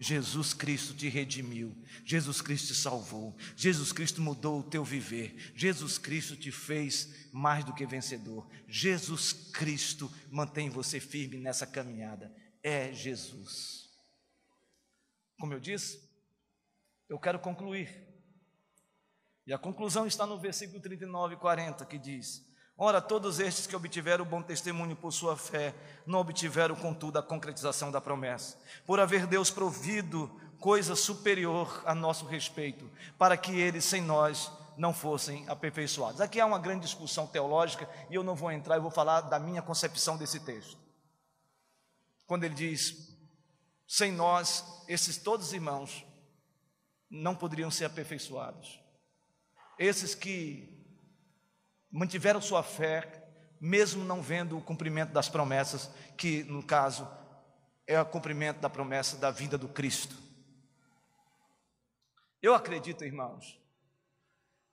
Jesus 0.00 0.52
Cristo 0.54 0.94
te 0.94 1.08
redimiu, 1.08 1.76
Jesus 2.04 2.40
Cristo 2.40 2.68
te 2.68 2.74
salvou, 2.74 3.36
Jesus 3.56 3.92
Cristo 3.92 4.20
mudou 4.20 4.60
o 4.60 4.62
teu 4.62 4.84
viver, 4.84 5.52
Jesus 5.54 5.98
Cristo 5.98 6.36
te 6.36 6.50
fez 6.50 7.28
mais 7.32 7.64
do 7.64 7.72
que 7.72 7.86
vencedor, 7.86 8.48
Jesus 8.66 9.32
Cristo 9.32 10.12
mantém 10.30 10.68
você 10.68 10.98
firme 10.98 11.38
nessa 11.38 11.66
caminhada, 11.66 12.34
é 12.62 12.92
Jesus. 12.92 13.88
Como 15.38 15.52
eu 15.52 15.60
disse, 15.60 16.00
eu 17.08 17.18
quero 17.18 17.38
concluir, 17.38 18.07
e 19.48 19.52
a 19.54 19.56
conclusão 19.56 20.06
está 20.06 20.26
no 20.26 20.38
versículo 20.38 20.78
39 20.78 21.32
e 21.32 21.38
40 21.38 21.86
que 21.86 21.96
diz: 21.96 22.46
Ora, 22.76 23.00
todos 23.00 23.40
estes 23.40 23.66
que 23.66 23.74
obtiveram 23.74 24.22
bom 24.22 24.42
testemunho 24.42 24.94
por 24.94 25.10
sua 25.10 25.38
fé, 25.38 25.74
não 26.06 26.18
obtiveram, 26.18 26.76
contudo, 26.76 27.18
a 27.18 27.22
concretização 27.22 27.90
da 27.90 27.98
promessa, 27.98 28.58
por 28.84 29.00
haver 29.00 29.26
Deus 29.26 29.50
provido 29.50 30.30
coisa 30.60 30.94
superior 30.94 31.82
a 31.86 31.94
nosso 31.94 32.26
respeito, 32.26 32.90
para 33.16 33.38
que 33.38 33.58
eles, 33.58 33.86
sem 33.86 34.02
nós, 34.02 34.52
não 34.76 34.92
fossem 34.92 35.48
aperfeiçoados. 35.48 36.20
Aqui 36.20 36.38
há 36.38 36.44
uma 36.44 36.58
grande 36.58 36.82
discussão 36.82 37.26
teológica 37.26 37.88
e 38.10 38.16
eu 38.16 38.22
não 38.22 38.34
vou 38.34 38.52
entrar, 38.52 38.76
eu 38.76 38.82
vou 38.82 38.90
falar 38.90 39.22
da 39.22 39.38
minha 39.38 39.62
concepção 39.62 40.18
desse 40.18 40.40
texto. 40.40 40.76
Quando 42.26 42.44
ele 42.44 42.54
diz: 42.54 43.16
sem 43.86 44.12
nós, 44.12 44.84
esses 44.86 45.16
todos 45.16 45.54
irmãos 45.54 46.04
não 47.10 47.34
poderiam 47.34 47.70
ser 47.70 47.86
aperfeiçoados. 47.86 48.86
Esses 49.78 50.14
que 50.14 50.68
mantiveram 51.90 52.40
sua 52.40 52.62
fé, 52.62 53.28
mesmo 53.60 54.04
não 54.04 54.22
vendo 54.22 54.58
o 54.58 54.62
cumprimento 54.62 55.12
das 55.12 55.28
promessas, 55.28 55.90
que 56.16 56.42
no 56.44 56.62
caso 56.62 57.08
é 57.86 58.00
o 58.00 58.06
cumprimento 58.06 58.60
da 58.60 58.68
promessa 58.68 59.16
da 59.16 59.30
vida 59.30 59.56
do 59.56 59.68
Cristo. 59.68 60.16
Eu 62.42 62.54
acredito, 62.54 63.04
irmãos, 63.04 63.58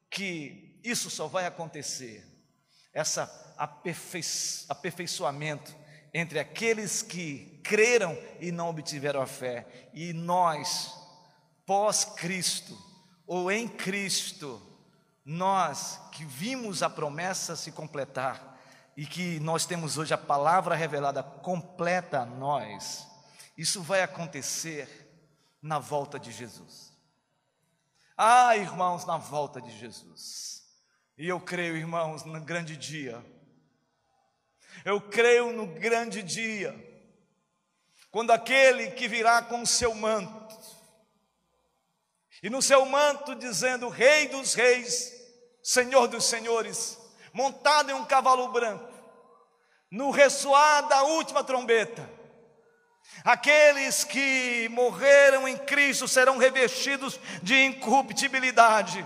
que 0.10 0.80
isso 0.84 1.10
só 1.10 1.28
vai 1.28 1.46
acontecer, 1.46 2.26
essa 2.94 3.56
aperfeiçoamento 4.70 5.76
entre 6.14 6.40
aqueles 6.40 7.02
que 7.02 7.60
creram 7.64 8.18
e 8.40 8.52
não 8.52 8.70
obtiveram 8.70 9.22
a 9.22 9.28
fé, 9.28 9.90
e 9.94 10.14
nós, 10.14 10.94
pós-Cristo, 11.66 12.78
ou 13.28 13.52
em 13.52 13.68
Cristo, 13.68 14.62
nós 15.26 16.00
que 16.12 16.24
vimos 16.24 16.84
a 16.84 16.90
promessa 16.90 17.56
se 17.56 17.72
completar 17.72 18.56
e 18.96 19.06
que 19.06 19.40
nós 19.40 19.66
temos 19.66 19.98
hoje 19.98 20.14
a 20.14 20.18
palavra 20.18 20.76
revelada 20.76 21.24
completa 21.24 22.22
a 22.22 22.26
nós, 22.26 23.08
isso 23.58 23.82
vai 23.82 24.04
acontecer 24.04 24.88
na 25.62 25.80
volta 25.80 26.20
de 26.20 26.32
Jesus. 26.32 26.94
Ah, 28.16 28.56
irmãos, 28.56 29.06
na 29.06 29.18
volta 29.18 29.60
de 29.60 29.76
Jesus. 29.78 30.64
E 31.18 31.28
eu 31.28 31.40
creio, 31.42 31.76
irmãos, 31.76 32.24
no 32.24 32.40
grande 32.40 32.78
dia. 32.78 33.26
Eu 34.84 35.02
creio 35.02 35.52
no 35.52 35.66
grande 35.66 36.22
dia, 36.22 36.76
quando 38.12 38.32
aquele 38.32 38.92
que 38.92 39.08
virá 39.08 39.42
com 39.42 39.62
o 39.62 39.68
seu 39.68 39.96
manto, 39.96 40.46
e 42.44 42.50
no 42.50 42.62
seu 42.62 42.86
manto 42.86 43.34
dizendo: 43.36 43.90
Rei 43.90 44.28
dos 44.28 44.54
Reis, 44.54 45.15
Senhor 45.66 46.08
dos 46.08 46.26
Senhores, 46.26 46.96
montado 47.34 47.90
em 47.90 47.96
um 47.96 48.06
cavalo 48.06 48.50
branco, 48.50 48.88
no 49.90 50.12
ressoar 50.12 50.88
da 50.88 51.02
última 51.02 51.44
trombeta, 51.44 52.08
aqueles 53.24 54.04
que 54.04 54.70
morreram 54.70 55.48
em 55.48 55.58
Cristo 55.58 56.08
serão 56.08 56.38
revestidos 56.38 57.20
de 57.42 57.64
incorruptibilidade, 57.64 59.04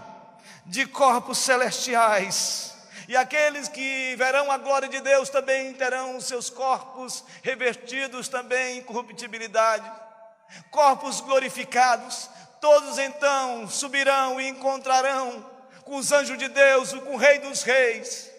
de 0.66 0.86
corpos 0.86 1.38
celestiais. 1.38 2.76
E 3.08 3.16
aqueles 3.16 3.70
que 3.70 4.18
verão 4.18 4.52
a 4.52 4.58
glória 4.58 4.90
de 4.90 5.00
Deus 5.00 5.30
também 5.30 5.72
terão 5.76 6.20
seus 6.20 6.50
corpos 6.50 7.24
revestidos 7.42 8.28
também 8.28 8.76
em 8.76 8.80
incorruptibilidade, 8.80 9.90
corpos 10.70 11.22
glorificados. 11.22 12.30
Todos 12.60 13.00
então 13.00 13.66
subirão 13.70 14.42
e 14.42 14.50
encontrarão 14.50 15.58
com 15.90 15.96
os 15.96 16.12
anjos 16.12 16.38
de 16.38 16.48
Deus, 16.48 16.94
com 16.94 17.16
o 17.16 17.18
Rei 17.18 17.40
dos 17.40 17.64
Reis. 17.64 18.30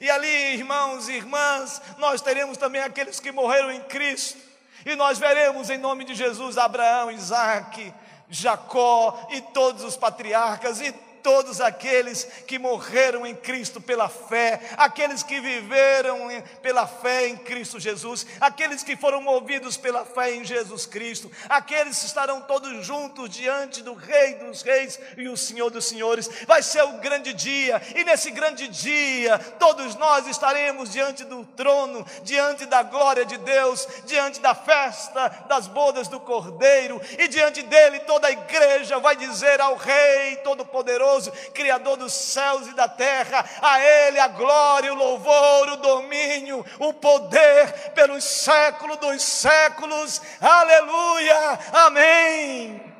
E 0.00 0.10
ali, 0.10 0.54
irmãos 0.54 1.08
e 1.08 1.12
irmãs, 1.12 1.80
nós 1.98 2.20
teremos 2.20 2.58
também 2.58 2.82
aqueles 2.82 3.20
que 3.20 3.30
morreram 3.30 3.70
em 3.70 3.80
Cristo. 3.82 4.36
E 4.84 4.96
nós 4.96 5.16
veremos 5.16 5.70
em 5.70 5.78
nome 5.78 6.04
de 6.04 6.16
Jesus 6.16 6.58
Abraão, 6.58 7.12
Isaac, 7.12 7.94
Jacó 8.28 9.28
e 9.30 9.40
todos 9.40 9.84
os 9.84 9.96
patriarcas 9.96 10.80
e 10.80 10.90
todos 11.26 11.60
aqueles 11.60 12.22
que 12.46 12.56
morreram 12.56 13.26
em 13.26 13.34
Cristo 13.34 13.80
pela 13.80 14.08
fé, 14.08 14.60
aqueles 14.76 15.24
que 15.24 15.40
viveram 15.40 16.28
pela 16.62 16.86
fé 16.86 17.26
em 17.26 17.36
Cristo 17.36 17.80
Jesus, 17.80 18.24
aqueles 18.40 18.84
que 18.84 18.96
foram 18.96 19.20
movidos 19.20 19.76
pela 19.76 20.04
fé 20.04 20.36
em 20.36 20.44
Jesus 20.44 20.86
Cristo, 20.86 21.28
aqueles 21.48 21.98
que 21.98 22.06
estarão 22.06 22.42
todos 22.42 22.86
juntos 22.86 23.28
diante 23.28 23.82
do 23.82 23.94
Rei 23.94 24.34
dos 24.34 24.62
Reis 24.62 25.00
e 25.16 25.28
o 25.28 25.36
Senhor 25.36 25.68
dos 25.68 25.86
Senhores. 25.86 26.30
Vai 26.46 26.62
ser 26.62 26.84
o 26.84 26.98
grande 26.98 27.32
dia, 27.32 27.82
e 27.96 28.04
nesse 28.04 28.30
grande 28.30 28.68
dia, 28.68 29.36
todos 29.58 29.96
nós 29.96 30.28
estaremos 30.28 30.92
diante 30.92 31.24
do 31.24 31.44
trono, 31.44 32.06
diante 32.22 32.66
da 32.66 32.84
glória 32.84 33.24
de 33.24 33.36
Deus, 33.38 33.84
diante 34.04 34.38
da 34.38 34.54
festa 34.54 35.28
das 35.48 35.66
bodas 35.66 36.06
do 36.06 36.20
Cordeiro, 36.20 37.00
e 37.18 37.26
diante 37.26 37.62
dele 37.62 37.98
toda 37.98 38.28
a 38.28 38.30
igreja 38.30 39.00
vai 39.00 39.16
dizer 39.16 39.60
ao 39.60 39.74
Rei 39.74 40.36
Todo-Poderoso 40.44 41.15
Criador 41.52 41.96
dos 41.96 42.12
céus 42.12 42.66
e 42.68 42.74
da 42.74 42.88
terra, 42.88 43.44
a 43.62 43.80
Ele 43.80 44.18
a 44.18 44.28
glória, 44.28 44.92
o 44.92 44.96
louvor, 44.96 45.68
o 45.70 45.76
domínio, 45.76 46.64
o 46.78 46.92
poder 46.94 47.92
pelos 47.94 48.24
séculos 48.24 48.98
dos 48.98 49.22
séculos, 49.22 50.20
aleluia, 50.40 51.52
amém. 51.72 52.94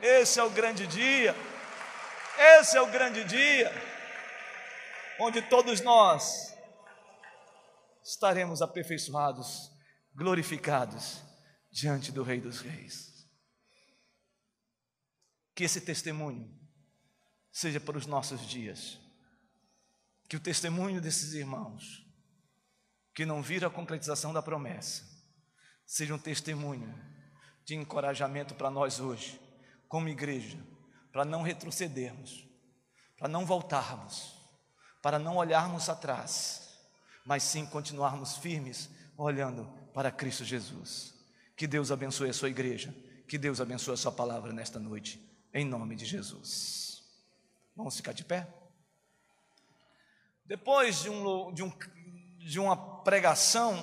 Esse 0.00 0.40
é 0.40 0.42
o 0.42 0.50
grande 0.50 0.86
dia, 0.86 1.34
esse 2.58 2.76
é 2.76 2.80
o 2.80 2.86
grande 2.86 3.24
dia, 3.24 3.72
onde 5.20 5.40
todos 5.42 5.80
nós 5.80 6.52
estaremos 8.02 8.60
aperfeiçoados, 8.60 9.70
glorificados 10.14 11.22
diante 11.70 12.12
do 12.12 12.22
Rei 12.22 12.40
dos 12.40 12.60
Reis. 12.60 13.12
Que 15.54 15.64
esse 15.64 15.80
testemunho 15.80 16.61
seja 17.52 17.78
para 17.78 17.98
os 17.98 18.06
nossos 18.06 18.40
dias. 18.48 18.98
Que 20.28 20.36
o 20.36 20.40
testemunho 20.40 21.00
desses 21.00 21.34
irmãos, 21.34 22.04
que 23.14 23.26
não 23.26 23.42
viram 23.42 23.68
a 23.68 23.70
concretização 23.70 24.32
da 24.32 24.40
promessa, 24.40 25.04
seja 25.84 26.14
um 26.14 26.18
testemunho 26.18 26.92
de 27.64 27.76
encorajamento 27.76 28.54
para 28.54 28.70
nós 28.70 28.98
hoje, 28.98 29.38
como 29.86 30.08
igreja, 30.08 30.58
para 31.12 31.24
não 31.24 31.42
retrocedermos, 31.42 32.48
para 33.18 33.28
não 33.28 33.44
voltarmos, 33.44 34.34
para 35.02 35.18
não 35.18 35.36
olharmos 35.36 35.90
atrás, 35.90 36.78
mas 37.26 37.42
sim 37.42 37.66
continuarmos 37.66 38.38
firmes, 38.38 38.88
olhando 39.16 39.66
para 39.92 40.10
Cristo 40.10 40.44
Jesus. 40.44 41.14
Que 41.54 41.66
Deus 41.66 41.92
abençoe 41.92 42.30
a 42.30 42.34
sua 42.34 42.48
igreja, 42.48 42.94
que 43.28 43.36
Deus 43.36 43.60
abençoe 43.60 43.94
a 43.94 43.98
sua 43.98 44.10
palavra 44.10 44.52
nesta 44.52 44.80
noite, 44.80 45.20
em 45.52 45.64
nome 45.64 45.94
de 45.94 46.06
Jesus. 46.06 46.81
Vamos 47.74 47.96
ficar 47.96 48.12
de 48.12 48.24
pé? 48.24 48.46
Depois 50.44 51.00
de, 51.00 51.08
um, 51.08 51.52
de, 51.52 51.62
um, 51.62 51.72
de 52.38 52.60
uma 52.60 53.02
pregação, 53.02 53.74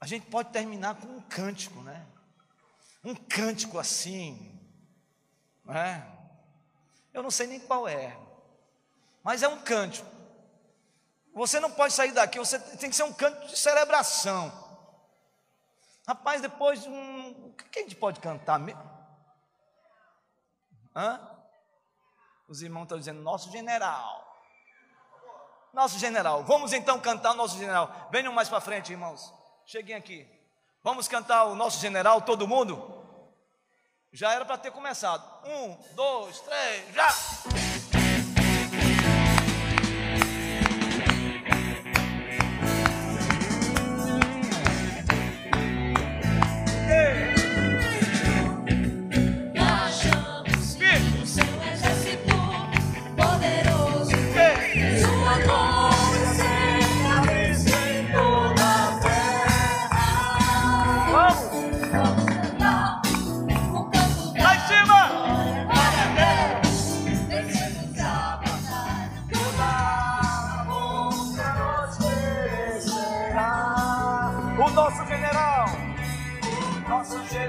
a 0.00 0.06
gente 0.06 0.26
pode 0.26 0.50
terminar 0.50 0.94
com 0.94 1.06
um 1.06 1.20
cântico, 1.20 1.80
né? 1.82 2.06
Um 3.04 3.14
cântico 3.14 3.78
assim, 3.78 4.58
né? 5.64 6.10
Eu 7.12 7.22
não 7.22 7.30
sei 7.30 7.46
nem 7.46 7.60
qual 7.60 7.86
é, 7.86 8.16
mas 9.22 9.42
é 9.42 9.48
um 9.48 9.62
cântico. 9.62 10.08
Você 11.34 11.60
não 11.60 11.70
pode 11.70 11.92
sair 11.92 12.12
daqui, 12.12 12.38
você 12.38 12.58
tem 12.58 12.88
que 12.88 12.96
ser 12.96 13.02
um 13.02 13.12
canto 13.12 13.46
de 13.46 13.58
celebração. 13.58 14.50
Rapaz, 16.06 16.40
depois 16.40 16.82
de 16.82 16.88
um. 16.88 17.48
O 17.48 17.52
que 17.52 17.78
a 17.78 17.82
gente 17.82 17.96
pode 17.96 18.20
cantar 18.20 18.58
mesmo? 18.58 18.82
Hã? 20.94 21.35
Os 22.48 22.62
irmãos 22.62 22.84
estão 22.84 22.98
dizendo, 22.98 23.20
nosso 23.22 23.50
general. 23.50 24.24
Nosso 25.72 25.98
general. 25.98 26.44
Vamos 26.44 26.72
então 26.72 26.98
cantar 27.00 27.32
o 27.32 27.36
nosso 27.36 27.58
general. 27.58 28.08
Venham 28.10 28.32
mais 28.32 28.48
para 28.48 28.60
frente, 28.60 28.92
irmãos. 28.92 29.32
Cheguem 29.66 29.96
aqui. 29.96 30.26
Vamos 30.82 31.08
cantar 31.08 31.44
o 31.44 31.54
nosso 31.54 31.80
general, 31.80 32.22
todo 32.22 32.46
mundo? 32.46 33.04
Já 34.12 34.32
era 34.32 34.44
para 34.44 34.56
ter 34.56 34.70
começado. 34.70 35.22
Um, 35.44 35.76
dois, 35.94 36.40
três, 36.40 36.94
já! 36.94 37.75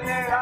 Yeah. 0.07 0.36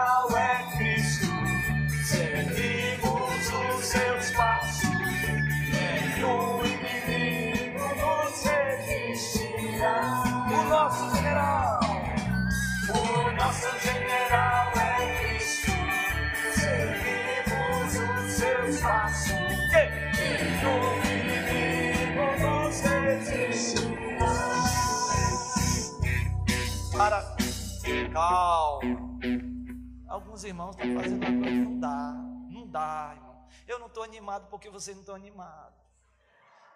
Irmãos 30.46 30.76
estão 30.76 30.94
fazendo 30.96 31.26
uma 31.26 31.42
coisa 31.42 31.64
não 31.64 31.80
dá. 31.80 32.14
Não 32.50 32.68
dá, 32.68 33.12
irmão. 33.16 33.48
Eu 33.68 33.80
não 33.80 33.88
estou 33.88 34.04
animado 34.04 34.48
porque 34.50 34.70
vocês 34.70 34.96
não 34.96 35.02
estão 35.02 35.16
animados. 35.16 35.76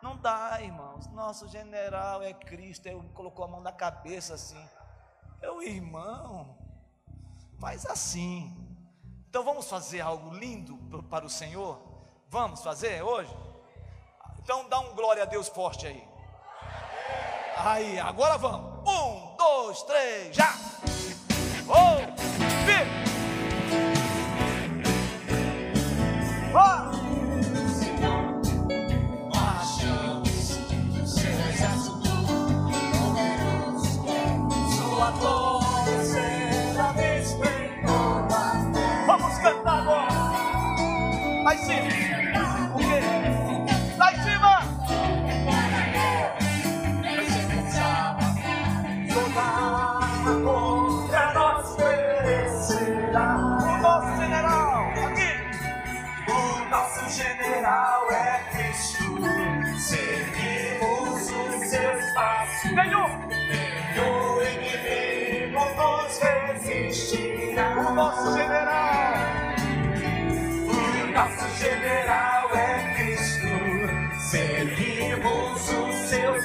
Não 0.01 0.17
dá, 0.17 0.61
irmãos. 0.61 1.07
Nosso 1.07 1.47
general 1.47 2.21
é 2.21 2.33
Cristo. 2.33 2.87
Ele 2.87 3.01
colocou 3.13 3.45
a 3.45 3.47
mão 3.47 3.61
na 3.61 3.71
cabeça 3.71 4.33
assim. 4.33 4.63
O 5.55 5.61
irmão. 5.61 6.57
Mas 7.59 7.85
assim. 7.85 8.55
Então 9.29 9.43
vamos 9.43 9.69
fazer 9.69 10.01
algo 10.01 10.33
lindo 10.33 10.77
para 11.09 11.25
o 11.25 11.29
Senhor? 11.29 11.79
Vamos 12.29 12.63
fazer 12.63 13.03
hoje? 13.03 13.35
Então 14.39 14.67
dá 14.69 14.79
um 14.79 14.95
glória 14.95 15.23
a 15.23 15.25
Deus 15.25 15.47
forte 15.47 15.85
aí. 15.85 16.07
Aí, 17.57 17.99
agora 17.99 18.37
vamos. 18.37 18.89
Um, 18.89 19.35
dois, 19.35 19.83
três, 19.83 20.35
já! 20.35 20.88
sin. 41.69 42.08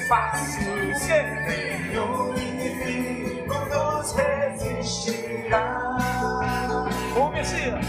Seus 0.05 0.09
passos. 0.09 1.09
Nenhum 1.47 2.35
inimigo 2.37 3.55
nos 3.67 4.13
resistirá. 4.13 5.97
O 7.17 7.29
Messias. 7.31 7.85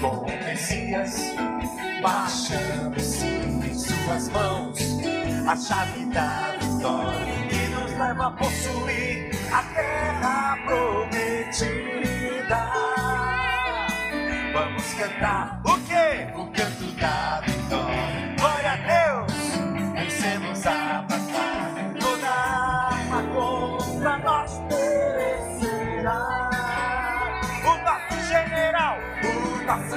Com 0.00 0.08
o 0.08 0.26
Messias, 0.26 1.34
baixamos 2.02 3.22
em 3.22 3.74
suas 3.74 4.28
mãos 4.30 4.78
a 5.46 5.56
chave 5.56 6.06
da 6.06 6.56
vitória 6.58 7.48
que 7.48 7.68
nos 7.68 7.90
leva 7.98 8.26
a 8.28 8.30
possuir 8.30 9.30
a 9.52 9.62
terra 9.74 10.58
prometida. 10.64 11.90
Vamos 14.54 14.94
cantar 14.94 15.60
o 15.64 15.78
quê? 15.80 16.28
O 16.34 16.46
canto 16.46 16.92
da 16.98 17.42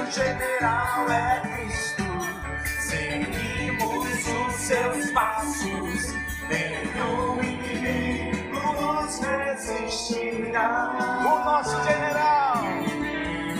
o 0.04 0.06
nosso 0.06 0.20
general 0.20 1.10
é 1.10 1.40
Cristo. 1.40 2.04
Seguimos 2.78 4.26
os 4.26 4.54
seus 4.54 5.10
passos. 5.12 6.14
Nenhum 6.48 7.42
inimigo 7.42 8.60
nos 8.74 9.18
resistirá. 9.18 10.92
O 11.24 11.44
nosso 11.44 11.82
general. 11.84 12.64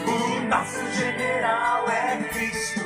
O 0.07 0.41
nosso 0.49 0.93
general 0.93 1.89
é 1.89 2.17
Cristo. 2.29 2.81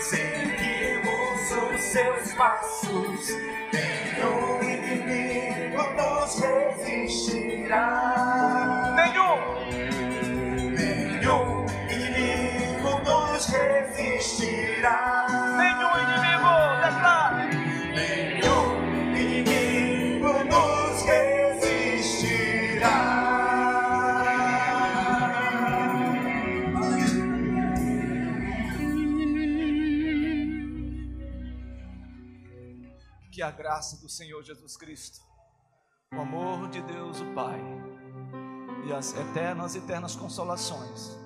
Seguimos 0.00 1.52
os 1.52 1.80
seus 1.80 2.34
passos. 2.34 3.28
Nenhum 3.72 4.62
inimigo 4.64 5.82
nos 5.92 6.40
resistirá. 6.40 8.19
Resistirá. 14.20 15.26
Nenhum 15.56 15.92
inimigo, 15.98 16.52
declara. 16.82 17.48
Nenhum 17.94 19.16
inimigo 19.16 20.28
nos 20.44 21.00
Que 33.30 33.42
a 33.42 33.50
graça 33.50 33.96
do 33.96 34.08
Senhor 34.08 34.42
Jesus 34.42 34.76
Cristo, 34.76 35.22
o 36.12 36.20
amor 36.20 36.68
de 36.68 36.82
Deus 36.82 37.20
o 37.20 37.26
Pai 37.32 37.58
e 38.86 38.92
as 38.92 39.14
eternas, 39.16 39.74
eternas 39.74 40.14
consolações 40.14 41.16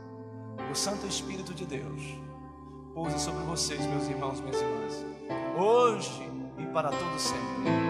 do 0.69 0.75
Santo 0.77 1.07
Espírito 1.09 1.53
de 1.53 1.67
Deus 1.67 2.24
pouse 2.95 3.19
sobre 3.19 3.43
vocês, 3.43 3.85
meus 3.87 4.09
irmãos, 4.09 4.41
minhas 4.41 4.61
irmãs, 4.61 5.05
hoje 5.59 6.31
e 6.57 6.67
para 6.67 6.91
todo 6.91 7.19
sempre. 7.19 7.84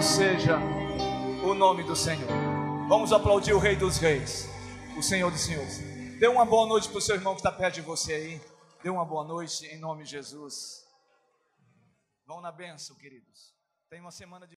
Louvado 0.00 0.02
seja 0.02 0.56
o 1.44 1.52
nome 1.52 1.82
do 1.84 1.94
Senhor. 1.94 2.26
Vamos 2.88 3.12
aplaudir 3.12 3.52
o 3.52 3.58
Rei 3.58 3.76
dos 3.76 3.98
Reis, 3.98 4.48
o 4.96 5.02
Senhor 5.02 5.30
dos 5.30 5.42
Senhores. 5.42 5.78
Dê 6.18 6.26
uma 6.26 6.46
boa 6.46 6.66
noite 6.66 6.88
para 6.88 6.96
o 6.96 7.00
seu 7.02 7.16
irmão 7.16 7.34
que 7.34 7.40
está 7.40 7.52
perto 7.52 7.74
de 7.74 7.80
você 7.82 8.14
aí. 8.14 8.40
Dê 8.82 8.88
uma 8.88 9.04
boa 9.04 9.24
noite 9.24 9.66
em 9.66 9.78
nome 9.78 10.04
de 10.04 10.10
Jesus. 10.10 10.86
Vão 12.26 12.40
na 12.40 12.50
bênção, 12.50 12.96
queridos. 12.96 13.54
Tem 13.90 14.00
uma 14.00 14.10
semana 14.10 14.46
de 14.46 14.48